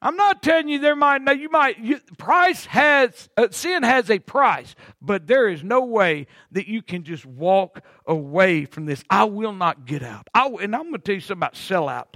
I'm 0.00 0.16
not 0.16 0.42
telling 0.42 0.70
you 0.70 0.78
there 0.78 0.96
might 0.96 1.20
no 1.20 1.32
you 1.32 1.50
might 1.50 1.78
you, 1.78 2.00
price 2.16 2.64
has 2.64 3.28
uh, 3.36 3.48
sin 3.50 3.82
has 3.82 4.10
a 4.10 4.18
price, 4.18 4.74
but 5.02 5.26
there 5.26 5.46
is 5.50 5.62
no 5.62 5.84
way 5.84 6.26
that 6.52 6.68
you 6.68 6.80
can 6.80 7.04
just 7.04 7.26
walk 7.26 7.82
away 8.06 8.64
from 8.64 8.86
this. 8.86 9.04
I 9.10 9.24
will 9.24 9.52
not 9.52 9.84
get 9.84 10.02
out. 10.02 10.26
I, 10.32 10.46
and 10.46 10.74
I'm 10.74 10.84
going 10.84 10.94
to 10.94 10.98
tell 11.00 11.16
you 11.16 11.20
something 11.20 11.36
about 11.36 11.52
sellout. 11.52 12.14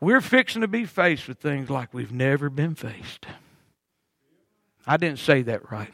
We're 0.00 0.20
fixing 0.20 0.62
to 0.62 0.68
be 0.68 0.84
faced 0.84 1.28
with 1.28 1.38
things 1.38 1.70
like 1.70 1.94
we've 1.94 2.10
never 2.10 2.50
been 2.50 2.74
faced. 2.74 3.26
I 4.86 4.96
didn't 4.96 5.18
say 5.18 5.42
that 5.42 5.70
right. 5.70 5.92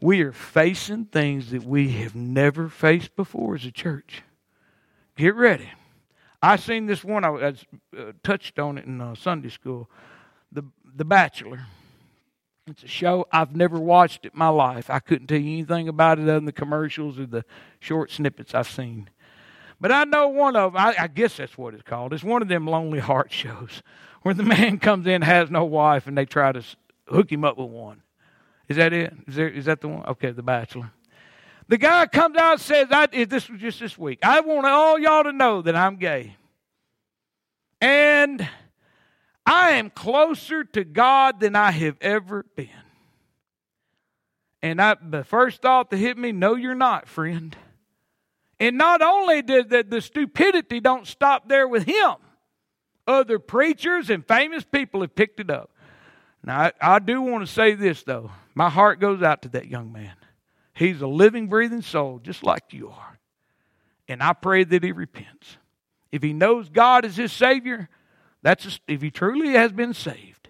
We 0.00 0.20
are 0.22 0.32
facing 0.32 1.06
things 1.06 1.50
that 1.50 1.64
we 1.64 1.90
have 1.92 2.14
never 2.14 2.68
faced 2.68 3.16
before 3.16 3.56
as 3.56 3.64
a 3.64 3.72
church. 3.72 4.22
Get 5.16 5.34
ready. 5.34 5.70
I 6.40 6.56
seen 6.56 6.86
this 6.86 7.02
one. 7.02 7.24
I, 7.24 7.28
I 7.30 7.48
uh, 7.98 8.12
touched 8.22 8.58
on 8.58 8.78
it 8.78 8.84
in 8.84 9.00
uh, 9.00 9.14
Sunday 9.16 9.48
school. 9.48 9.90
The 10.52 10.64
The 10.94 11.04
Bachelor. 11.04 11.66
It's 12.68 12.82
a 12.82 12.88
show 12.88 13.26
I've 13.32 13.56
never 13.56 13.78
watched 13.78 14.26
in 14.26 14.30
my 14.34 14.48
life. 14.48 14.90
I 14.90 14.98
couldn't 14.98 15.26
tell 15.26 15.38
you 15.38 15.54
anything 15.54 15.88
about 15.88 16.18
it 16.18 16.22
other 16.22 16.34
than 16.34 16.44
the 16.44 16.52
commercials 16.52 17.18
or 17.18 17.26
the 17.26 17.44
short 17.80 18.10
snippets 18.10 18.54
I've 18.54 18.68
seen. 18.68 19.08
But 19.80 19.90
I 19.90 20.04
know 20.04 20.28
one 20.28 20.54
of 20.54 20.74
them. 20.74 20.82
I, 20.82 20.94
I 20.98 21.06
guess 21.06 21.38
that's 21.38 21.56
what 21.56 21.74
it's 21.74 21.82
called. 21.82 22.12
It's 22.12 22.22
one 22.24 22.42
of 22.42 22.48
them 22.48 22.66
lonely 22.66 22.98
heart 22.98 23.32
shows 23.32 23.82
where 24.22 24.34
the 24.34 24.42
man 24.42 24.78
comes 24.78 25.06
in 25.06 25.22
has 25.22 25.50
no 25.50 25.64
wife 25.64 26.06
and 26.06 26.16
they 26.16 26.26
try 26.26 26.52
to 26.52 26.62
hook 27.08 27.30
him 27.30 27.44
up 27.44 27.58
with 27.58 27.70
one. 27.70 28.02
Is 28.68 28.76
that 28.76 28.92
it? 28.92 29.14
Is, 29.26 29.34
there, 29.34 29.48
is 29.48 29.64
that 29.64 29.80
the 29.80 29.88
one? 29.88 30.04
Okay, 30.06 30.30
The 30.30 30.42
Bachelor. 30.42 30.90
The 31.68 31.76
guy 31.78 32.06
comes 32.06 32.36
out 32.36 32.52
and 32.52 32.60
says, 32.60 32.88
I, 32.90 33.08
eh, 33.12 33.26
this 33.26 33.50
was 33.50 33.60
just 33.60 33.80
this 33.80 33.98
week. 33.98 34.20
I 34.22 34.40
want 34.40 34.66
all 34.66 34.98
y'all 34.98 35.24
to 35.24 35.32
know 35.32 35.60
that 35.62 35.76
I'm 35.76 35.96
gay. 35.96 36.36
And 37.80 38.48
I 39.44 39.72
am 39.72 39.90
closer 39.90 40.64
to 40.64 40.84
God 40.84 41.40
than 41.40 41.54
I 41.54 41.70
have 41.70 41.96
ever 42.00 42.44
been. 42.56 42.68
And 44.62 44.80
I, 44.80 44.96
the 45.00 45.24
first 45.24 45.62
thought 45.62 45.90
that 45.90 45.98
hit 45.98 46.18
me, 46.18 46.32
no, 46.32 46.54
you're 46.54 46.74
not, 46.74 47.06
friend. 47.06 47.56
And 48.58 48.76
not 48.76 49.02
only 49.02 49.42
did 49.42 49.70
the, 49.70 49.84
the 49.84 50.00
stupidity 50.00 50.80
don't 50.80 51.06
stop 51.06 51.48
there 51.48 51.68
with 51.68 51.84
him, 51.84 52.14
other 53.06 53.38
preachers 53.38 54.10
and 54.10 54.26
famous 54.26 54.64
people 54.64 55.02
have 55.02 55.14
picked 55.14 55.38
it 55.38 55.50
up. 55.50 55.70
Now, 56.48 56.60
I, 56.62 56.72
I 56.80 56.98
do 56.98 57.20
want 57.20 57.46
to 57.46 57.52
say 57.52 57.74
this, 57.74 58.02
though. 58.04 58.30
My 58.54 58.70
heart 58.70 59.00
goes 59.00 59.22
out 59.22 59.42
to 59.42 59.50
that 59.50 59.66
young 59.66 59.92
man. 59.92 60.14
He's 60.72 61.02
a 61.02 61.06
living, 61.06 61.48
breathing 61.48 61.82
soul, 61.82 62.20
just 62.22 62.42
like 62.42 62.72
you 62.72 62.88
are. 62.88 63.18
And 64.08 64.22
I 64.22 64.32
pray 64.32 64.64
that 64.64 64.82
he 64.82 64.92
repents. 64.92 65.58
If 66.10 66.22
he 66.22 66.32
knows 66.32 66.70
God 66.70 67.04
is 67.04 67.16
his 67.16 67.32
Savior, 67.32 67.90
that's 68.42 68.64
a, 68.64 68.70
if 68.90 69.02
he 69.02 69.10
truly 69.10 69.50
has 69.50 69.72
been 69.72 69.92
saved. 69.92 70.48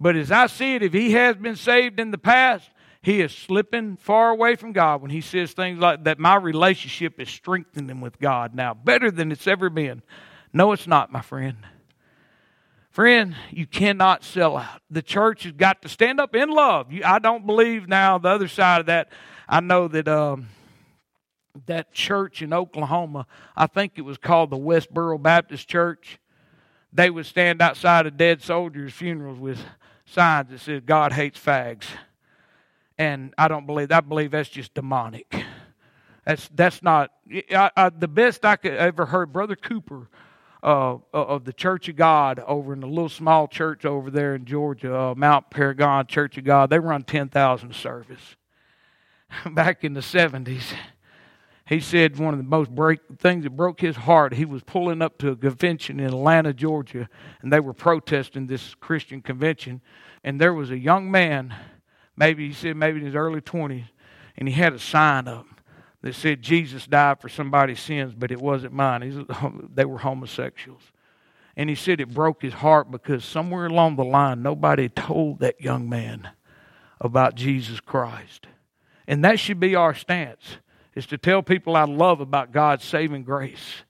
But 0.00 0.16
as 0.16 0.32
I 0.32 0.48
see 0.48 0.74
it, 0.74 0.82
if 0.82 0.92
he 0.92 1.12
has 1.12 1.36
been 1.36 1.54
saved 1.54 2.00
in 2.00 2.10
the 2.10 2.18
past, 2.18 2.68
he 3.00 3.20
is 3.20 3.30
slipping 3.30 3.98
far 3.98 4.30
away 4.30 4.56
from 4.56 4.72
God 4.72 5.00
when 5.00 5.12
he 5.12 5.20
says 5.20 5.52
things 5.52 5.78
like 5.78 6.02
that. 6.04 6.18
My 6.18 6.34
relationship 6.34 7.20
is 7.20 7.28
strengthening 7.28 8.00
with 8.00 8.18
God 8.18 8.52
now, 8.52 8.74
better 8.74 9.12
than 9.12 9.30
it's 9.30 9.46
ever 9.46 9.70
been. 9.70 10.02
No, 10.52 10.72
it's 10.72 10.88
not, 10.88 11.12
my 11.12 11.22
friend. 11.22 11.58
Friend, 12.98 13.36
you 13.52 13.64
cannot 13.64 14.24
sell 14.24 14.56
out. 14.56 14.82
The 14.90 15.02
church 15.02 15.44
has 15.44 15.52
got 15.52 15.82
to 15.82 15.88
stand 15.88 16.18
up 16.18 16.34
in 16.34 16.50
love. 16.50 16.90
You, 16.90 17.02
I 17.04 17.20
don't 17.20 17.46
believe 17.46 17.86
now 17.86 18.18
the 18.18 18.28
other 18.28 18.48
side 18.48 18.80
of 18.80 18.86
that. 18.86 19.12
I 19.48 19.60
know 19.60 19.86
that 19.86 20.08
um, 20.08 20.48
that 21.66 21.92
church 21.92 22.42
in 22.42 22.52
Oklahoma, 22.52 23.28
I 23.56 23.68
think 23.68 23.92
it 23.94 24.00
was 24.00 24.18
called 24.18 24.50
the 24.50 24.56
Westboro 24.56 25.22
Baptist 25.22 25.68
Church. 25.68 26.18
They 26.92 27.08
would 27.08 27.24
stand 27.24 27.62
outside 27.62 28.06
of 28.06 28.16
dead 28.16 28.42
soldiers' 28.42 28.94
funerals 28.94 29.38
with 29.38 29.60
signs 30.04 30.50
that 30.50 30.58
said 30.58 30.84
"God 30.84 31.12
hates 31.12 31.38
fags," 31.38 31.84
and 32.98 33.32
I 33.38 33.46
don't 33.46 33.64
believe. 33.64 33.92
I 33.92 34.00
believe 34.00 34.32
that's 34.32 34.48
just 34.48 34.74
demonic. 34.74 35.44
That's 36.24 36.48
that's 36.52 36.82
not 36.82 37.12
I, 37.52 37.70
I, 37.76 37.90
the 37.90 38.08
best 38.08 38.44
I 38.44 38.56
could 38.56 38.72
ever 38.72 39.06
heard. 39.06 39.32
Brother 39.32 39.54
Cooper 39.54 40.08
uh, 40.62 40.96
of 41.12 41.44
the 41.44 41.52
Church 41.52 41.88
of 41.88 41.96
God 41.96 42.40
over 42.46 42.72
in 42.72 42.80
the 42.80 42.86
little 42.86 43.08
small 43.08 43.46
church 43.46 43.84
over 43.84 44.10
there 44.10 44.34
in 44.34 44.44
Georgia, 44.44 44.96
uh, 44.96 45.14
Mount 45.14 45.50
Paran 45.50 46.06
Church 46.06 46.36
of 46.38 46.44
God. 46.44 46.70
They 46.70 46.78
run 46.78 47.02
10,000 47.02 47.74
service. 47.74 48.36
Back 49.50 49.84
in 49.84 49.94
the 49.94 50.00
70s, 50.00 50.72
he 51.66 51.80
said 51.80 52.18
one 52.18 52.34
of 52.34 52.38
the 52.38 52.44
most 52.44 52.74
break, 52.74 53.00
things 53.18 53.44
that 53.44 53.50
broke 53.50 53.80
his 53.80 53.96
heart, 53.96 54.32
he 54.34 54.44
was 54.44 54.62
pulling 54.62 55.02
up 55.02 55.18
to 55.18 55.30
a 55.30 55.36
convention 55.36 56.00
in 56.00 56.06
Atlanta, 56.06 56.52
Georgia, 56.52 57.08
and 57.42 57.52
they 57.52 57.60
were 57.60 57.74
protesting 57.74 58.46
this 58.46 58.74
Christian 58.74 59.20
convention. 59.20 59.82
And 60.24 60.40
there 60.40 60.54
was 60.54 60.70
a 60.70 60.78
young 60.78 61.10
man, 61.10 61.54
maybe 62.16 62.48
he 62.48 62.54
said 62.54 62.76
maybe 62.76 63.00
in 63.00 63.06
his 63.06 63.14
early 63.14 63.40
20s, 63.40 63.84
and 64.36 64.48
he 64.48 64.54
had 64.54 64.72
a 64.72 64.78
sign 64.78 65.28
up 65.28 65.46
that 66.02 66.14
said 66.14 66.42
Jesus 66.42 66.86
died 66.86 67.20
for 67.20 67.28
somebody's 67.28 67.80
sins, 67.80 68.14
but 68.16 68.30
it 68.30 68.40
wasn't 68.40 68.72
mine. 68.72 69.02
He's, 69.02 69.16
they 69.74 69.84
were 69.84 69.98
homosexuals. 69.98 70.82
And 71.56 71.68
he 71.68 71.74
said 71.74 72.00
it 72.00 72.14
broke 72.14 72.42
his 72.42 72.54
heart 72.54 72.90
because 72.90 73.24
somewhere 73.24 73.66
along 73.66 73.96
the 73.96 74.04
line, 74.04 74.42
nobody 74.42 74.88
told 74.88 75.40
that 75.40 75.60
young 75.60 75.88
man 75.88 76.30
about 77.00 77.34
Jesus 77.34 77.80
Christ. 77.80 78.46
And 79.08 79.24
that 79.24 79.40
should 79.40 79.58
be 79.58 79.74
our 79.74 79.94
stance, 79.94 80.58
is 80.94 81.06
to 81.06 81.18
tell 81.18 81.42
people 81.42 81.74
I 81.74 81.84
love 81.84 82.20
about 82.20 82.52
God's 82.52 82.84
saving 82.84 83.24
grace 83.24 83.82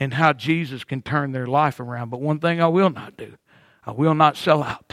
and 0.00 0.14
how 0.14 0.32
Jesus 0.32 0.84
can 0.84 1.02
turn 1.02 1.32
their 1.32 1.46
life 1.46 1.80
around. 1.80 2.08
But 2.08 2.20
one 2.20 2.40
thing 2.40 2.62
I 2.62 2.68
will 2.68 2.90
not 2.90 3.16
do, 3.16 3.34
I 3.84 3.90
will 3.90 4.14
not 4.14 4.36
sell 4.36 4.62
out. 4.62 4.92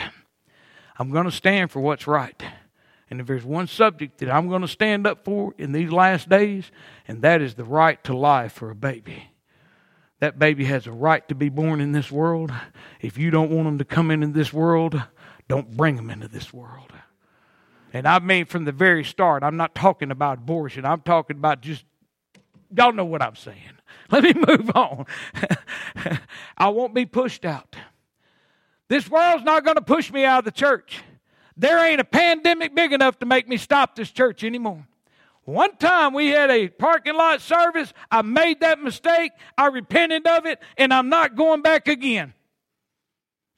I'm 0.97 1.11
going 1.11 1.25
to 1.25 1.31
stand 1.31 1.71
for 1.71 1.79
what's 1.79 2.05
right. 2.05 2.43
And 3.09 3.19
if 3.19 3.27
there's 3.27 3.45
one 3.45 3.67
subject 3.67 4.19
that 4.19 4.29
I'm 4.29 4.49
going 4.49 4.61
to 4.61 4.67
stand 4.67 5.07
up 5.07 5.25
for 5.25 5.53
in 5.57 5.71
these 5.71 5.91
last 5.91 6.29
days, 6.29 6.71
and 7.07 7.21
that 7.23 7.41
is 7.41 7.55
the 7.55 7.63
right 7.63 8.03
to 8.03 8.15
life 8.15 8.53
for 8.53 8.69
a 8.69 8.75
baby. 8.75 9.31
That 10.19 10.37
baby 10.37 10.65
has 10.65 10.85
a 10.85 10.91
right 10.91 11.27
to 11.29 11.35
be 11.35 11.49
born 11.49 11.81
in 11.81 11.91
this 11.91 12.11
world. 12.11 12.51
If 13.01 13.17
you 13.17 13.31
don't 13.31 13.49
want 13.49 13.65
them 13.65 13.77
to 13.79 13.85
come 13.85 14.11
into 14.11 14.27
this 14.27 14.53
world, 14.53 15.01
don't 15.47 15.75
bring 15.75 15.95
them 15.95 16.09
into 16.09 16.27
this 16.27 16.53
world. 16.53 16.91
And 17.93 18.07
I 18.07 18.19
mean 18.19 18.45
from 18.45 18.65
the 18.65 18.71
very 18.71 19.03
start, 19.03 19.43
I'm 19.43 19.57
not 19.57 19.73
talking 19.73 20.11
about 20.11 20.39
abortion. 20.39 20.85
I'm 20.85 21.01
talking 21.01 21.37
about 21.37 21.61
just, 21.61 21.85
y'all 22.75 22.91
know 22.91 23.05
what 23.05 23.21
I'm 23.21 23.35
saying. 23.35 23.57
Let 24.11 24.23
me 24.23 24.33
move 24.33 24.69
on. 24.75 25.05
I 26.57 26.69
won't 26.69 26.93
be 26.93 27.05
pushed 27.05 27.45
out. 27.45 27.75
This 28.89 29.09
world's 29.09 29.43
not 29.43 29.63
going 29.63 29.75
to 29.75 29.81
push 29.81 30.11
me 30.11 30.25
out 30.25 30.39
of 30.39 30.45
the 30.45 30.51
church. 30.51 31.01
There 31.59 31.85
ain't 31.85 31.99
a 31.99 32.05
pandemic 32.05 32.73
big 32.73 32.93
enough 32.93 33.19
to 33.19 33.25
make 33.25 33.49
me 33.49 33.57
stop 33.57 33.93
this 33.93 34.09
church 34.09 34.45
anymore. 34.45 34.87
One 35.43 35.75
time 35.75 36.13
we 36.13 36.29
had 36.29 36.49
a 36.49 36.69
parking 36.69 37.15
lot 37.15 37.41
service. 37.41 37.91
I 38.09 38.21
made 38.21 38.61
that 38.61 38.79
mistake. 38.79 39.33
I 39.57 39.67
repented 39.67 40.25
of 40.25 40.45
it, 40.45 40.59
and 40.77 40.93
I'm 40.93 41.09
not 41.09 41.35
going 41.35 41.61
back 41.61 41.89
again. 41.89 42.33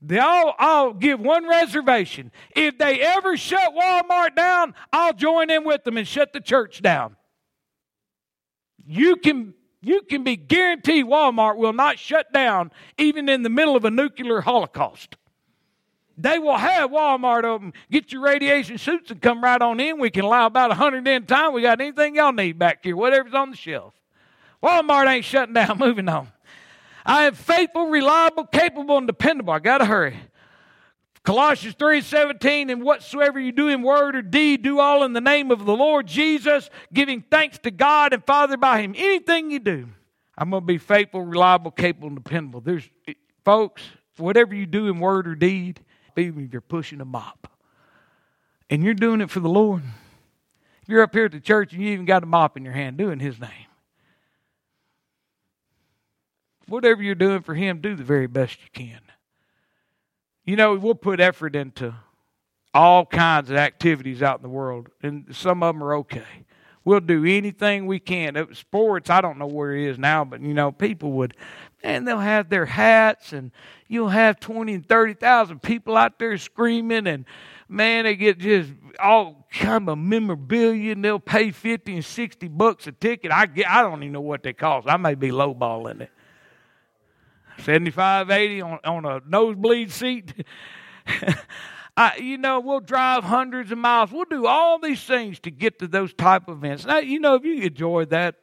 I'll, 0.09 0.55
I'll 0.57 0.93
give 0.93 1.19
one 1.19 1.47
reservation. 1.47 2.31
If 2.55 2.79
they 2.79 3.01
ever 3.01 3.37
shut 3.37 3.75
Walmart 3.75 4.35
down, 4.35 4.73
I'll 4.91 5.13
join 5.13 5.51
in 5.51 5.63
with 5.63 5.83
them 5.83 5.97
and 5.97 6.07
shut 6.07 6.33
the 6.33 6.41
church 6.41 6.81
down. 6.81 7.17
You 8.83 9.15
can, 9.15 9.53
you 9.83 10.01
can 10.01 10.23
be 10.23 10.37
guaranteed 10.37 11.05
Walmart 11.05 11.57
will 11.57 11.73
not 11.73 11.99
shut 11.99 12.33
down 12.33 12.71
even 12.97 13.29
in 13.29 13.43
the 13.43 13.49
middle 13.49 13.75
of 13.75 13.85
a 13.85 13.91
nuclear 13.91 14.41
holocaust. 14.41 15.17
They 16.17 16.39
will 16.39 16.57
have 16.57 16.91
Walmart 16.91 17.43
open. 17.43 17.73
Get 17.89 18.11
your 18.11 18.21
radiation 18.21 18.77
suits 18.77 19.11
and 19.11 19.21
come 19.21 19.43
right 19.43 19.61
on 19.61 19.79
in. 19.79 19.99
We 19.99 20.09
can 20.09 20.25
allow 20.25 20.45
about 20.45 20.71
a 20.71 20.75
100 20.75 21.07
in 21.07 21.25
time. 21.25 21.53
We 21.53 21.61
got 21.61 21.81
anything 21.81 22.15
y'all 22.15 22.33
need 22.33 22.59
back 22.59 22.83
here, 22.83 22.95
whatever's 22.95 23.33
on 23.33 23.51
the 23.51 23.57
shelf. 23.57 23.93
Walmart 24.61 25.07
ain't 25.07 25.25
shutting 25.25 25.53
down. 25.53 25.77
Moving 25.79 26.09
on. 26.09 26.27
I 27.05 27.25
am 27.25 27.33
faithful, 27.33 27.87
reliable, 27.87 28.45
capable, 28.45 28.97
and 28.97 29.07
dependable. 29.07 29.53
I 29.53 29.59
got 29.59 29.79
to 29.79 29.85
hurry. 29.85 30.17
Colossians 31.23 31.75
3:17 31.75 32.71
and 32.71 32.81
whatsoever 32.81 33.39
you 33.39 33.51
do 33.51 33.67
in 33.67 33.83
word 33.83 34.15
or 34.15 34.23
deed 34.23 34.63
do 34.63 34.79
all 34.79 35.03
in 35.03 35.13
the 35.13 35.21
name 35.21 35.51
of 35.51 35.65
the 35.65 35.75
Lord 35.75 36.07
Jesus 36.07 36.69
giving 36.91 37.21
thanks 37.21 37.59
to 37.59 37.69
God 37.69 38.13
and 38.13 38.25
Father 38.25 38.57
by 38.57 38.81
him 38.81 38.95
anything 38.97 39.51
you 39.51 39.59
do 39.59 39.87
I'm 40.35 40.49
going 40.49 40.63
to 40.63 40.65
be 40.65 40.79
faithful 40.79 41.21
reliable 41.21 41.69
capable 41.69 42.07
and 42.07 42.17
dependable 42.17 42.61
there's 42.61 42.89
folks 43.45 43.83
whatever 44.17 44.55
you 44.55 44.65
do 44.65 44.87
in 44.87 44.99
word 44.99 45.27
or 45.27 45.35
deed 45.35 45.79
even 46.17 46.45
if 46.45 46.51
you're 46.51 46.61
pushing 46.61 47.01
a 47.01 47.05
mop. 47.05 47.47
And 48.69 48.83
you're 48.83 48.93
doing 48.93 49.21
it 49.21 49.29
for 49.29 49.39
the 49.39 49.49
Lord. 49.49 49.83
If 50.81 50.89
you're 50.89 51.03
up 51.03 51.13
here 51.13 51.25
at 51.25 51.31
the 51.31 51.39
church 51.39 51.73
and 51.73 51.81
you 51.81 51.89
even 51.89 52.05
got 52.05 52.23
a 52.23 52.25
mop 52.25 52.57
in 52.57 52.63
your 52.63 52.73
hand, 52.73 52.97
do 52.97 53.09
it 53.09 53.13
in 53.13 53.19
His 53.19 53.39
name. 53.39 53.67
Whatever 56.67 57.03
you're 57.03 57.15
doing 57.15 57.41
for 57.41 57.53
Him, 57.53 57.81
do 57.81 57.95
the 57.95 58.03
very 58.03 58.27
best 58.27 58.57
you 58.61 58.69
can. 58.71 59.01
You 60.45 60.55
know, 60.55 60.75
we'll 60.75 60.95
put 60.95 61.19
effort 61.19 61.55
into 61.55 61.93
all 62.73 63.05
kinds 63.05 63.49
of 63.49 63.57
activities 63.57 64.23
out 64.23 64.37
in 64.37 64.43
the 64.43 64.49
world, 64.49 64.89
and 65.03 65.35
some 65.35 65.61
of 65.61 65.75
them 65.75 65.83
are 65.83 65.95
okay. 65.95 66.45
We'll 66.83 66.99
do 66.99 67.25
anything 67.25 67.85
we 67.85 67.99
can. 67.99 68.53
Sports, 68.53 69.09
I 69.09 69.21
don't 69.21 69.37
know 69.37 69.47
where 69.47 69.75
he 69.75 69.85
is 69.85 69.99
now, 69.99 70.25
but 70.25 70.41
you 70.41 70.53
know, 70.53 70.71
people 70.71 71.11
would 71.13 71.35
and 71.83 72.07
they'll 72.07 72.19
have 72.19 72.49
their 72.49 72.65
hats 72.65 73.33
and 73.33 73.51
you'll 73.87 74.09
have 74.09 74.39
20 74.39 74.73
and 74.73 74.87
30,000 74.87 75.61
people 75.61 75.97
out 75.97 76.19
there 76.19 76.37
screaming 76.37 77.07
and 77.07 77.25
man 77.67 78.03
they 78.03 78.15
get 78.15 78.37
just 78.37 78.71
all 78.99 79.47
kind 79.51 79.89
of 79.89 79.97
memorabilia 79.97 80.91
and 80.91 81.03
they'll 81.03 81.19
pay 81.19 81.51
50 81.51 81.95
and 81.95 82.05
60 82.05 82.47
bucks 82.49 82.87
a 82.87 82.91
ticket. 82.91 83.31
I 83.31 83.45
get, 83.45 83.67
I 83.67 83.81
don't 83.81 84.03
even 84.03 84.13
know 84.13 84.21
what 84.21 84.43
they 84.43 84.53
cost. 84.53 84.87
I 84.87 84.97
may 84.97 85.15
be 85.15 85.29
lowballing 85.29 86.01
it. 86.01 86.11
75 87.59 88.29
80 88.29 88.61
on, 88.61 88.79
on 88.83 89.05
a 89.05 89.21
nosebleed 89.27 89.91
seat 89.91 90.33
I, 92.01 92.15
you 92.17 92.39
know, 92.39 92.59
we'll 92.59 92.79
drive 92.79 93.23
hundreds 93.23 93.71
of 93.71 93.77
miles. 93.77 94.11
We'll 94.11 94.25
do 94.25 94.47
all 94.47 94.79
these 94.79 95.03
things 95.03 95.39
to 95.41 95.51
get 95.51 95.77
to 95.79 95.87
those 95.87 96.13
type 96.15 96.47
of 96.47 96.57
events. 96.57 96.83
Now, 96.83 96.97
you 96.97 97.19
know, 97.19 97.35
if 97.35 97.45
you 97.45 97.61
enjoy 97.61 98.05
that, 98.05 98.35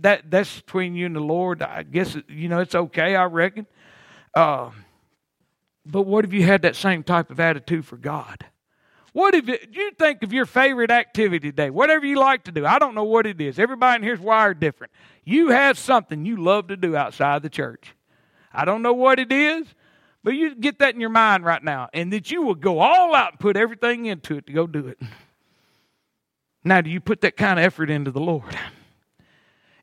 that 0.00 0.30
that's 0.30 0.62
between 0.62 0.94
you 0.94 1.04
and 1.04 1.14
the 1.14 1.20
Lord. 1.20 1.60
I 1.60 1.82
guess 1.82 2.16
you 2.26 2.48
know 2.48 2.60
it's 2.60 2.74
okay. 2.74 3.14
I 3.14 3.24
reckon. 3.24 3.66
Uh, 4.34 4.70
but 5.84 6.02
what 6.02 6.24
if 6.24 6.32
you 6.32 6.42
had 6.42 6.62
that 6.62 6.74
same 6.74 7.02
type 7.02 7.30
of 7.30 7.38
attitude 7.38 7.84
for 7.84 7.98
God? 7.98 8.46
What 9.12 9.34
if 9.34 9.46
it, 9.46 9.68
you 9.72 9.90
think 9.98 10.22
of 10.22 10.32
your 10.32 10.46
favorite 10.46 10.90
activity 10.90 11.50
today? 11.50 11.68
Whatever 11.68 12.06
you 12.06 12.18
like 12.18 12.44
to 12.44 12.52
do. 12.52 12.64
I 12.64 12.78
don't 12.78 12.94
know 12.94 13.04
what 13.04 13.26
it 13.26 13.38
is. 13.42 13.58
Everybody 13.58 13.96
in 13.96 14.02
here's 14.02 14.20
wired 14.20 14.58
different. 14.58 14.90
You 15.22 15.50
have 15.50 15.78
something 15.78 16.24
you 16.24 16.42
love 16.42 16.68
to 16.68 16.78
do 16.78 16.96
outside 16.96 17.42
the 17.42 17.50
church. 17.50 17.94
I 18.54 18.64
don't 18.64 18.80
know 18.80 18.94
what 18.94 19.18
it 19.18 19.30
is, 19.30 19.66
but 20.24 20.34
you 20.34 20.54
get 20.54 20.78
that 20.78 20.94
in 20.94 21.00
your 21.00 21.10
mind 21.10 21.44
right 21.44 21.62
now, 21.62 21.88
and 21.92 22.12
that 22.12 22.30
you 22.30 22.42
will 22.42 22.54
go 22.54 22.78
all 22.78 23.14
out 23.14 23.32
and 23.32 23.40
put 23.40 23.56
everything 23.56 24.06
into 24.06 24.36
it 24.36 24.46
to 24.46 24.52
go 24.52 24.66
do 24.66 24.86
it. 24.86 24.98
Now, 26.64 26.80
do 26.80 26.90
you 26.90 27.00
put 27.00 27.22
that 27.22 27.36
kind 27.36 27.58
of 27.58 27.64
effort 27.64 27.90
into 27.90 28.10
the 28.10 28.20
Lord? 28.20 28.56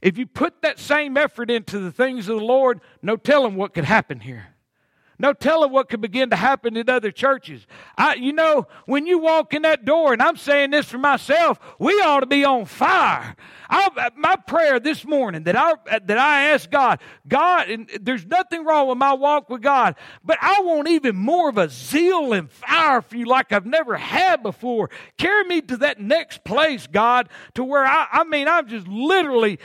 If 0.02 0.18
you 0.18 0.26
put 0.26 0.62
that 0.62 0.80
same 0.80 1.18
effort 1.18 1.52
into 1.52 1.80
the 1.80 1.92
things 1.92 2.30
of 2.30 2.40
the 2.40 2.46
Lord, 2.46 2.80
no 3.02 3.18
telling 3.18 3.56
what 3.56 3.74
could 3.74 3.84
happen 3.84 4.22
here. 4.22 4.48
No 5.22 5.34
telling 5.34 5.72
what 5.72 5.90
could 5.90 6.00
begin 6.00 6.30
to 6.30 6.38
happen 6.38 6.78
in 6.78 6.90
other 6.90 7.12
churches. 7.12 7.68
I, 7.98 8.16
you 8.16 8.32
know, 8.32 8.68
when 8.86 9.06
you 9.06 9.20
walk 9.20 9.54
in 9.54 9.64
that 9.64 9.84
door, 9.84 10.14
and 10.14 10.22
I'm 10.22 10.38
saying 10.38 10.72
this 10.72 10.86
for 10.86 10.98
myself, 10.98 11.60
we 11.78 11.92
ought 11.96 12.22
to 12.22 12.26
be 12.26 12.46
on 12.46 12.64
fire. 12.64 13.36
I, 13.70 14.10
my 14.16 14.38
prayer 14.38 14.80
this 14.80 15.06
morning 15.06 15.44
that 15.44 15.58
I 15.58 15.74
that 16.00 16.18
I 16.18 16.44
ask 16.52 16.72
God, 16.72 17.02
God, 17.28 17.70
and 17.70 17.90
there's 18.02 18.26
nothing 18.26 18.64
wrong 18.64 18.88
with 18.88 18.98
my 18.98 19.14
walk 19.14 19.50
with 19.50 19.62
God, 19.62 19.96
but 20.24 20.38
I 20.42 20.62
want 20.62 20.88
even 20.88 21.18
more 21.18 21.50
of 21.50 21.58
a 21.58 21.70
zeal 21.70 22.32
and 22.32 22.50
fire 22.50 23.02
for 23.02 23.18
you 23.18 23.26
like 23.26 23.52
I've 23.52 23.66
never 23.66 23.98
had 23.98 24.42
before. 24.42 24.90
Carry 25.18 25.44
me 25.44 25.62
to 25.64 25.78
that 25.78 26.00
next 26.00 26.46
place, 26.46 26.88
God, 26.88 27.28
to 27.56 27.64
where 27.64 27.86
I, 27.86 28.08
I 28.10 28.24
mean, 28.24 28.48
I'm 28.48 28.68
just 28.68 28.88
literally 28.88 29.60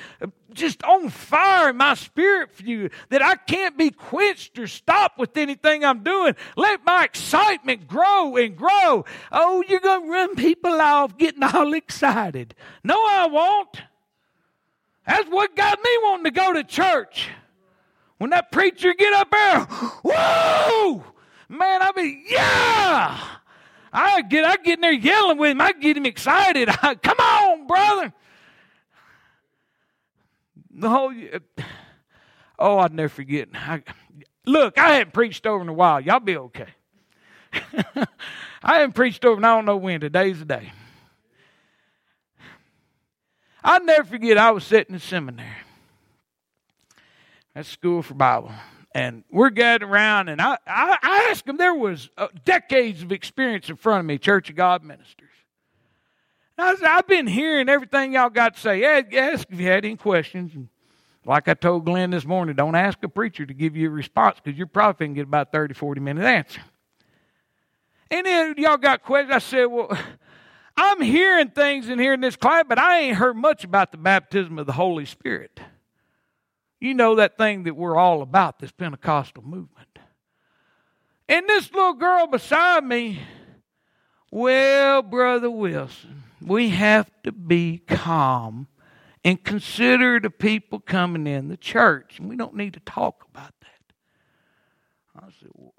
just 0.55 0.83
on 0.85 1.11
fire 1.11 1.71
in 1.71 1.77
my 1.77 1.95
spirit 1.95 2.51
for 2.53 2.63
you 2.63 2.91
that 3.11 3.23
I 3.23 3.37
can't 3.37 3.77
be 3.77 3.91
quenched 3.91 4.59
or 4.59 4.67
stopped 4.67 5.19
with 5.19 5.37
anything 5.37 5.85
I'm 5.85 6.03
doing. 6.03 6.35
Let 6.57 6.85
my 6.85 7.05
excitement 7.05 7.87
grow 7.87 8.37
and 8.37 8.57
grow. 8.57 9.05
Oh, 9.33 9.65
you're 9.69 9.81
going 9.81 10.05
to 10.05 10.11
run 10.11 10.35
people 10.37 10.81
off 10.81 11.19
getting 11.19 11.43
all 11.43 11.75
excited. 11.75 12.55
No, 12.83 12.95
I 12.95 13.27
won't. 13.27 13.83
That's 15.07 15.29
what 15.29 15.55
got 15.55 15.79
me 15.79 15.91
wanting 16.03 16.25
to 16.25 16.31
go 16.31 16.53
to 16.53 16.65
church. 16.65 17.29
When 18.19 18.31
that 18.31 18.51
preacher 18.53 18.95
get 18.95 19.13
up 19.13 19.31
there, 19.31 19.61
whoa, 20.03 21.05
man, 21.49 21.83
I 21.83 21.93
mean, 21.97 22.25
yeah. 22.29 23.19
I 23.93 24.23
get, 24.23 24.45
I 24.45 24.57
get 24.57 24.79
in 24.79 24.81
there 24.81 24.93
yelling 24.93 25.39
with 25.39 25.53
him. 25.53 25.61
I 25.61 25.73
get 25.73 25.97
him 25.97 26.07
excited. 26.07 26.69
I, 26.69 26.95
Come 27.03 27.19
on, 27.19 27.67
brother. 27.67 28.13
The 30.75 30.91
whole, 30.91 31.13
oh, 32.59 32.79
I'd 32.79 32.93
never 32.93 33.09
forget. 33.09 33.49
I, 33.55 33.83
look, 34.47 34.79
I 34.79 34.95
haven't 34.95 35.13
preached 35.13 35.47
over 35.47 35.63
in 35.63 35.69
a 35.69 35.73
while. 35.73 36.01
Y'all 36.01 36.21
be 36.21 36.37
okay. 36.37 36.69
I 38.63 38.79
haven't 38.79 38.95
preached 38.95 39.25
over, 39.25 39.37
and 39.37 39.47
I 39.47 39.55
don't 39.55 39.65
know 39.65 39.77
when. 39.77 40.01
Today's 40.01 40.41
the 40.41 40.45
day. 40.45 40.73
I'll 43.63 43.85
never 43.85 44.05
forget, 44.05 44.37
I 44.37 44.51
was 44.51 44.65
sitting 44.65 44.95
in 44.95 45.01
seminary 45.01 45.49
at 47.55 47.67
school 47.67 48.03
for 48.03 48.15
Bible. 48.15 48.53
And 48.95 49.25
we're 49.31 49.51
gathered 49.51 49.89
around, 49.89 50.29
and 50.29 50.41
I, 50.41 50.59
I, 50.67 50.99
I 51.03 51.29
asked 51.31 51.47
them, 51.47 51.57
there 51.57 51.75
was 51.75 52.11
uh, 52.17 52.29
decades 52.45 53.03
of 53.03 53.11
experience 53.11 53.69
in 53.69 53.77
front 53.77 54.01
of 54.01 54.07
me, 54.07 54.19
Church 54.19 54.51
of 54.51 54.57
God 54.57 54.85
ministers. 54.85 55.24
I 56.57 56.77
I've 56.85 57.07
been 57.07 57.27
hearing 57.27 57.69
everything 57.69 58.13
y'all 58.13 58.31
got 58.31 58.55
to 58.55 58.61
say. 58.61 58.85
Ask 58.85 59.47
if 59.51 59.59
you 59.59 59.67
had 59.67 59.85
any 59.85 59.97
questions. 59.97 60.53
Like 61.27 61.49
I 61.49 61.55
told 61.55 61.85
Glenn 61.85 62.11
this 62.11 62.25
morning, 62.25 62.55
don't 62.55 62.75
ask 62.75 63.03
a 63.03 63.09
preacher 63.09 63.47
to 63.47 63.55
give 63.55 63.77
you 63.77 63.89
a 63.89 63.91
response 63.91 64.39
because 64.43 64.59
you're 64.59 64.67
probably 64.67 65.07
going 65.07 65.15
to 65.15 65.21
get 65.21 65.27
about 65.27 65.53
30, 65.53 65.75
40 65.75 66.01
minute 66.01 66.25
answer. 66.25 66.61
And 68.11 68.27
then 68.27 68.55
y'all 68.59 68.77
got 68.77 69.03
questions. 69.03 69.35
I 69.35 69.39
said, 69.39 69.65
well, 69.65 69.97
I'm 70.77 71.01
hearing 71.01 71.51
things 71.51 71.89
in 71.89 71.99
here 71.99 72.15
in 72.15 72.21
this 72.21 72.37
class, 72.37 72.65
but 72.69 72.79
I 72.79 73.01
ain't 73.01 73.17
heard 73.17 73.37
much 73.37 73.65
about 73.65 73.93
the 73.93 73.99
baptism 73.99 74.59
of 74.59 74.67
the 74.67 74.73
Holy 74.73 75.07
Spirit. 75.07 75.61
You 76.81 76.95
know 76.95 77.15
that 77.15 77.39
thing 77.39 77.65
that 77.65 77.75
we're 77.75 77.97
all 77.97 78.21
about, 78.21 78.59
this 78.59 78.73
Pentecostal 78.73 79.43
movement. 79.43 79.89
And 81.29 81.49
this 81.49 81.73
little 81.73 81.95
girl 81.95 82.27
beside 82.27 82.85
me, 82.85 83.21
well, 84.31 85.01
Brother 85.01 85.51
Wilson, 85.51 86.25
we 86.47 86.71
have 86.71 87.11
to 87.25 87.33
be 87.33 87.79
calm 87.79 88.69
and 89.25 89.43
consider 89.43 90.21
the 90.21 90.31
people 90.31 90.81
coming 90.81 91.27
in 91.27 91.49
the 91.49 91.57
church. 91.57 92.19
And 92.19 92.29
we 92.29 92.37
don't 92.37 92.55
need 92.55 92.75
to 92.75 92.81
talk 92.81 93.27
about 93.33 93.53
that. 93.61 93.95
I 95.17 95.29
said, 95.41 95.51
well, 95.55 95.75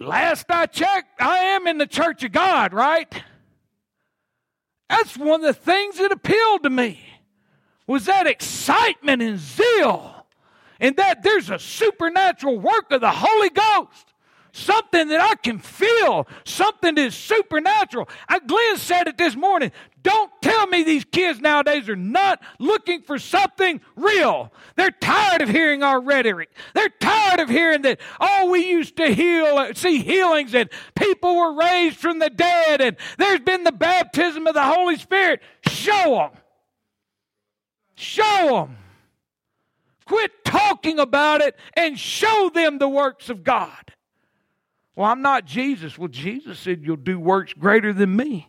Last 0.00 0.46
I 0.48 0.66
checked, 0.66 1.20
I 1.20 1.38
am 1.38 1.66
in 1.66 1.78
the 1.78 1.86
church 1.86 2.22
of 2.22 2.30
God, 2.30 2.72
right? 2.72 3.22
That's 4.88 5.16
one 5.16 5.44
of 5.44 5.46
the 5.46 5.60
things 5.60 5.98
that 5.98 6.12
appealed 6.12 6.62
to 6.62 6.70
me 6.70 7.00
was 7.86 8.04
that 8.06 8.26
excitement 8.26 9.22
and 9.22 9.38
zeal 9.38 10.26
and 10.78 10.96
that 10.96 11.22
there's 11.22 11.50
a 11.50 11.58
supernatural 11.58 12.58
work 12.58 12.92
of 12.92 13.00
the 13.00 13.10
Holy 13.10 13.50
Ghost. 13.50 14.12
Something 14.52 15.08
that 15.08 15.20
I 15.20 15.34
can 15.36 15.58
feel, 15.58 16.26
something 16.44 16.94
that 16.94 17.06
is 17.06 17.14
supernatural. 17.14 18.08
I, 18.28 18.38
Glenn 18.38 18.76
said 18.76 19.06
it 19.06 19.18
this 19.18 19.36
morning. 19.36 19.72
Don't 20.02 20.30
tell 20.40 20.66
me 20.66 20.82
these 20.82 21.04
kids 21.04 21.40
nowadays 21.40 21.88
are 21.88 21.96
not 21.96 22.40
looking 22.58 23.02
for 23.02 23.18
something 23.18 23.80
real. 23.96 24.52
They're 24.76 24.90
tired 24.90 25.42
of 25.42 25.48
hearing 25.48 25.82
our 25.82 26.00
rhetoric. 26.00 26.50
They're 26.74 26.88
tired 26.88 27.40
of 27.40 27.48
hearing 27.48 27.82
that, 27.82 28.00
oh, 28.20 28.50
we 28.50 28.66
used 28.66 28.96
to 28.96 29.12
heal, 29.12 29.74
see 29.74 29.98
healings 29.98 30.54
and 30.54 30.70
people 30.94 31.36
were 31.36 31.54
raised 31.54 31.96
from 31.96 32.20
the 32.20 32.30
dead 32.30 32.80
and 32.80 32.96
there's 33.18 33.40
been 33.40 33.64
the 33.64 33.72
baptism 33.72 34.46
of 34.46 34.54
the 34.54 34.62
Holy 34.62 34.96
Spirit. 34.96 35.42
Show 35.66 36.14
them. 36.14 36.40
Show 37.96 38.48
them. 38.50 38.76
Quit 40.06 40.44
talking 40.44 40.98
about 40.98 41.42
it 41.42 41.54
and 41.74 41.98
show 41.98 42.50
them 42.54 42.78
the 42.78 42.88
works 42.88 43.28
of 43.28 43.44
God. 43.44 43.92
Well, 44.98 45.08
I'm 45.08 45.22
not 45.22 45.44
Jesus. 45.44 45.96
Well, 45.96 46.08
Jesus 46.08 46.58
said, 46.58 46.82
You'll 46.82 46.96
do 46.96 47.20
works 47.20 47.52
greater 47.52 47.92
than 47.92 48.16
me. 48.16 48.48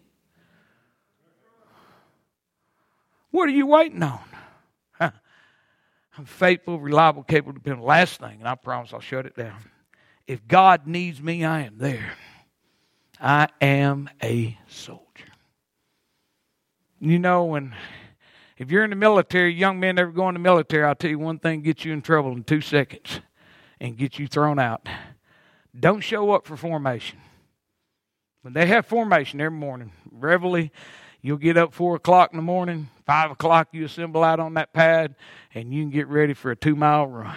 What 3.29 3.47
are 3.47 3.51
you 3.51 3.67
waiting 3.67 4.01
on? 4.01 4.19
I'm 4.99 6.25
faithful, 6.25 6.79
reliable, 6.79 7.21
capable, 7.21 7.53
dependable. 7.53 7.85
Last 7.85 8.19
thing, 8.19 8.39
and 8.39 8.47
I 8.47 8.55
promise 8.55 8.93
I'll 8.93 8.99
shut 8.99 9.27
it 9.27 9.35
down. 9.35 9.57
If 10.25 10.47
God 10.47 10.87
needs 10.87 11.21
me, 11.21 11.45
I 11.45 11.65
am 11.65 11.77
there. 11.77 12.13
I 13.21 13.49
am 13.61 14.09
a 14.23 14.57
soldier. 14.67 15.03
You 16.99 17.19
know, 17.19 17.45
when 17.45 17.75
if 18.57 18.71
you're 18.71 18.83
in 18.83 18.89
the 18.89 18.95
military, 18.95 19.53
young 19.53 19.79
men 19.79 19.99
ever 19.99 20.11
go 20.11 20.27
in 20.29 20.33
the 20.33 20.39
military, 20.39 20.83
I'll 20.83 20.95
tell 20.95 21.11
you 21.11 21.19
one 21.19 21.37
thing 21.37 21.61
gets 21.61 21.85
you 21.85 21.93
in 21.93 22.01
trouble 22.01 22.31
in 22.31 22.43
two 22.43 22.61
seconds 22.61 23.21
and 23.79 23.95
get 23.95 24.17
you 24.17 24.25
thrown 24.25 24.57
out. 24.57 24.89
Don't 25.79 26.01
show 26.01 26.31
up 26.31 26.45
for 26.45 26.57
formation. 26.57 27.19
When 28.41 28.53
they 28.53 28.65
have 28.67 28.85
formation 28.85 29.41
every 29.41 29.57
morning, 29.57 29.91
reveille, 30.11 30.69
you'll 31.21 31.37
get 31.37 31.57
up 31.57 31.73
four 31.73 31.95
o'clock 31.95 32.31
in 32.31 32.37
the 32.37 32.43
morning, 32.43 32.89
five 33.05 33.31
o'clock 33.31 33.69
you 33.71 33.85
assemble 33.85 34.23
out 34.23 34.39
on 34.39 34.53
that 34.55 34.73
pad, 34.73 35.15
and 35.53 35.73
you 35.73 35.83
can 35.83 35.89
get 35.89 36.07
ready 36.07 36.33
for 36.33 36.51
a 36.51 36.55
two 36.55 36.75
mile 36.75 37.07
run. 37.07 37.35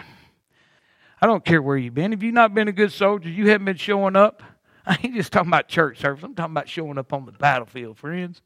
I 1.21 1.27
don't 1.27 1.45
care 1.45 1.63
where 1.63 1.77
you've 1.77 1.95
been. 1.95 2.13
If 2.13 2.23
you've 2.23 2.35
not 2.35 2.55
been 2.55 2.69
a 2.69 2.73
good 2.73 2.93
soldier, 2.93 3.29
you 3.29 3.49
haven't 3.49 3.65
been 3.65 3.77
showing 3.77 4.17
up. 4.17 4.43
I 4.87 4.99
ain't 5.03 5.15
just 5.15 5.33
talking 5.33 5.51
about 5.51 5.69
church 5.69 5.99
service. 5.99 6.25
I'm 6.25 6.35
talking 6.35 6.53
about 6.53 6.69
showing 6.69 6.99
up 6.99 7.13
on 7.13 7.27
the 7.27 7.33
battlefield, 7.33 7.99
friends. 7.99 8.43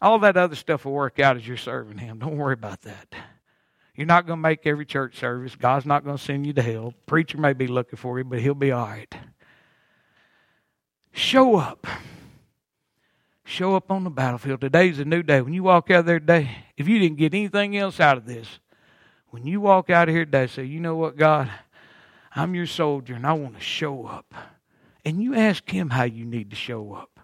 All 0.00 0.18
that 0.20 0.36
other 0.36 0.54
stuff 0.54 0.84
will 0.84 0.92
work 0.92 1.18
out 1.18 1.36
as 1.36 1.48
you're 1.48 1.56
serving 1.56 1.98
Him. 1.98 2.18
Don't 2.18 2.36
worry 2.36 2.54
about 2.54 2.82
that. 2.82 3.14
You're 3.98 4.06
not 4.06 4.28
going 4.28 4.36
to 4.36 4.42
make 4.42 4.64
every 4.64 4.86
church 4.86 5.18
service. 5.18 5.56
God's 5.56 5.84
not 5.84 6.04
going 6.04 6.16
to 6.16 6.22
send 6.22 6.46
you 6.46 6.52
to 6.52 6.62
hell. 6.62 6.94
Preacher 7.06 7.36
may 7.36 7.52
be 7.52 7.66
looking 7.66 7.96
for 7.96 8.16
you, 8.16 8.24
but 8.24 8.38
he'll 8.38 8.54
be 8.54 8.70
all 8.70 8.86
right. 8.86 9.12
Show 11.10 11.56
up. 11.56 11.84
Show 13.44 13.74
up 13.74 13.90
on 13.90 14.04
the 14.04 14.10
battlefield. 14.10 14.60
Today's 14.60 15.00
a 15.00 15.04
new 15.04 15.24
day. 15.24 15.40
When 15.40 15.52
you 15.52 15.64
walk 15.64 15.90
out 15.90 16.06
there 16.06 16.20
today, 16.20 16.58
if 16.76 16.86
you 16.86 17.00
didn't 17.00 17.18
get 17.18 17.34
anything 17.34 17.76
else 17.76 17.98
out 17.98 18.16
of 18.16 18.24
this, 18.24 18.60
when 19.30 19.44
you 19.44 19.60
walk 19.60 19.90
out 19.90 20.08
of 20.08 20.14
here 20.14 20.24
today, 20.24 20.46
say, 20.46 20.62
you 20.62 20.78
know 20.78 20.94
what, 20.94 21.16
God, 21.16 21.50
I'm 22.36 22.54
your 22.54 22.68
soldier 22.68 23.14
and 23.14 23.26
I 23.26 23.32
want 23.32 23.56
to 23.56 23.60
show 23.60 24.06
up. 24.06 24.32
And 25.04 25.20
you 25.20 25.34
ask 25.34 25.68
Him 25.68 25.90
how 25.90 26.04
you 26.04 26.24
need 26.24 26.50
to 26.50 26.56
show 26.56 26.92
up. 26.92 27.18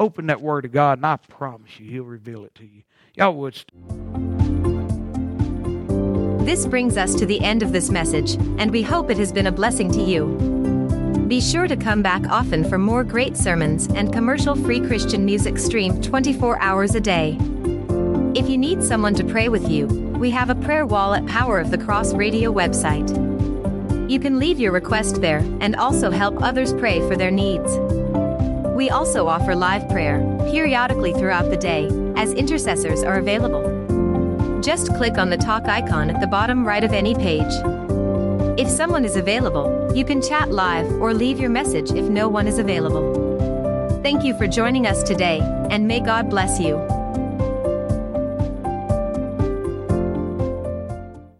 Open 0.00 0.26
that 0.26 0.40
Word 0.40 0.64
of 0.64 0.72
God, 0.72 0.98
and 0.98 1.06
I 1.06 1.18
promise 1.18 1.78
you, 1.78 1.88
He'll 1.88 2.02
reveal 2.02 2.44
it 2.44 2.56
to 2.56 2.64
you. 2.64 2.82
Y'all 3.14 3.36
would. 3.36 4.35
This 6.46 6.64
brings 6.64 6.96
us 6.96 7.16
to 7.16 7.26
the 7.26 7.40
end 7.40 7.64
of 7.64 7.72
this 7.72 7.90
message, 7.90 8.34
and 8.58 8.70
we 8.70 8.80
hope 8.80 9.10
it 9.10 9.18
has 9.18 9.32
been 9.32 9.48
a 9.48 9.52
blessing 9.52 9.90
to 9.90 10.00
you. 10.00 10.26
Be 11.26 11.40
sure 11.40 11.66
to 11.66 11.76
come 11.76 12.02
back 12.02 12.24
often 12.28 12.62
for 12.62 12.78
more 12.78 13.02
great 13.02 13.36
sermons 13.36 13.88
and 13.88 14.12
commercial 14.12 14.54
free 14.54 14.78
Christian 14.78 15.24
music 15.24 15.58
streamed 15.58 16.04
24 16.04 16.62
hours 16.62 16.94
a 16.94 17.00
day. 17.00 17.36
If 18.36 18.48
you 18.48 18.56
need 18.58 18.84
someone 18.84 19.14
to 19.16 19.24
pray 19.24 19.48
with 19.48 19.68
you, 19.68 19.88
we 19.88 20.30
have 20.30 20.48
a 20.48 20.54
prayer 20.54 20.86
wall 20.86 21.14
at 21.14 21.26
Power 21.26 21.58
of 21.58 21.72
the 21.72 21.78
Cross 21.78 22.14
Radio 22.14 22.52
website. 22.52 23.10
You 24.08 24.20
can 24.20 24.38
leave 24.38 24.60
your 24.60 24.70
request 24.70 25.20
there 25.20 25.44
and 25.60 25.74
also 25.74 26.12
help 26.12 26.40
others 26.40 26.72
pray 26.74 27.00
for 27.08 27.16
their 27.16 27.32
needs. 27.32 27.76
We 28.76 28.88
also 28.88 29.26
offer 29.26 29.56
live 29.56 29.88
prayer, 29.88 30.20
periodically 30.52 31.12
throughout 31.12 31.50
the 31.50 31.56
day, 31.56 31.88
as 32.14 32.32
intercessors 32.34 33.02
are 33.02 33.18
available. 33.18 33.75
Just 34.66 34.92
click 34.96 35.16
on 35.16 35.30
the 35.30 35.36
talk 35.36 35.68
icon 35.68 36.10
at 36.10 36.20
the 36.20 36.26
bottom 36.26 36.66
right 36.66 36.82
of 36.82 36.92
any 36.92 37.14
page. 37.14 37.52
If 38.58 38.68
someone 38.68 39.04
is 39.04 39.14
available, 39.14 39.92
you 39.94 40.04
can 40.04 40.20
chat 40.20 40.50
live 40.50 40.90
or 41.00 41.14
leave 41.14 41.38
your 41.38 41.50
message 41.50 41.92
if 41.92 42.06
no 42.06 42.28
one 42.28 42.48
is 42.48 42.58
available. 42.58 44.00
Thank 44.02 44.24
you 44.24 44.36
for 44.36 44.48
joining 44.48 44.88
us 44.88 45.04
today, 45.04 45.38
and 45.70 45.86
may 45.86 46.00
God 46.00 46.28
bless 46.30 46.58
you. 46.58 46.78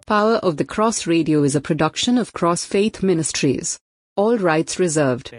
Power 0.06 0.36
of 0.36 0.56
the 0.56 0.64
Cross 0.64 1.08
Radio 1.08 1.42
is 1.42 1.56
a 1.56 1.60
production 1.60 2.18
of 2.18 2.32
Cross 2.32 2.66
Faith 2.66 3.02
Ministries. 3.02 3.76
All 4.14 4.38
rights 4.38 4.78
reserved. 4.78 5.34